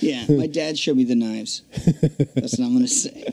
Yeah, 0.00 0.26
my 0.28 0.46
dad 0.46 0.78
showed 0.78 0.96
me 0.96 1.02
the 1.04 1.14
knives. 1.16 1.62
That's 2.34 2.56
what 2.58 2.60
I'm 2.66 2.72
gonna 2.74 2.86
say. 2.86 3.24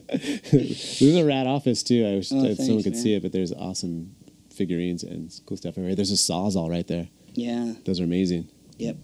This 0.52 1.02
is 1.02 1.16
a 1.16 1.24
rad 1.24 1.46
office 1.48 1.84
too. 1.84 2.06
I 2.08 2.16
wish 2.16 2.32
Oh, 2.32 2.42
that 2.42 2.58
someone 2.58 2.68
thanks, 2.68 2.84
could 2.86 2.94
man. 2.94 3.02
see 3.04 3.14
it, 3.14 3.22
but 3.22 3.32
there's 3.32 3.54
awesome 3.54 4.16
figurines 4.52 5.04
and 5.04 5.32
cool 5.46 5.58
stuff 5.58 5.74
everywhere. 5.78 5.96
There's 5.96 6.12
a 6.12 6.16
sawzall 6.16 6.70
right 6.70 6.88
there. 6.88 7.08
Yeah, 7.34 7.74
Those 7.86 8.00
are 8.02 8.04
amazing. 8.04 8.50
Yep. 8.78 8.98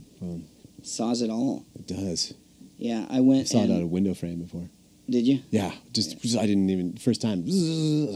Saws 0.83 1.21
it 1.21 1.29
all. 1.29 1.65
It 1.75 1.87
does. 1.87 2.33
Yeah, 2.77 3.05
I 3.09 3.17
I 3.17 3.19
went. 3.21 3.47
saw 3.47 3.63
it 3.63 3.69
a 3.71 3.85
window 3.85 4.13
frame 4.13 4.39
before. 4.41 4.69
Did 5.09 5.25
you? 5.25 5.39
Yeah, 5.49 5.71
just 5.93 6.17
I 6.37 6.45
didn't 6.45 6.69
even 6.69 6.97
first 6.97 7.21
time. 7.21 7.39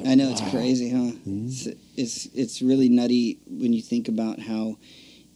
I 0.06 0.16
know 0.16 0.30
it's 0.32 0.42
Wow. 0.42 0.52
crazy, 0.52 0.90
huh? 0.90 1.12
Mhm. 1.28 1.48
It's, 1.48 1.68
it's 1.96 2.26
it's 2.34 2.62
really 2.62 2.90
nutty 2.90 3.40
when 3.48 3.72
you 3.74 3.82
think 3.82 4.08
about 4.10 4.40
how 4.40 4.78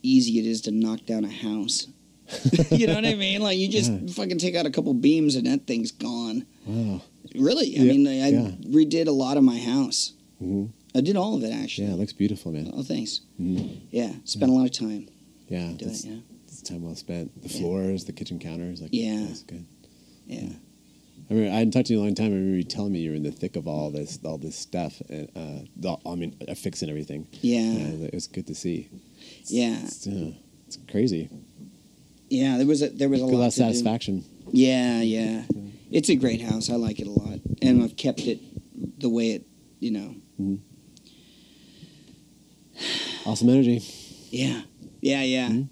easy 0.04 0.38
it 0.40 0.46
is 0.46 0.62
to 0.62 0.72
knock 0.72 1.06
down 1.06 1.24
a 1.26 1.30
house. 1.32 1.88
you 2.72 2.88
know 2.88 2.96
what 2.96 3.06
I 3.06 3.16
mean? 3.26 3.42
Like 3.42 3.58
you 3.58 3.70
just 3.70 3.92
Yeah. 3.92 4.00
fucking 4.14 4.38
take 4.40 4.56
out 4.56 4.66
a 4.66 4.70
couple 4.72 4.94
beams 4.94 5.36
and 5.36 5.48
that 5.48 5.66
thing's 5.66 5.92
gone. 5.92 6.46
Wow. 6.66 7.02
Really? 7.36 7.78
I 7.78 7.84
Yeah, 7.84 7.92
mean, 7.92 8.08
I 8.08 8.30
yeah. 8.30 8.52
redid 8.68 9.08
a 9.08 9.12
lot 9.12 9.38
of 9.38 9.44
my 9.44 9.58
house. 9.58 10.14
hmm 10.40 10.66
I 10.96 11.02
did 11.02 11.16
all 11.18 11.36
of 11.36 11.44
it 11.44 11.52
actually. 11.52 11.88
Yeah, 11.88 11.94
it 11.94 11.98
looks 12.00 12.14
beautiful, 12.14 12.52
man. 12.52 12.72
Oh, 12.74 12.84
thanks. 12.84 13.22
Mhm. 13.40 13.80
Yeah, 13.92 14.14
spent 14.24 14.52
a 14.52 14.56
lot 14.56 14.66
of 14.66 14.72
time 14.72 15.08
Yeah, 15.50 15.72
doing 15.78 15.92
it. 15.92 16.06
Yeah. 16.06 16.16
that's 16.48 16.62
time 16.62 16.84
well 16.84 16.96
spent. 16.96 17.42
The 17.42 17.50
Yeah. 17.50 17.60
floors, 17.60 18.06
the 18.06 18.14
kitchen 18.14 18.40
counters, 18.40 18.82
like 18.82 18.92
Yeah. 18.94 19.26
that's 19.28 19.44
good. 19.44 19.66
Yeah. 20.28 20.50
I 21.30 21.34
mean, 21.34 21.48
I 21.48 21.56
hadn't 21.58 21.72
talked 21.72 21.88
to 21.88 21.94
you 21.94 22.00
in 22.00 22.04
a 22.04 22.08
long 22.08 22.16
time. 22.16 22.32
I 22.32 22.36
remember 22.36 22.58
you 22.58 22.64
telling 22.64 22.94
me 22.94 23.00
you 23.02 23.10
were 23.10 23.16
in 23.16 23.24
the 23.24 23.32
thick 23.32 23.56
of 23.56 23.68
all 23.68 23.90
this, 23.92 24.20
all 24.24 24.38
this 24.38 24.56
stuff, 24.56 25.02
and 25.10 25.28
uh, 25.36 25.60
the, 25.76 25.98
I 26.06 26.16
mean, 26.16 26.36
uh, 26.48 26.54
fixing 26.54 26.90
everything. 26.90 27.28
Yeah. 27.42 27.62
Yeah, 27.74 28.06
it 28.08 28.14
was 28.14 28.28
good 28.28 28.46
to 28.48 28.56
see. 28.56 28.88
It's, 29.42 29.52
Yeah. 29.52 29.84
it's, 29.84 30.06
uh, 30.08 30.32
it's 30.68 30.78
crazy. 30.88 31.30
yeah, 32.30 32.58
there 32.58 32.66
was 32.68 32.82
a 32.82 32.90
there 32.90 33.10
was 33.10 33.22
a 33.22 33.26
lot 33.26 33.48
of 33.48 33.54
satisfaction. 33.54 34.24
Yeah, 34.52 35.02
yeah. 35.02 35.44
It's 35.92 36.10
a 36.10 36.16
great 36.16 36.42
house. 36.42 36.70
I 36.70 36.76
like 36.76 37.00
it 37.00 37.08
a 37.08 37.12
lot, 37.12 37.40
and 37.62 37.82
I've 37.84 37.96
kept 37.98 38.22
it 38.22 38.40
the 39.00 39.10
way 39.10 39.32
it, 39.32 39.46
you 39.80 39.92
know. 39.92 40.16
Awesome 43.26 43.50
energy. 43.50 43.82
Yeah, 44.32 44.62
yeah, 45.02 45.24
yeah, 45.24 45.50
Mhm. 45.50 45.70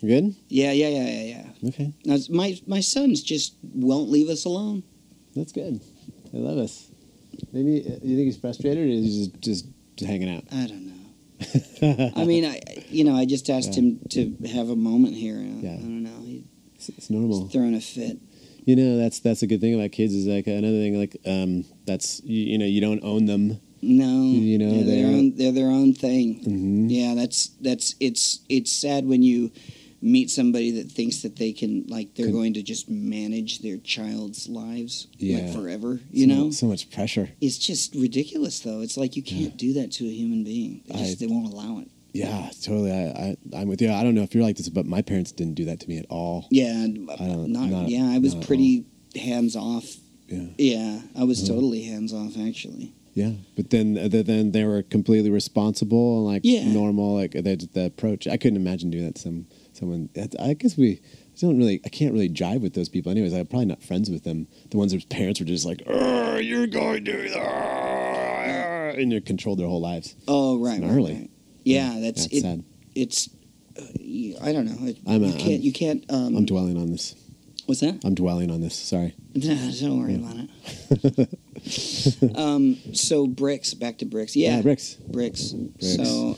You 0.00 0.08
good? 0.08 0.34
yeah, 0.48 0.72
yeah, 0.72 0.88
yeah, 0.88 1.08
yeah, 1.10 1.22
yeah. 1.62 1.68
Okay, 1.68 1.92
Now, 2.04 2.16
my 2.30 2.58
my 2.66 2.80
sons 2.80 3.22
just 3.22 3.54
won't 3.74 4.10
leave 4.10 4.28
us 4.28 4.44
alone. 4.44 4.82
that's 5.34 5.52
good. 5.52 5.80
They 6.32 6.38
love 6.38 6.58
us. 6.58 6.90
Maybe 7.52 7.80
uh, 7.86 7.98
you 8.02 8.16
think 8.16 8.26
he's 8.26 8.36
frustrated, 8.36 8.78
or 8.78 8.86
is 8.90 9.04
he 9.04 9.32
just 9.40 9.66
just, 9.98 10.08
hanging 10.08 10.28
out? 10.30 10.44
I 10.52 10.66
don't 10.66 10.86
know. 10.86 12.12
I 12.16 12.24
mean, 12.24 12.44
I 12.44 12.60
you 12.90 13.04
know 13.04 13.14
I 13.16 13.24
just 13.24 13.48
asked 13.50 13.74
Yeah. 13.74 13.80
him 13.80 14.00
to 14.10 14.20
have 14.54 14.68
a 14.70 14.76
moment 14.76 15.14
here. 15.16 15.36
and 15.36 15.62
Yeah. 15.62 15.74
I 15.74 15.76
don't 15.78 16.02
know. 16.02 16.20
He's 16.24 16.42
It's, 16.76 16.88
it's 16.90 17.10
normal. 17.10 17.48
throwing 17.48 17.74
a 17.74 17.80
fit. 17.80 18.18
You 18.64 18.76
know, 18.76 18.96
that's 18.98 19.18
that's 19.20 19.42
a 19.42 19.46
good 19.46 19.60
thing 19.60 19.74
about 19.74 19.92
kids. 19.92 20.14
Is 20.14 20.26
like 20.26 20.46
another 20.46 20.78
thing. 20.78 20.98
Like 20.98 21.16
um, 21.26 21.64
that's 21.86 22.20
you, 22.24 22.42
you 22.52 22.58
know, 22.58 22.66
you 22.66 22.80
don't 22.80 23.02
own 23.02 23.24
them. 23.26 23.60
No, 23.82 24.22
You 24.22 24.58
know, 24.58 24.70
they're 24.70 24.84
their 24.84 25.06
they're- 25.06 25.16
own. 25.16 25.34
They're 25.36 25.52
their 25.52 25.70
own 25.70 25.94
thing. 25.94 26.40
Mm-hmm. 26.40 26.88
Yeah, 26.88 27.14
that's 27.14 27.48
that's 27.60 27.94
it's 28.00 28.40
it's 28.48 28.70
sad 28.72 29.06
when 29.06 29.22
you 29.22 29.50
meet 30.00 30.30
somebody 30.30 30.70
that 30.70 30.88
thinks 30.92 31.22
that 31.22 31.34
they 31.36 31.52
can 31.52 31.84
like 31.88 32.14
they're 32.14 32.30
going 32.30 32.54
to 32.54 32.62
just 32.62 32.88
manage 32.88 33.58
their 33.60 33.78
child's 33.78 34.48
lives 34.48 35.08
Yeah. 35.18 35.38
like 35.46 35.52
forever. 35.54 36.00
You 36.12 36.26
know, 36.28 36.50
so 36.52 36.66
much 36.66 36.88
pressure. 36.90 37.30
it's 37.40 37.58
just 37.58 37.94
ridiculous 37.94 38.60
though. 38.60 38.80
It's 38.80 38.96
like 38.96 39.16
you 39.16 39.22
can't 39.22 39.56
do 39.56 39.72
that 39.74 39.90
to 39.92 40.04
a 40.06 40.10
human 40.12 40.44
being. 40.44 40.82
They, 40.86 40.98
just, 40.98 41.22
I- 41.22 41.26
they 41.26 41.32
won't 41.32 41.52
allow 41.52 41.78
it. 41.80 41.88
Yeah, 42.12 42.48
totally. 42.62 42.90
I, 42.90 43.04
I 43.54 43.60
I'm 43.60 43.68
with 43.68 43.82
you. 43.82 43.92
I 43.92 44.02
don't 44.02 44.14
know 44.14 44.22
if 44.22 44.34
you're 44.34 44.42
like 44.42 44.56
this, 44.56 44.68
but 44.68 44.86
my 44.86 45.02
parents 45.02 45.30
didn't 45.30 45.54
do 45.54 45.66
that 45.66 45.78
to 45.80 45.88
me 45.88 45.98
at 45.98 46.06
all. 46.08 46.46
Yeah, 46.50 46.72
I 46.84 46.86
don't- 47.26 47.52
not, 47.52 47.68
not- 47.68 47.88
yeah. 47.88 48.08
I 48.10 48.18
was 48.18 48.34
pretty 48.34 48.86
hands 49.14 49.54
off. 49.56 49.84
Yeah, 50.28 50.44
Yeah, 50.58 51.00
I 51.16 51.24
was 51.24 51.42
Mhm. 51.42 51.46
totally 51.48 51.82
hands 51.82 52.12
off 52.12 52.36
actually. 52.38 52.92
Yeah. 53.18 53.32
But 53.56 53.70
then 53.70 53.94
then 53.94 54.52
they 54.52 54.64
were 54.64 54.82
completely 54.82 55.30
responsible 55.30 56.18
and 56.18 56.26
like 56.26 56.42
Yeah. 56.44 56.64
normal. 56.72 57.14
Like 57.16 57.32
the, 57.32 57.68
the 57.72 57.86
approach. 57.86 58.26
I 58.26 58.36
couldn't 58.36 58.56
imagine 58.64 58.90
doing 58.90 59.04
that 59.06 59.16
to 59.16 59.22
some 59.22 59.46
someone. 59.72 60.08
I 60.40 60.54
guess 60.54 60.76
we. 60.76 61.00
I 61.36 61.40
don't 61.46 61.58
really. 61.58 61.80
I 61.84 61.88
can't 61.88 62.12
really 62.12 62.28
jive 62.28 62.60
with 62.62 62.74
those 62.74 62.88
people. 62.88 63.12
Anyways, 63.12 63.32
I'm 63.32 63.46
probably 63.46 63.66
not 63.66 63.82
friends 63.82 64.10
with 64.10 64.24
them. 64.24 64.48
The 64.70 64.76
ones 64.76 64.92
whose 64.92 65.04
parents 65.04 65.38
were 65.40 65.46
just 65.46 65.64
like, 65.66 65.82
"Arr, 65.86 66.40
"You're 66.40 66.66
going 66.66 67.04
to," 67.04 67.38
arr," 67.38 68.90
and 68.90 69.12
you 69.12 69.20
controlled 69.20 69.58
their 69.58 69.68
whole 69.68 69.80
lives. 69.80 70.14
Oh 70.26 70.58
right, 70.58 70.80
right, 70.82 70.90
right. 70.90 71.30
Yeah, 71.64 71.98
that's 72.00 72.22
That's 72.22 72.34
it. 72.34 72.40
sad. 72.42 72.64
It's 72.94 73.28
uh, 73.78 73.82
I 74.44 74.52
don't 74.52 74.66
know. 74.66 74.88
It, 74.88 74.98
I'm 75.06 75.22
a- 75.22 75.26
you 75.28 75.32
can't. 75.34 75.50
I'm- 75.50 75.60
you 75.62 75.72
can't. 75.72 76.04
Um, 76.10 76.36
I'm 76.36 76.44
dwelling 76.46 76.76
on 76.76 76.90
this. 76.90 77.14
What's 77.68 77.80
that? 77.80 78.00
I'm 78.04 78.14
dwelling 78.14 78.50
on 78.50 78.60
this. 78.60 78.74
Sorry. 78.74 79.14
Don't 79.38 79.98
worry 80.00 80.14
about 80.16 80.48
it. 80.90 82.36
um, 82.36 82.76
so 82.94 83.26
bricks, 83.26 83.74
back 83.74 83.98
to 83.98 84.06
bricks. 84.06 84.34
Yeah, 84.34 84.62
bricks. 84.62 84.94
bricks. 84.94 85.52
Bricks. 85.52 85.96
So 85.96 86.36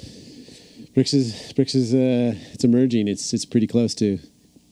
Bricks 0.94 1.14
is 1.14 1.52
Bricks 1.54 1.74
is 1.74 1.94
uh, 1.94 2.34
it's 2.52 2.64
emerging. 2.64 3.06
It's 3.08 3.32
it's 3.32 3.44
pretty 3.44 3.66
close 3.66 3.94
to 3.96 4.18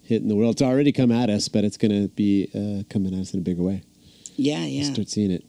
hitting 0.03 0.29
the 0.29 0.35
world. 0.37 0.55
It's 0.57 0.63
already 0.63 0.91
come 0.93 1.13
at 1.13 1.31
us, 1.31 1.49
but 1.49 1.65
it's 1.65 1.77
going 1.77 1.93
to 2.03 2.09
be 2.09 2.49
uh, 2.55 2.83
coming 2.93 3.15
at 3.15 3.21
us 3.21 3.33
in 3.35 3.41
a 3.41 3.43
bigger 3.43 3.63
way. 3.63 3.83
yeah, 4.37 4.59
We'll 4.61 4.69
yeah, 4.69 4.93
Start 4.93 5.09
seeing 5.09 5.31
it. 5.31 5.45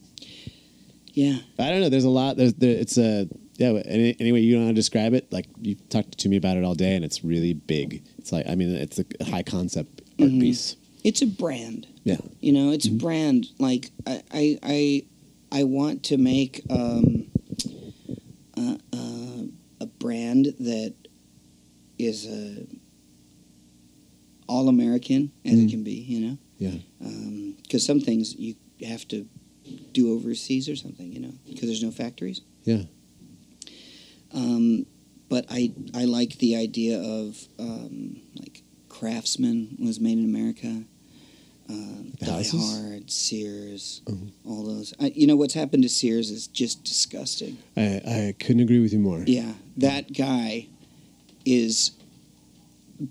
yeah. 1.14 1.38
I 1.57 1.70
don't 1.72 1.82
know. 1.82 1.89
There's 1.89 2.03
a 2.03 2.10
lot. 2.10 2.38
There's 2.38 2.53
there, 2.53 2.76
it's 2.78 2.97
a 2.97 3.28
yeah. 3.57 3.70
Any, 3.86 4.16
anyway, 4.20 4.41
you 4.41 4.57
know 4.57 4.66
how 4.66 4.70
to 4.70 4.76
describe 4.76 5.14
it. 5.16 5.32
Like 5.34 5.47
you 5.60 5.76
talked 5.89 6.20
to 6.20 6.30
me 6.30 6.38
about 6.38 6.55
it 6.57 6.64
all 6.64 6.76
day, 6.76 6.95
and 6.95 7.03
it's 7.03 7.24
really 7.24 7.53
big. 7.53 8.03
It's 8.20 8.32
like 8.32 8.47
I 8.47 8.53
mean, 8.55 8.70
it's 8.76 8.99
a 8.99 9.05
high 9.26 9.43
concept 9.43 10.01
art 10.20 10.30
Mhm. 10.30 10.39
piece. 10.41 10.76
It's 11.04 11.22
a 11.22 11.28
brand. 11.28 11.88
Yeah. 12.04 12.18
You 12.41 12.52
know, 12.52 12.72
it's 12.72 12.88
Mhm. 12.88 12.95
a 12.95 12.97
brand. 12.97 13.47
Like 13.60 13.91
I, 14.06 14.22
I, 14.32 14.60
I, 14.64 15.04
I 15.52 15.64
want 15.64 16.04
to 16.06 16.18
make 16.18 16.62
um, 16.70 17.28
uh, 18.58 18.78
uh, 18.93 19.43
a 19.82 19.86
brand 19.86 20.54
that 20.60 20.93
is 21.97 22.26
a 22.28 22.66
all 24.47 24.68
American 24.68 25.32
as 25.45 25.54
Mm. 25.54 25.66
it 25.68 25.70
can 25.70 25.84
be. 25.84 25.93
You 25.93 26.20
know, 26.20 26.38
Yeah. 26.58 26.76
because 27.62 27.86
some 27.86 28.00
things 28.02 28.36
you 28.36 28.56
have 28.86 29.08
to 29.10 29.26
do 29.93 30.14
overseas 30.14 30.68
or 30.68 30.76
something. 30.76 31.12
You 31.14 31.20
know, 31.20 31.34
because 31.47 31.68
there's 31.70 31.84
no 31.84 31.91
factories. 31.91 32.41
Yeah. 32.66 32.84
Um, 34.32 34.86
but 35.30 35.45
I 35.50 35.72
I 35.93 36.06
like 36.06 36.38
the 36.39 36.56
idea 36.56 37.00
of 37.02 37.47
um, 37.60 38.18
like 38.39 38.64
Craftsman 38.89 39.78
was 39.80 40.00
made 40.00 40.18
in 40.18 40.26
America. 40.26 40.84
Uh, 41.70 41.74
Die? 42.26 42.43
Hard, 42.51 43.11
Sears, 43.11 44.01
Mhm. 44.07 44.32
all 44.45 44.63
those. 44.63 44.93
I, 44.99 45.11
you 45.15 45.28
know 45.28 45.36
what's 45.36 45.53
happened 45.53 45.84
to 45.84 45.89
Sears 45.89 46.32
is 46.32 46.47
just 46.47 46.84
disgusting. 46.84 47.57
I 47.78 48.01
I 48.05 48.36
couldn't 48.39 48.61
agree 48.61 48.80
with 48.80 48.91
you 48.91 48.99
more. 48.99 49.24
Yeah, 49.28 49.53
that 49.78 50.13
guy 50.13 50.67
is 51.45 51.91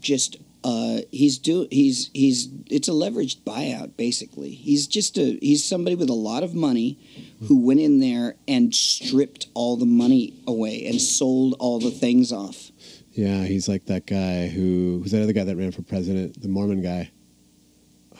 just 0.01 0.37
uh, 0.65 1.01
he's 1.13 1.39
do 1.39 1.69
he's 1.71 2.11
he's 2.13 2.49
it's 2.69 2.89
a 2.89 2.93
leveraged 2.93 3.39
buyout 3.47 3.93
basically. 3.97 4.51
He's 4.51 4.87
just 4.89 5.17
a 5.17 5.39
he's 5.41 5.63
somebody 5.65 5.95
with 5.95 6.11
a 6.11 6.15
lot 6.15 6.43
of 6.43 6.55
money 6.55 6.99
who 7.43 7.57
went 7.61 7.79
in 7.81 8.01
there 8.01 8.35
and 8.49 8.75
stripped 8.75 9.47
all 9.55 9.77
the 9.77 9.87
money 9.87 10.35
away 10.49 10.85
and 10.87 11.01
sold 11.01 11.55
all 11.61 11.79
the 11.79 11.93
things 11.93 12.33
off. 12.33 12.73
Yeah, 13.15 13.45
he's 13.45 13.69
like 13.69 13.87
that 13.87 14.07
guy 14.07 14.49
who 14.49 14.99
who's 15.03 15.13
that 15.13 15.23
other 15.23 15.33
guy 15.33 15.45
that 15.45 15.57
ran 15.57 15.71
for 15.71 15.83
president, 15.83 16.43
the 16.43 16.49
Mormon 16.49 16.83
guy. 16.83 17.11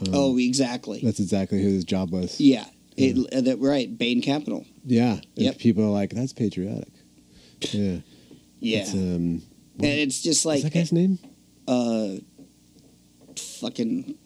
Um, 0.01 0.09
oh, 0.15 0.39
exactly. 0.39 1.01
that's 1.03 1.19
exactly 1.21 1.63
who 1.63 1.69
his 1.69 1.85
job 1.85 2.11
was. 2.13 2.41
Yeah, 2.41 2.65
it, 2.97 3.17
uh, 3.33 3.41
that 3.43 3.59
right. 3.59 3.97
Bain 3.99 4.23
Capital. 4.23 4.65
Yeah. 4.85 5.21
Yep. 5.35 5.59
People 5.59 5.85
are 5.85 5.91
like, 5.91 6.11
that's 6.11 6.33
patriotic. 6.33 6.93
Yeah. 7.73 7.99
Yeah, 8.61 8.79
It's, 8.81 8.93
um, 8.95 9.43
and 9.81 9.85
it's 9.85 10.21
just 10.23 10.45
like 10.47 10.63
that 10.63 10.73
guy's 10.73 10.93
name? 10.93 11.19
uh, 11.69 12.17
fucking 13.37 14.17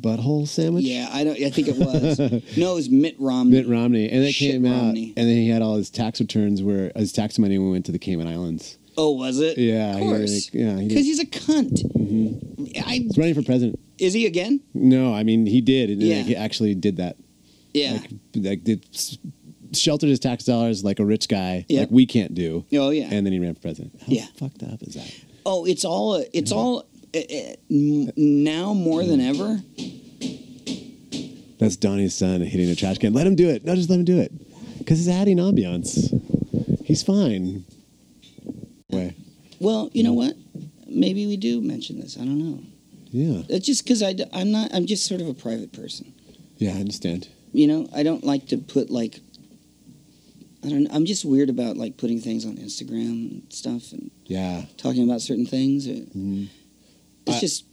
Butthole 0.00 0.46
sandwich. 0.46 0.84
yeah. 0.84 1.08
I 1.12 1.24
don't. 1.24 1.40
I 1.40 1.50
think 1.50 1.68
it 1.68 1.76
was 1.76 2.18
no, 2.56 2.72
it 2.72 2.74
was 2.74 2.90
Mitt 2.90 3.16
Romney. 3.18 3.56
Mitt 3.56 3.68
Romney, 3.68 4.08
and 4.10 4.22
that 4.24 4.32
Shit 4.32 4.52
came 4.52 4.66
out, 4.66 4.82
Romney. 4.82 5.12
and 5.16 5.28
then 5.28 5.36
he 5.36 5.48
had 5.48 5.62
all 5.62 5.76
his 5.76 5.90
tax 5.90 6.20
returns 6.20 6.62
where 6.62 6.92
his 6.96 7.12
tax 7.12 7.38
money 7.38 7.58
went 7.58 7.86
to 7.86 7.92
the 7.92 7.98
Cayman 7.98 8.26
Islands. 8.26 8.78
Oh, 8.98 9.12
was 9.12 9.40
it? 9.40 9.58
Yeah, 9.58 9.90
of 9.96 9.98
he- 10.28 10.48
yeah, 10.58 10.74
because 10.76 10.88
did. 10.88 11.04
he's 11.04 11.20
a 11.20 11.26
cunt. 11.26 11.82
Mm-hmm. 11.92 12.88
I, 12.88 12.92
He's 12.98 13.18
running 13.18 13.34
for 13.34 13.42
president. 13.42 13.78
is 13.98 14.12
he 14.14 14.26
again? 14.26 14.60
No, 14.74 15.12
I 15.14 15.22
mean 15.22 15.46
he 15.46 15.60
did, 15.60 15.90
Yeah. 15.90 16.16
like, 16.18 16.26
he 16.26 16.36
actually 16.36 16.74
did 16.74 16.96
that. 16.96 17.16
Yeah. 17.74 17.92
Like, 17.92 18.10
like 18.34 18.64
did 18.64 18.86
sheltered 19.72 20.08
his 20.08 20.18
tax 20.20 20.44
dollars 20.44 20.82
like 20.84 20.98
a 21.00 21.04
rich 21.04 21.28
guy, 21.28 21.66
Yep. 21.68 21.80
like 21.80 21.90
we 21.90 22.06
can't 22.06 22.34
do. 22.34 22.64
oh 22.74 22.90
yeah. 22.90 23.08
And 23.10 23.26
then 23.26 23.32
he 23.32 23.38
ran 23.38 23.54
for 23.54 23.60
president. 23.60 23.94
How 24.00 24.06
Yeah. 24.08 24.26
fucked 24.36 24.62
up 24.62 24.82
is 24.82 24.94
that? 24.94 25.12
oh, 25.44 25.64
it's 25.66 25.84
all. 25.84 26.24
It's 26.32 26.52
all. 26.52 26.86
Uh, 27.14 27.18
uh, 27.18 27.54
now 28.16 28.72
more 28.74 29.04
than 29.04 29.20
ever. 29.20 29.60
That's 31.58 31.76
Donny's 31.76 32.14
son 32.14 32.40
hitting 32.42 32.68
a 32.68 32.74
trash 32.74 32.98
can. 32.98 33.12
Let 33.14 33.26
him 33.26 33.34
do 33.34 33.48
it. 33.48 33.64
No, 33.64 33.74
just 33.74 33.88
let 33.88 33.98
him 33.98 34.04
do 34.04 34.18
it. 34.20 34.32
Because 34.78 35.00
it's 35.06 35.14
adding 35.16 35.38
ambiance. 35.38 36.12
He's 36.84 37.02
fine. 37.02 37.64
Way. 38.90 39.16
Well, 39.60 39.90
you 39.92 40.02
know 40.04 40.12
what? 40.12 40.34
Maybe 40.86 41.26
we 41.26 41.36
do 41.36 41.60
mention 41.60 42.00
this. 42.00 42.16
I 42.16 42.20
don't 42.20 42.38
know. 42.38 42.62
Yeah. 43.10 43.42
It's 43.48 43.66
just 43.66 43.84
because 43.84 44.02
I'm 44.02 44.52
not. 44.52 44.72
I'm 44.72 44.86
just 44.86 45.06
sort 45.06 45.20
of 45.20 45.28
a 45.28 45.34
private 45.34 45.72
person. 45.72 46.12
Yeah, 46.58 46.70
I 46.72 46.80
understand. 46.80 47.28
You 47.52 47.66
know, 47.66 47.88
I 47.94 48.02
don't 48.02 48.22
like 48.24 48.46
to 48.48 48.58
put 48.58 48.90
like. 48.90 49.20
I 50.64 50.68
don't. 50.68 50.86
I'm 50.92 51.04
just 51.04 51.24
weird 51.24 51.50
about 51.50 51.76
like 51.76 51.96
putting 51.96 52.20
things 52.20 52.44
on 52.46 52.56
Instagram 52.56 53.30
and 53.30 53.42
stuff 53.52 53.92
and 53.92 54.10
Yeah. 54.26 54.64
talking 54.76 55.02
about 55.04 55.20
certain 55.20 55.46
things. 55.46 55.86
Mhm. 55.88 56.48
It's 57.26 57.36
I- 57.36 57.40
just. 57.40 57.64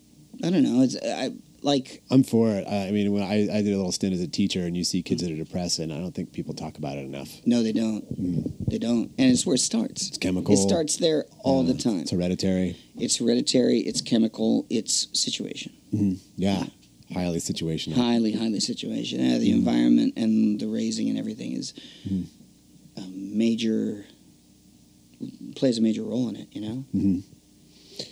I 0.44 0.50
don't 0.50 0.64
know. 0.64 0.82
It's 0.82 0.96
I 0.96 1.32
like. 1.64 2.04
I'm 2.12 2.24
for 2.24 2.50
it. 2.52 2.66
I 2.68 2.88
I 2.88 2.92
mean, 2.92 3.12
when 3.12 3.24
I, 3.24 3.44
I 3.58 3.62
did 3.62 3.74
a 3.74 3.78
little 3.78 3.92
stint 3.92 4.14
as 4.14 4.22
a 4.22 4.28
teacher, 4.28 4.62
and 4.66 4.76
you 4.78 4.84
see 4.84 5.02
kids 5.02 5.24
that 5.24 5.32
are 5.32 5.36
depressed, 5.36 5.80
and 5.80 5.92
I 5.92 5.98
don't 6.00 6.14
think 6.14 6.32
people 6.34 6.54
talk 6.54 6.78
about 6.78 6.98
it 6.98 7.06
enough. 7.06 7.30
No, 7.46 7.64
they 7.64 7.72
don't. 7.74 8.04
Mm. 8.22 8.68
They 8.70 8.78
don't. 8.78 9.12
And 9.18 9.32
it's 9.32 9.46
where 9.46 9.56
it 9.56 9.60
starts. 9.60 10.08
It's 10.10 10.18
chemical. 10.18 10.54
It 10.54 10.58
starts 10.58 10.98
there 10.98 11.26
all 11.44 11.64
Yeah, 11.66 11.74
the 11.74 11.80
time. 11.80 12.00
It's 12.02 12.12
hereditary. 12.12 12.76
It's 12.98 13.18
hereditary. 13.18 13.80
It's 13.80 14.02
chemical. 14.02 14.66
It's 14.70 15.08
situation. 15.18 15.72
Mhm. 15.94 16.18
Yeah. 16.36 16.66
Highly 17.14 17.40
situational. 17.40 17.94
Highly, 17.94 18.32
highly 18.32 18.60
situation. 18.60 19.20
Yeah, 19.24 19.38
the 19.38 19.52
Mm. 19.52 19.56
environment 19.56 20.14
and 20.18 20.60
the 20.60 20.68
raising 20.68 21.10
and 21.10 21.18
everything 21.20 21.52
is 21.54 21.74
Mhm. 22.08 22.26
a 22.98 23.02
major 23.10 24.06
plays 25.56 25.78
a 25.78 25.82
major 25.82 26.04
role 26.04 26.28
in 26.30 26.36
it. 26.36 26.48
You 26.52 26.62
know. 26.62 26.76
hmm 26.92 27.20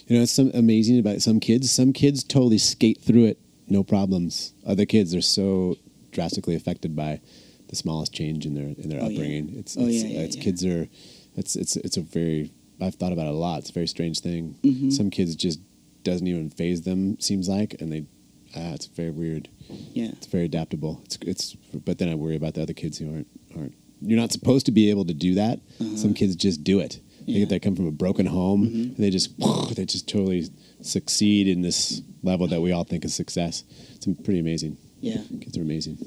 You 0.08 0.18
know, 0.18 0.24
it's 0.24 0.32
some 0.32 0.52
amazing 0.54 1.00
about 1.00 1.22
some 1.22 1.40
kids. 1.40 1.72
Some 1.72 1.94
kids 1.94 2.24
totally 2.24 2.58
skate 2.58 3.00
through 3.02 3.26
it, 3.26 3.40
no 3.68 3.84
problems. 3.84 4.54
Other 4.66 4.86
kids 4.86 5.16
are 5.16 5.22
so 5.22 5.78
drastically 6.12 6.56
affected 6.56 6.96
by 6.96 7.22
the 7.70 7.76
smallest 7.76 8.14
change 8.14 8.46
in 8.46 8.54
their 8.54 8.76
in 8.78 8.90
their 8.90 9.00
Oh, 9.02 9.08
yeah. 9.08 9.10
upbringing. 9.12 9.56
It's, 9.58 9.78
Oh, 9.78 9.86
it's, 9.86 10.04
yeah, 10.04 10.10
yeah, 10.10 10.20
it's 10.22 10.36
yeah. 10.36 10.44
kids 10.44 10.66
are. 10.66 10.90
It's 11.36 11.56
it's 11.56 11.76
it's 11.78 11.98
a 11.98 12.02
very. 12.02 12.52
I've 12.82 12.96
thought 12.96 13.14
about 13.14 13.28
it 13.28 13.34
a 13.34 13.38
lot. 13.38 13.60
It's 13.60 13.70
a 13.70 13.74
very 13.74 13.88
strange 13.88 14.20
thing. 14.20 14.56
Mhm. 14.64 14.92
Some 14.92 15.10
kids 15.12 15.36
just 15.36 15.60
doesn't 16.04 16.26
even 16.28 16.50
phase 16.50 16.82
them. 16.82 17.20
Seems 17.20 17.48
like, 17.48 17.80
and 17.80 17.92
they, 17.94 18.06
ah, 18.56 18.74
it's 18.74 18.88
very 18.88 19.12
weird. 19.12 19.48
Yeah. 19.94 20.08
It's 20.14 20.26
very 20.28 20.46
adaptable. 20.46 21.00
It's 21.06 21.18
it's, 21.22 21.56
but 21.86 22.00
then 22.00 22.10
I 22.10 22.16
worry 22.16 22.36
about 22.36 22.56
the 22.56 22.62
other 22.64 22.74
kids 22.74 22.98
who 22.98 23.14
aren't 23.14 23.28
aren't. 23.56 23.76
You're 24.02 24.20
not 24.20 24.32
supposed 24.32 24.66
to 24.66 24.72
be 24.72 24.90
able 24.90 25.06
to 25.06 25.14
do 25.14 25.36
that. 25.36 25.60
Some 25.96 26.14
kids 26.16 26.36
just 26.36 26.64
do 26.64 26.80
it. 26.80 27.00
They, 27.28 27.34
Yeah. 27.34 27.46
they 27.46 27.60
come 27.60 27.76
from 27.76 27.88
a 27.88 27.92
broken 27.92 28.26
home, 28.26 28.68
Mhm. 28.68 28.74
and 28.74 28.98
they 28.98 29.10
just 29.10 29.32
they 29.76 29.86
just 29.86 30.08
totally 30.08 30.48
succeed 30.82 31.48
in 31.48 31.62
this 31.62 32.02
level 32.24 32.48
that 32.48 32.62
we 32.62 32.72
all 32.72 32.84
think 32.84 33.06
is 33.06 33.14
success. 33.14 33.64
It's 33.96 34.06
pretty 34.24 34.40
amazing. 34.40 34.78
Yeah. 35.02 35.22
Kids 35.40 35.58
are 35.58 35.62
amazing. 35.62 35.98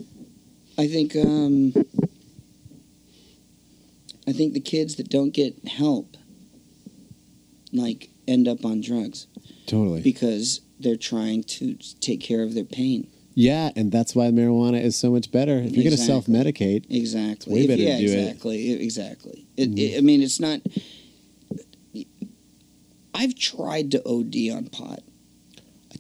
I 0.78 0.86
think 0.88 1.14
um, 1.16 1.72
I 4.26 4.32
think 4.32 4.54
the 4.54 4.60
kids 4.60 4.94
that 4.96 5.08
don't 5.08 5.30
get 5.30 5.54
help 5.68 6.16
like 7.72 8.10
end 8.26 8.48
up 8.48 8.64
on 8.64 8.80
drugs 8.80 9.26
Totally. 9.66 10.00
because 10.00 10.60
they're 10.80 10.96
trying 10.96 11.42
to 11.44 11.74
take 12.00 12.20
care 12.20 12.42
of 12.42 12.54
their 12.54 12.64
pain. 12.64 13.06
yeah, 13.34 13.70
and 13.76 13.90
that's 13.90 14.14
why 14.14 14.26
marijuana 14.30 14.80
is 14.82 14.94
so 14.96 15.10
much 15.10 15.30
better. 15.32 15.58
If 15.58 15.72
you're 15.74 15.82
going 15.84 15.96
to 15.96 16.02
self 16.02 16.26
medicate, 16.26 16.84
Exactly. 16.88 17.52
way 17.52 17.60
If- 17.62 17.66
better 17.68 17.82
to 17.82 17.88
yeah, 17.88 17.98
do 17.98 18.04
it. 18.04 18.08
exactly. 18.28 18.70
Exactly. 18.72 19.46
Mhm. 19.58 19.98
I 19.98 20.00
mean, 20.00 20.22
it's 20.22 20.38
not. 20.40 20.60
I've 23.24 23.34
tried 23.34 23.90
to 23.92 24.02
OD 24.06 24.54
on 24.56 24.66
pot. 24.66 25.00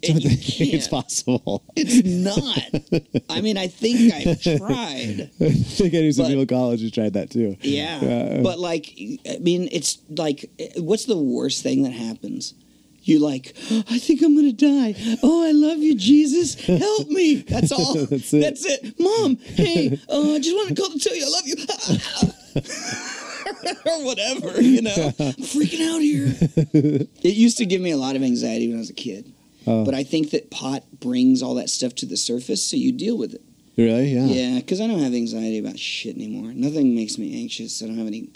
I 0.02 0.08
don't 0.08 0.20
think 0.20 0.74
it's 0.74 0.86
can't. 0.88 0.90
possible. 1.04 1.64
It's 1.76 2.04
not. 2.04 2.58
I 3.30 3.40
mean, 3.40 3.56
I 3.56 3.68
think 3.68 4.12
I've 4.12 4.42
tried. 4.58 5.30
I 5.40 5.50
think 5.50 5.94
I 5.94 5.98
knew 6.00 6.12
some 6.12 6.24
But- 6.24 6.28
people 6.28 6.42
in 6.42 6.46
college 6.48 6.80
who 6.82 6.90
tried 6.90 7.14
that 7.14 7.30
too. 7.30 7.56
Yeah. 7.62 8.00
Yeah. 8.02 8.40
But 8.42 8.58
like, 8.58 8.92
I 9.30 9.38
mean, 9.38 9.68
it's 9.72 9.98
like, 10.10 10.50
what's 10.76 11.06
the 11.06 11.16
worst 11.16 11.62
thing 11.62 11.84
that 11.84 11.92
happens? 11.92 12.52
You 13.06 13.18
like, 13.18 13.54
I 13.90 13.98
think 13.98 14.22
I'm 14.22 14.34
gonna 14.34 14.52
die. 14.52 14.94
Oh, 15.22 15.46
I 15.46 15.52
love 15.52 15.78
you, 15.78 15.94
Jesus. 15.94 16.54
Help 16.54 17.08
me. 17.08 17.36
That's 17.36 17.70
all. 17.78 17.94
That's 17.94 18.32
it. 18.34 18.40
That's 18.40 18.64
it. 18.64 18.98
Mom, 18.98 19.36
hey, 19.36 19.98
uh, 20.08 20.32
I 20.34 20.38
just 20.38 20.56
wanted 20.56 20.74
to 20.76 20.82
call 20.82 20.90
to 20.90 20.98
tell 20.98 21.14
you 21.14 21.24
I 21.24 21.28
love 21.28 21.46
you. 21.46 21.56
or 23.86 24.04
whatever, 24.04 24.60
you 24.60 24.82
know. 24.82 24.94
I'm 25.18 25.32
freaking 25.42 25.94
out 25.94 26.00
here. 26.00 26.26
it 27.22 27.34
used 27.34 27.58
to 27.58 27.66
give 27.66 27.80
me 27.80 27.90
a 27.90 27.96
lot 27.96 28.16
of 28.16 28.22
anxiety 28.22 28.68
when 28.68 28.76
I 28.76 28.80
was 28.80 28.90
a 28.90 28.94
kid. 28.94 29.32
Oh. 29.66 29.84
But 29.84 29.94
I 29.94 30.04
think 30.04 30.30
that 30.30 30.50
pot 30.50 30.84
brings 31.00 31.42
all 31.42 31.54
that 31.54 31.70
stuff 31.70 31.94
to 31.96 32.06
the 32.06 32.16
surface, 32.16 32.64
so 32.64 32.76
you 32.76 32.92
deal 32.92 33.16
with 33.16 33.34
it. 33.34 33.42
Really? 33.76 34.08
Yeah. 34.14 34.26
Yeah, 34.26 34.58
because 34.60 34.80
I 34.80 34.86
don't 34.86 34.98
have 35.00 35.14
anxiety 35.14 35.58
about 35.58 35.78
shit 35.78 36.14
anymore. 36.16 36.52
Nothing 36.52 36.94
makes 36.94 37.18
me 37.18 37.40
anxious. 37.42 37.82
I 37.82 37.86
don't 37.86 37.98
have 37.98 38.06
any. 38.06 38.28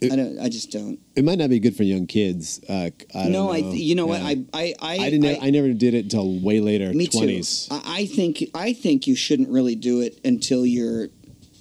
It- 0.00 0.12
I 0.12 0.16
don't. 0.16 0.38
I 0.38 0.48
just 0.50 0.70
don't. 0.70 0.98
It 1.14 1.24
might 1.24 1.38
not 1.38 1.48
be 1.48 1.58
good 1.60 1.74
for 1.74 1.82
young 1.84 2.06
kids. 2.06 2.60
Uh, 2.68 2.90
I 3.14 3.22
don't 3.22 3.32
no, 3.32 3.50
I. 3.50 3.60
know. 3.62 3.70
th- 3.70 3.82
You 3.82 3.94
know 3.94 4.12
Yeah. 4.12 4.22
what? 4.24 4.36
I. 4.52 4.60
I. 4.60 4.74
I, 4.82 4.98
I 5.06 5.10
didn't. 5.10 5.42
I, 5.42 5.48
never 5.50 5.72
did 5.72 5.94
it 5.94 6.04
until 6.04 6.38
way 6.40 6.60
later. 6.60 6.92
me 6.92 7.06
Twenties. 7.06 7.68
too. 7.68 7.76
I, 7.76 8.00
I 8.00 8.06
think. 8.06 8.44
I 8.54 8.74
think 8.74 9.06
you 9.06 9.14
shouldn't 9.16 9.48
really 9.48 9.74
do 9.76 10.00
it 10.02 10.20
until 10.24 10.66
you're 10.66 11.08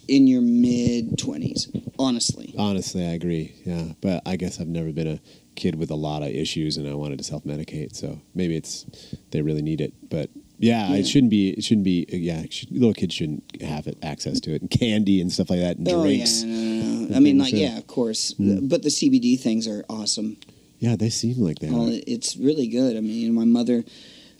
in 0.07 0.27
your 0.27 0.41
mid 0.41 1.17
twenties. 1.17 1.69
Honestly. 1.97 2.53
Honestly, 2.57 3.05
I 3.05 3.11
agree. 3.13 3.53
Yeah, 3.65 3.93
but 4.01 4.21
I 4.25 4.35
guess 4.35 4.59
I've 4.59 4.67
never 4.67 4.91
been 4.91 5.07
a 5.07 5.19
kid 5.55 5.75
with 5.75 5.89
a 5.91 5.95
lot 5.95 6.21
of 6.23 6.29
issues, 6.29 6.77
and 6.77 6.87
I 6.87 6.93
wanted 6.95 7.17
to 7.19 7.23
self 7.23 7.43
medicate. 7.45 7.95
So 7.95 8.19
maybe 8.33 8.55
it's 8.55 8.85
they 9.31 9.41
really 9.41 9.61
need 9.61 9.81
it. 9.81 9.93
But 10.09 10.29
yeah, 10.59 10.89
Yeah. 10.91 10.97
it 10.97 11.07
shouldn't 11.07 11.29
be. 11.31 11.49
It 11.51 11.63
shouldn't 11.63 11.85
be. 11.85 12.05
Yeah, 12.09 12.43
should, 12.49 12.71
little 12.71 12.93
kids 12.93 13.13
shouldn't 13.13 13.61
have 13.61 13.87
it, 13.87 13.97
access 14.03 14.39
to 14.41 14.53
it, 14.53 14.61
and 14.61 14.69
candy 14.69 15.21
and 15.21 15.31
stuff 15.31 15.49
like 15.49 15.59
that, 15.59 15.77
and 15.77 15.87
Oh 15.89 16.01
drinks. 16.03 16.43
yeah, 16.43 16.49
no, 16.49 16.59
no, 16.59 17.07
no. 17.09 17.15
I 17.15 17.19
mean, 17.19 17.37
like, 17.37 17.53
yeah. 17.53 17.71
yeah, 17.71 17.77
of 17.77 17.87
course. 17.87 18.33
Mm. 18.39 18.67
But 18.69 18.83
the 18.83 18.89
CBD 18.89 19.39
things 19.39 19.67
are 19.67 19.83
awesome. 19.89 20.37
Yeah, 20.79 20.95
they 20.97 21.09
seem 21.09 21.37
like 21.37 21.59
they 21.59 21.69
Well, 21.69 21.87
are 21.87 21.91
it- 21.91 22.03
it's 22.07 22.35
really 22.37 22.67
good. 22.67 22.97
I 22.97 22.99
mean, 22.99 23.33
my 23.33 23.45
mother, 23.45 23.85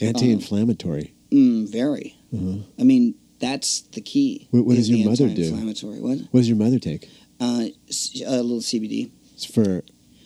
anti-inflammatory. 0.02 1.14
mm, 1.32 1.68
very. 1.70 2.16
Uh-huh. 2.34 2.58
I 2.80 2.84
mean, 2.84 3.16
that's 3.40 3.82
the 3.82 4.02
key. 4.02 4.48
What- 4.52 4.66
what 4.66 4.76
does 4.76 4.90
your 4.90 5.10
mother 5.10 5.30
do? 5.30 5.54
What? 5.54 6.20
What 6.32 6.40
does 6.40 6.48
your 6.48 6.58
mother 6.58 6.80
take? 6.80 7.10
Uh, 7.40 7.68
a 8.26 8.42
little 8.42 8.62
CBD. 8.62 9.12
It's 9.34 9.46
for. 9.46 9.84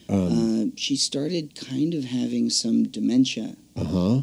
Um, 0.07 0.71
uh, 0.71 0.71
she 0.75 0.95
started 0.95 1.53
kind 1.55 1.93
of 1.93 2.05
having 2.05 2.49
some 2.49 2.83
dementia, 2.83 3.55
uh 3.75 3.83
huh. 3.83 4.21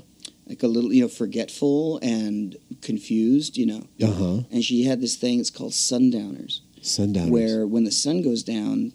like 0.49 0.63
a 0.65 0.67
little, 0.67 0.93
you 0.93 1.01
know, 1.03 1.09
forgetful 1.09 1.99
and 2.03 2.57
confused, 2.83 3.57
you 3.57 3.67
know. 3.67 3.87
Uh 4.03 4.13
huh. 4.13 4.37
And 4.51 4.65
she 4.65 4.83
had 4.85 5.01
this 5.01 5.15
thing. 5.17 5.39
It's 5.39 5.51
called 5.51 5.75
sundowners, 5.75 6.63
Sundowners. 6.83 7.31
where 7.31 7.67
when 7.69 7.85
the 7.85 7.93
sun 7.93 8.23
goes 8.23 8.43
down, 8.43 8.93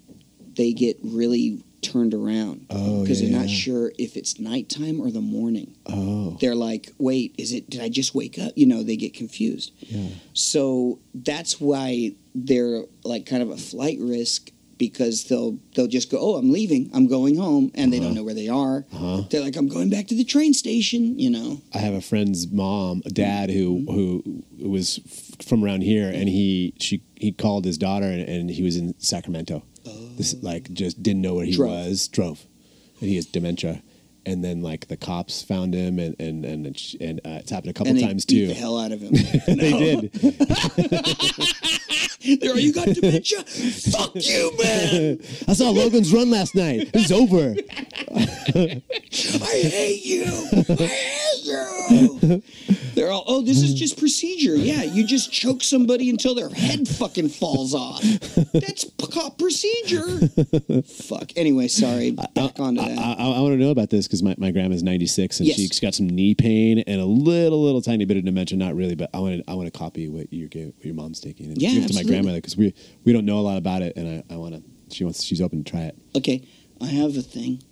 they 0.56 0.74
get 0.74 0.98
really 1.02 1.64
turned 1.82 2.14
around 2.14 2.66
Oh, 2.70 3.02
because 3.02 3.22
yeah, 3.22 3.30
they're 3.30 3.40
not 3.40 3.50
yeah. 3.50 3.56
sure 3.56 3.92
if 3.98 4.16
it's 4.18 4.40
nighttime 4.40 5.00
or 5.02 5.12
the 5.12 5.22
morning. 5.22 5.76
Oh. 5.86 6.38
They're 6.40 6.56
like, 6.56 6.92
"Wait, 6.98 7.34
is 7.38 7.52
it? 7.54 7.70
Did 7.70 7.82
I 7.82 7.90
just 7.90 8.14
wake 8.16 8.38
up?" 8.40 8.54
You 8.56 8.66
know, 8.68 8.84
they 8.84 8.96
get 8.98 9.14
confused. 9.14 9.72
Yeah. 9.80 10.08
So 10.34 11.00
that's 11.14 11.60
why 11.60 12.14
they're 12.36 12.84
like 13.04 13.26
kind 13.26 13.44
of 13.44 13.50
a 13.50 13.58
flight 13.58 13.98
risk 14.00 14.52
because 14.78 15.26
they'll 15.26 15.60
they'll 15.76 15.88
just 15.88 16.10
go, 16.10 16.18
"Oh, 16.20 16.36
I'm 16.38 16.52
leaving. 16.52 16.90
I'm 16.94 17.06
going 17.08 17.36
home," 17.38 17.72
and 17.76 17.92
they 17.94 17.98
don't 17.98 18.08
Uh-huh. 18.08 18.16
know 18.16 18.24
where 18.24 18.34
they 18.34 18.48
are. 18.48 18.86
Uh 18.92 18.98
huh. 18.98 19.22
They're 19.30 19.42
like, 19.42 19.56
"I'm 19.56 19.68
going 19.68 19.90
back 19.90 20.08
to 20.08 20.16
the 20.16 20.24
train 20.24 20.54
station," 20.54 21.20
you 21.20 21.30
know. 21.30 21.62
I 21.74 21.78
have 21.80 21.94
a 21.94 22.02
friend's 22.02 22.48
mom, 22.52 23.02
a 23.06 23.10
dad, 23.12 23.52
who 23.52 23.80
Mm-hmm. 23.80 23.94
who 23.94 24.44
was 24.70 25.00
f- 25.06 25.46
from 25.46 25.64
around 25.64 25.82
here, 25.84 26.10
and 26.10 26.28
he 26.30 26.74
she 26.80 27.04
he 27.16 27.32
called 27.32 27.66
his 27.66 27.78
daughter, 27.78 28.06
and, 28.08 28.22
and 28.28 28.50
he 28.50 28.64
was 28.64 28.76
in 28.76 28.96
Sacramento. 28.98 29.64
This 30.18 30.36
like 30.42 30.72
just 30.74 31.02
didn't 31.02 31.22
know 31.22 31.36
where 31.36 31.46
he 31.46 31.56
Drove. 31.56 31.72
was, 31.72 32.08
drove, 32.08 32.46
and 33.00 33.10
he 33.10 33.16
has 33.16 33.26
dementia. 33.26 33.82
And 34.24 34.44
then 34.44 34.62
like 34.62 34.88
the 34.88 34.98
cops 34.98 35.42
found 35.42 35.74
him, 35.74 35.98
and 35.98 36.16
and 36.20 36.46
and 36.46 36.68
and 37.02 37.20
uh, 37.26 37.40
it's 37.42 37.50
happened 37.50 37.72
a 37.72 37.74
couple 37.74 37.90
and 37.90 37.98
they 38.00 38.04
times 38.04 38.24
beat 38.26 38.36
too. 38.42 38.48
the 38.48 38.54
hell 38.54 38.78
out 38.80 38.92
of 38.92 39.02
him. 39.02 39.14
they 39.48 39.72
did. 39.72 40.12
They're, 42.40 42.54
oh, 42.54 42.56
you 42.56 42.72
got 42.72 42.88
dementia? 42.90 43.42
Fuck 43.44 44.12
you, 44.14 44.52
man! 44.62 45.20
I 45.48 45.54
saw 45.54 45.72
Logan's 45.72 46.14
run 46.14 46.30
last 46.30 46.54
night. 46.54 46.92
It's 46.94 47.12
over. 47.12 47.56
I 48.14 48.82
hate 49.64 50.06
you! 50.06 50.26
I 50.26 50.86
hate 50.86 51.31
you! 51.44 52.42
They're 52.96 53.10
all, 53.12 53.24
oh, 53.28 53.42
this 53.42 53.62
is 53.62 53.74
just 53.74 53.98
procedure. 53.98 54.56
Yeah, 54.56 54.84
you 54.84 55.06
just 55.06 55.32
choke 55.32 55.64
somebody 55.64 56.10
until 56.10 56.36
their 56.36 56.50
head 56.50 56.88
fucking 56.88 57.30
falls 57.30 57.74
off. 57.74 58.02
That's 58.54 58.84
p- 58.86 59.08
called 59.08 59.38
procedure. 59.38 60.28
Fuck. 60.84 61.32
Anyway, 61.38 61.68
sorry. 61.70 62.12
Back 62.12 62.60
onto 62.60 62.82
I, 62.82 62.90
that. 62.90 63.00
I, 63.00 63.14
I 63.14 63.40
want 63.40 63.54
to 63.54 63.58
know 63.58 63.72
about 63.72 63.90
this 63.90 64.08
because 64.08 64.22
my, 64.24 64.36
my 64.38 64.52
grandma's 64.52 64.84
96 64.84 65.40
and 65.40 65.48
Yes. 65.48 65.56
she's 65.58 65.80
got 65.80 65.94
some 65.96 66.08
knee 66.10 66.36
pain 66.36 66.80
and 66.86 67.00
a 67.02 67.06
little 67.06 67.64
little 67.64 67.82
tiny 67.82 68.06
bit 68.06 68.18
of 68.18 68.26
dementia. 68.26 68.58
Not 68.58 68.76
really, 68.76 68.96
but 68.96 69.10
I 69.14 69.20
want 69.20 69.44
to 69.44 69.52
I 69.52 69.56
want 69.56 69.72
to 69.72 69.78
copy 69.78 70.10
what 70.10 70.32
your 70.32 70.48
what 70.48 70.86
your 70.86 70.94
mom's 70.96 71.20
taking 71.20 71.48
and 71.48 71.62
Yeah, 71.62 71.72
give 71.72 71.86
it 71.86 71.88
to 71.90 71.94
my 71.96 72.04
grandmother 72.04 72.38
because 72.38 72.58
we 72.58 72.74
we 73.06 73.14
don't 73.14 73.26
know 73.26 73.40
a 73.40 73.42
lot 73.42 73.58
about 73.58 73.82
it 73.82 73.94
and 73.96 74.24
I, 74.30 74.34
I 74.34 74.38
want 74.38 74.56
to. 74.56 74.64
She 74.96 75.04
wants 75.06 75.24
she's 75.24 75.42
open 75.42 75.64
to 75.64 75.72
try 75.72 75.82
it. 75.84 75.98
Okay, 76.16 76.46
I 76.82 76.88
have 76.88 77.16
a 77.18 77.22
thing. 77.22 77.64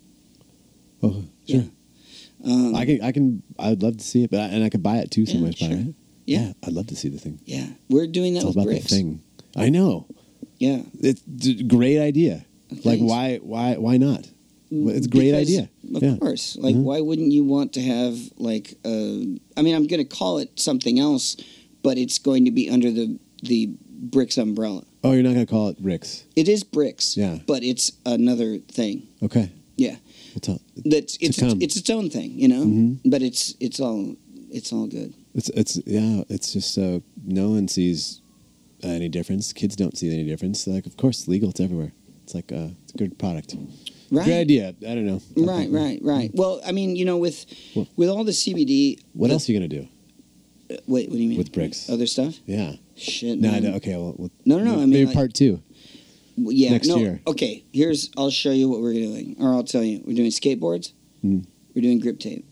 Oh 1.03 1.23
sure. 1.47 1.61
Yeah. 1.61 1.61
Um, 2.43 2.75
I 2.75 2.85
can 2.85 3.01
I 3.01 3.11
can 3.11 3.43
I'd 3.57 3.81
love 3.83 3.97
to 3.97 4.03
see 4.03 4.23
it, 4.23 4.31
but 4.31 4.39
I, 4.39 4.45
and 4.45 4.63
I 4.63 4.69
could 4.69 4.83
buy 4.83 4.97
it 4.97 5.11
too 5.11 5.21
Yeah, 5.23 5.33
somewhere. 5.33 5.51
sure. 5.51 5.69
Right? 5.69 5.93
Yeah. 6.25 6.53
I'd 6.63 6.73
love 6.73 6.87
to 6.87 6.95
see 6.95 7.09
the 7.09 7.17
thing. 7.19 7.39
yeah, 7.45 7.67
we're 7.89 8.07
doing 8.07 8.33
that 8.35 8.39
It's 8.39 8.45
all 8.45 8.51
about 8.51 8.65
bricks. 8.65 8.83
the 8.89 8.95
thing. 8.95 9.21
I 9.55 9.69
know. 9.69 10.05
Yeah, 10.59 10.81
It's 10.99 11.21
a 11.47 11.63
great 11.63 11.99
idea. 11.99 12.45
Like 12.83 12.99
why 12.99 13.37
why 13.41 13.75
why 13.77 13.97
not? 13.97 14.29
It's 14.71 15.07
a 15.07 15.09
great 15.09 15.31
Because, 15.31 15.47
idea. 15.47 15.69
Of 15.95 16.03
Yeah. 16.03 16.17
course. 16.17 16.55
Like, 16.57 16.75
Mhm. 16.75 16.83
why 16.83 17.01
wouldn't 17.01 17.31
you 17.31 17.43
want 17.43 17.73
to 17.73 17.81
have 17.81 18.19
like? 18.37 18.75
Uh, 18.85 19.21
I 19.57 19.63
mean, 19.63 19.73
I'm 19.73 19.87
going 19.87 19.97
to 19.97 20.03
call 20.03 20.37
it 20.37 20.51
something 20.59 20.99
else, 20.99 21.35
but 21.81 21.97
it's 21.97 22.19
going 22.19 22.45
to 22.45 22.51
be 22.51 22.69
under 22.69 22.91
the 22.91 23.17
the 23.41 23.71
bricks 23.89 24.37
umbrella. 24.37 24.83
Oh, 25.03 25.13
you're 25.13 25.23
not 25.23 25.33
gonna 25.33 25.45
call 25.47 25.69
it 25.69 25.81
bricks. 25.81 26.23
It 26.35 26.47
is 26.47 26.63
bricks. 26.63 27.17
Yeah. 27.17 27.39
but 27.47 27.63
it's 27.63 27.93
another 28.05 28.59
thing. 28.59 29.07
Okay. 29.23 29.49
We'll 30.33 30.41
tell. 30.41 30.61
That's 30.85 31.17
To 31.17 31.25
it's 31.25 31.39
come. 31.39 31.61
it's 31.61 31.75
its 31.75 31.89
own 31.89 32.09
thing, 32.09 32.31
you 32.39 32.47
know. 32.47 32.65
Mhm. 32.65 32.99
But 33.05 33.21
it's 33.21 33.55
it's 33.59 33.79
all 33.79 34.15
it's 34.51 34.71
all 34.73 34.87
good. 34.87 35.13
It's 35.35 35.49
it's 35.49 35.79
yeah. 35.85 36.23
It's 36.29 36.53
just 36.53 36.77
uh, 36.77 36.99
no 37.25 37.49
one 37.51 37.67
sees 37.67 38.21
any 38.83 39.09
difference. 39.09 39.53
Kids 39.53 39.75
don't 39.75 39.97
see 39.97 40.11
any 40.13 40.23
difference. 40.25 40.67
Like 40.67 40.85
of 40.85 40.97
course, 40.97 41.19
it's 41.19 41.27
legal. 41.27 41.49
It's 41.49 41.59
everywhere. 41.59 41.91
It's 42.23 42.33
like 42.35 42.51
uh, 42.51 42.69
it's 42.83 42.93
a 42.93 42.97
good 42.97 43.17
product. 43.17 43.55
Right. 44.11 44.25
Good 44.25 44.39
idea. 44.41 44.69
I 44.87 44.95
don't 44.95 45.05
know. 45.05 45.21
Right, 45.35 45.69
right, 45.69 45.99
right. 46.01 46.31
Well, 46.33 46.61
I 46.65 46.71
mean, 46.71 46.95
you 46.95 47.05
know, 47.05 47.17
with 47.17 47.45
Well- 47.75 47.87
with 47.95 48.09
all 48.09 48.23
the 48.23 48.31
CBD. 48.33 48.99
What 49.13 49.27
the- 49.27 49.33
else 49.33 49.47
are 49.47 49.51
you 49.53 49.59
gonna 49.59 49.67
do? 49.67 49.87
uh, 50.71 50.77
Wait, 50.87 51.09
what 51.09 51.15
do 51.17 51.21
you 51.23 51.29
mean? 51.29 51.37
With 51.37 51.51
bricks? 51.51 51.89
Other 51.89 52.07
stuff? 52.07 52.39
Yeah. 52.47 52.75
Shit. 52.95 53.39
No, 53.39 53.51
man. 53.51 53.63
don't- 53.63 53.75
okay. 53.75 53.95
Well, 53.95 54.15
well, 54.17 54.31
No, 54.45 54.57
no, 54.57 54.63
no, 54.65 54.73
I 54.73 54.75
mean, 54.77 54.89
maybe 54.89 55.05
like- 55.05 55.15
part 55.15 55.33
two. 55.33 55.61
Yeah, 56.47 56.71
next 56.71 56.87
no, 56.87 56.97
year. 56.97 57.21
Okay, 57.27 57.65
here's 57.73 58.09
I'll 58.17 58.29
show 58.31 58.51
you 58.51 58.69
what 58.69 58.81
we're 58.81 58.93
doing, 58.93 59.35
or 59.39 59.53
I'll 59.53 59.63
tell 59.63 59.83
you. 59.83 60.01
We're 60.05 60.15
doing 60.15 60.31
skateboards. 60.31 60.93
Mm. 61.23 61.45
We're 61.75 61.81
doing 61.81 61.99
grip 61.99 62.19
tape. 62.19 62.45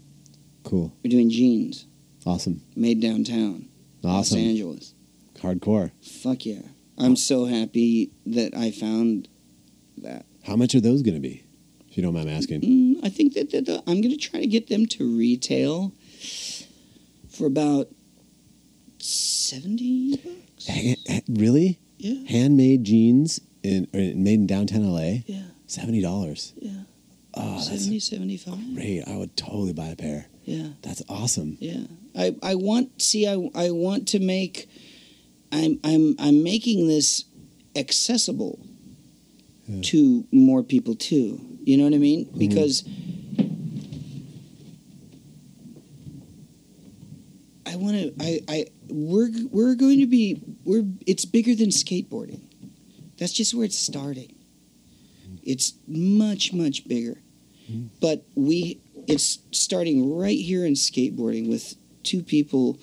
Cool. 0.63 0.93
We're 1.03 1.09
doing 1.09 1.29
jeans 1.29 1.85
Awesome. 2.25 2.61
made 2.75 3.01
downtown, 3.01 3.69
Awesome. 4.03 4.37
Los. 4.39 4.47
Angeles. 4.47 4.93
Hardcore. 5.39 5.91
Fuck 6.01 6.45
yeah! 6.45 6.61
I'm 6.97 7.15
so 7.15 7.45
happy 7.45 8.11
that 8.25 8.55
I 8.55 8.71
found 8.71 9.29
that. 9.97 10.25
How 10.43 10.55
much 10.55 10.75
are 10.75 10.81
those 10.81 11.01
gonna 11.01 11.19
be? 11.19 11.43
If 11.89 11.97
you 11.97 12.03
don't 12.03 12.13
mind 12.13 12.29
asking. 12.29 12.61
Mm, 12.61 13.05
I 13.05 13.09
think 13.09 13.33
that, 13.33 13.51
that 13.51 13.65
the, 13.65 13.77
I'm 13.87 14.01
going 14.01 14.11
to 14.11 14.17
try 14.17 14.39
to 14.39 14.45
get 14.47 14.67
them 14.67 14.85
to 14.87 15.17
retail 15.17 15.93
for 17.29 17.45
about 17.47 17.87
seventy 18.99 20.17
bucks. 20.17 20.67
Ha- 20.67 21.21
really? 21.29 21.79
Yeah, 21.97 22.29
Handmade 22.29 22.83
jeans 22.83 23.41
in 23.63 23.87
made 23.93 24.33
in 24.39 24.47
downtown 24.47 24.83
LA, 24.91 25.19
yeah, 25.25 25.43
seventy 25.65 26.01
dollars. 26.01 26.53
yeah. 26.57 26.71
Oh, 27.39 27.55
that's 27.57 27.67
70, 27.83 27.99
75. 27.99 28.75
great! 28.75 29.03
I 29.07 29.15
would 29.15 29.37
totally 29.37 29.71
buy 29.73 29.87
a 29.89 29.95
pair. 29.95 30.25
Yeah, 30.43 30.69
That's 30.81 31.03
awesome. 31.09 31.57
yeah. 31.59 31.81
I, 32.17 32.35
I 32.41 32.55
want 32.55 32.99
see 33.01 33.27
I, 33.27 33.33
I 33.53 33.69
want 33.69 34.07
to 34.09 34.19
make 34.19 34.67
I'm 35.51 35.79
I'm 35.83 36.15
I'm 36.19 36.41
making 36.41 36.87
this 36.87 37.25
accessible 37.75 38.57
Yeah. 39.67 39.81
to 39.91 40.25
more 40.31 40.63
people 40.63 40.95
too. 40.95 41.39
You 41.63 41.77
know 41.77 41.83
what 41.83 41.93
I 41.93 41.97
mean? 41.99 42.25
Mm-hmm. 42.25 42.39
Because 42.39 42.83
I 47.65 47.75
want 47.75 47.95
to. 47.97 48.13
I, 48.19 48.39
I 48.47 48.65
we're 48.89 49.29
we're 49.51 49.75
going 49.75 49.99
to 49.99 50.07
be 50.07 50.41
we're. 50.63 50.83
It's 51.05 51.25
bigger 51.25 51.53
than 51.55 51.69
skateboarding. 51.69 52.41
That's 53.17 53.33
just 53.33 53.53
where 53.53 53.65
it's 53.65 53.77
starting. 53.77 54.33
It's 55.43 55.73
much 55.87 56.53
much 56.53 56.87
bigger, 56.87 57.17
but 58.01 58.25
we. 58.35 58.79
It's 59.07 59.39
starting 59.51 60.17
right 60.17 60.37
here 60.37 60.65
in 60.65 60.73
skateboarding 60.73 61.47
with 61.47 61.75
two 62.03 62.21
people 62.21 62.77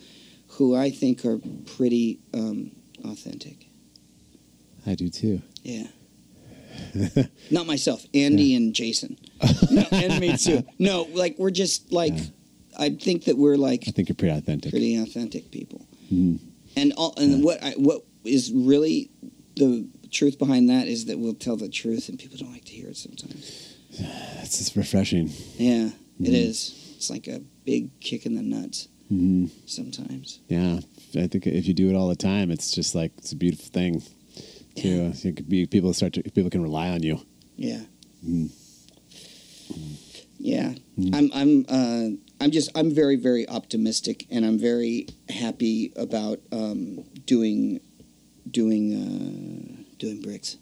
who 0.53 0.75
I 0.75 0.89
think 0.91 1.23
are 1.27 1.39
pretty 1.77 2.19
um, 2.33 2.71
authentic. 3.05 3.67
I 4.87 4.95
do 4.95 5.11
too. 5.11 5.43
Yeah. 5.63 5.89
Not 7.51 7.67
myself, 7.67 8.07
Andy 8.15 8.55
and 8.55 8.75
Jason. 8.75 9.19
No, 9.71 9.85
and 9.93 10.19
me 10.21 10.37
too. 10.39 10.63
No, 10.79 11.03
like 11.13 11.37
we're 11.39 11.51
just 11.51 11.93
like 11.93 12.15
Yeah. 12.15 12.23
I 12.79 12.91
think 12.91 13.25
that 13.25 13.37
we're 13.37 13.57
like 13.57 13.85
I 13.87 13.91
think 13.91 14.09
you're 14.09 14.17
pretty 14.17 14.37
authentic. 14.39 14.71
pretty 14.71 14.97
authentic 14.97 15.51
people. 15.51 15.87
Mhm. 16.13 16.39
And 16.77 16.93
all, 16.97 17.13
and 17.19 17.39
Yeah. 17.41 17.45
what 17.45 17.63
I, 17.63 17.73
what 17.73 18.03
is 18.25 18.51
really 18.53 19.11
the 19.57 19.87
truth 20.15 20.39
behind 20.39 20.69
that 20.71 20.87
is 20.89 21.05
that 21.07 21.19
we'll 21.19 21.35
tell 21.35 21.57
the 21.57 21.69
truth 21.69 22.09
and 22.09 22.19
people 22.19 22.39
don't 22.39 22.53
like 22.53 22.65
to 22.65 22.73
hear 22.73 22.89
it 22.89 22.97
sometimes. 22.97 23.77
That's 24.37 24.59
just 24.59 24.77
refreshing. 24.77 25.29
Yeah, 25.59 25.91
it 26.21 26.33
Mhm. 26.33 26.49
is. 26.49 26.75
It's 26.97 27.11
like 27.11 27.27
a 27.29 27.41
big 27.65 27.91
kick 28.01 28.25
in 28.25 28.35
the 28.35 28.43
nuts 28.43 28.89
hmm 29.09 29.47
sometimes. 29.67 30.39
Yeah, 30.49 30.81
I 31.23 31.27
think 31.27 31.47
if 31.47 31.67
you 31.69 31.75
do 31.75 31.91
it 31.91 31.95
all 31.95 32.09
the 32.09 32.17
time, 32.17 32.51
it's 32.51 32.71
just 32.73 32.95
like 32.95 33.13
it's 33.19 33.33
a 33.33 33.37
beautiful 33.37 33.67
thing. 33.81 34.03
Too, 34.77 34.89
Yeah. 34.89 35.29
it 35.29 35.37
could 35.37 35.49
be 35.49 35.67
people 35.67 35.93
start 35.93 36.13
to 36.15 36.23
people 36.23 36.51
can 36.51 36.63
rely 36.63 36.89
on 36.89 37.03
you. 37.03 37.21
Yeah. 37.57 37.83
Mm. 38.27 38.49
Yeah, 40.39 40.75
Mm. 40.99 41.15
I'm 41.17 41.31
I'm 41.35 41.53
uh, 41.69 42.09
I'm 42.41 42.51
just 42.51 42.71
I'm 42.75 42.91
very 42.95 43.17
very 43.17 43.49
optimistic, 43.49 44.27
and 44.31 44.45
I'm 44.45 44.59
very 44.59 45.07
happy 45.29 45.93
about 45.97 46.41
um, 46.53 47.05
doing 47.27 47.81
doing 48.51 48.85
uh, 48.95 49.74
doing 50.05 50.21
bricks. 50.23 50.57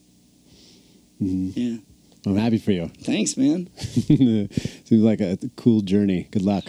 hmm 1.19 1.51
Yeah, 1.55 1.77
I'm 2.27 2.37
happy 2.37 2.59
for 2.59 2.73
you. 2.73 2.89
thanks, 3.03 3.37
man. 3.37 3.69
Seems 3.79 4.91
like 5.03 5.21
a, 5.21 5.39
cool 5.57 5.81
journey. 5.83 6.29
Good 6.31 6.43
luck. 6.43 6.65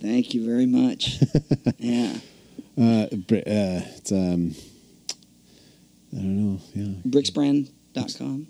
Thank 0.00 0.34
you 0.34 0.44
very 0.44 0.66
much. 0.66 1.18
yeah, 1.78 2.14
Uh, 2.78 3.06
Br- 3.28 3.36
uh, 3.46 3.80
it's 3.96 4.12
um, 4.12 4.54
I 6.12 6.16
don't 6.16 6.36
know. 6.54 6.60
Yeah, 6.74 6.94
bricksbrand.com. 7.08 8.46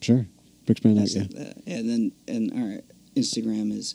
sure. 0.00 0.26
Bricksman. 0.66 0.96
That's 0.98 1.16
Yeah. 1.16 1.22
Uh, 1.22 1.52
and 1.66 1.88
then 1.90 2.12
and 2.28 2.52
our 2.52 2.82
Instagram 3.16 3.72
is 3.72 3.94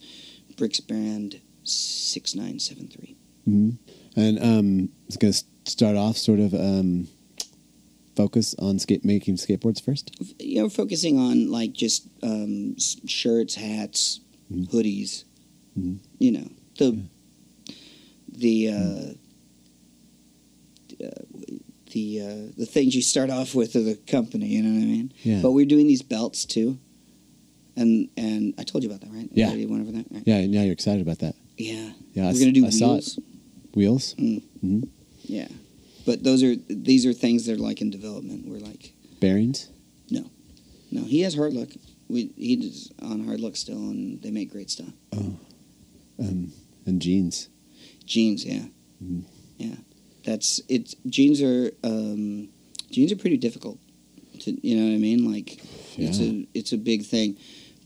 bricksbrand 0.55 1.39
six 1.63 2.35
nine 2.35 2.59
seven 2.59 2.87
three. 2.87 3.15
hmm 3.45 3.69
And 4.15 4.39
um, 4.41 4.89
it's 5.07 5.17
gonna 5.17 5.33
start 5.65 5.95
off 5.95 6.17
sort 6.17 6.39
of 6.39 6.53
um, 6.53 7.07
focus 8.15 8.55
on 8.59 8.79
skate 8.79 9.03
making 9.05 9.35
skateboards 9.35 9.81
first. 9.83 10.11
You 10.39 10.63
we're 10.63 10.69
focusing 10.69 11.17
on 11.19 11.49
like 11.51 11.73
just 11.73 12.07
um, 12.23 12.75
shirts, 13.07 13.55
hats, 13.55 14.19
Mhm. 14.51 14.69
hoodies. 14.69 15.23
Mhm. 15.77 15.97
You 16.19 16.31
know 16.31 16.47
the 16.77 16.99
the 18.31 18.69
uh, 18.69 19.13
uh, 21.03 21.09
the 21.91 22.21
uh, 22.21 22.51
the 22.57 22.65
things 22.65 22.95
you 22.95 23.01
start 23.01 23.29
off 23.29 23.55
with 23.55 23.75
of 23.75 23.85
the 23.85 23.95
company. 23.95 24.47
You 24.47 24.63
know 24.63 24.73
what 24.73 24.83
I 24.83 24.85
mean? 24.85 25.13
Yeah. 25.23 25.41
But 25.41 25.51
we're 25.51 25.65
doing 25.65 25.87
these 25.87 26.01
belts 26.01 26.45
too, 26.45 26.77
and 27.75 28.09
and 28.17 28.53
I 28.57 28.63
told 28.63 28.83
you 28.83 28.89
about 28.89 29.01
that, 29.01 29.11
right? 29.11 29.29
Yeah. 29.33 29.45
I 29.45 29.49
already 29.49 29.65
went 29.65 29.81
over 29.83 29.91
that. 29.93 30.05
Right? 30.11 30.23
yeah. 30.25 30.45
Now 30.47 30.61
you're 30.63 30.73
excited 30.73 31.01
about 31.01 31.19
that. 31.19 31.35
Yeah. 31.57 31.91
Yeah. 32.13 32.23
I 32.23 32.25
we're 32.27 32.31
s- 32.31 32.39
gonna 32.39 32.51
do 32.51 32.65
I 32.65 32.69
wheels. 32.69 33.19
Wheels. 33.73 34.15
Mm. 34.15 34.41
hmm 34.61 34.79
Yeah. 35.25 35.47
But 36.05 36.23
those 36.23 36.43
are 36.43 36.55
these 36.67 37.05
are 37.05 37.13
things 37.13 37.45
that 37.45 37.53
are 37.53 37.61
like 37.61 37.81
in 37.81 37.89
development. 37.89 38.47
We're 38.47 38.59
like, 38.59 38.93
Bearings. 39.19 39.69
no, 40.09 40.29
no. 40.91 41.03
he 41.03 41.21
has 41.21 41.35
hard 41.35 41.53
luck. 41.53 41.69
We 42.07 42.31
he's 42.35 42.91
on 43.01 43.25
hard 43.25 43.39
luck 43.39 43.55
still, 43.55 43.77
and 43.77 44.21
they 44.21 44.31
make 44.31 44.51
great 44.51 44.69
stuff. 44.69 44.93
Oh. 45.13 45.39
Um, 46.19 46.53
and 46.85 47.01
jeans. 47.01 47.49
Jeans, 48.05 48.45
yeah, 48.45 48.65
Mhm. 49.03 49.23
yeah. 49.57 49.75
That's 50.23 50.61
it. 50.69 50.93
Jeans 51.07 51.41
are 51.41 51.71
um, 51.83 52.49
jeans 52.91 53.11
are 53.11 53.15
pretty 53.15 53.37
difficult. 53.37 53.79
To 54.41 54.67
you 54.67 54.75
know 54.77 54.87
what 54.87 54.93
I 54.95 54.97
mean? 54.97 55.31
Like 55.31 55.59
it's 55.97 56.19
a 56.19 56.47
it's 56.53 56.71
a 56.73 56.77
big 56.77 57.03
thing. 57.05 57.37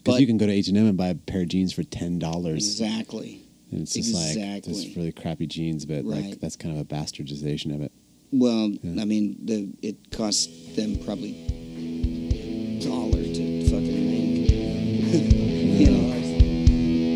Because 0.03 0.20
you 0.22 0.28
can 0.28 0.38
go 0.38 0.45
to 0.45 0.51
H 0.51 0.67
and 0.70 0.78
M 0.78 0.88
and 0.88 0.97
buy 0.97 1.09
a 1.09 1.15
pair 1.15 1.41
of 1.41 1.49
jeans 1.49 1.74
for 1.74 1.84
ten 1.84 2.20
dollars, 2.20 2.65
exactly. 2.80 3.41
and 3.72 3.82
it's 3.82 3.93
just 3.93 4.13
like 4.13 4.63
just 4.63 4.95
really 4.95 5.11
crappy 5.11 5.45
jeans. 5.47 5.86
But 5.86 6.03
like 6.05 6.39
that's 6.39 6.55
kind 6.55 6.76
of 6.76 6.82
a 6.82 6.86
bastardization 6.86 7.74
of 7.74 7.82
it. 7.82 7.91
Well, 8.32 8.69
yeah. 8.84 9.01
I 9.01 9.05
mean, 9.05 9.38
the 9.43 9.73
it 9.82 10.11
costs 10.11 10.75
them 10.75 10.97
probably 11.03 11.34
a 11.77 12.80
dollar 12.80 13.23
to 13.23 13.63
fucking 13.69 14.05
make. 14.11 14.51
you 15.80 15.89
know. 15.89 16.13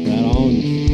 Right 0.10 0.36
on. 0.36 0.93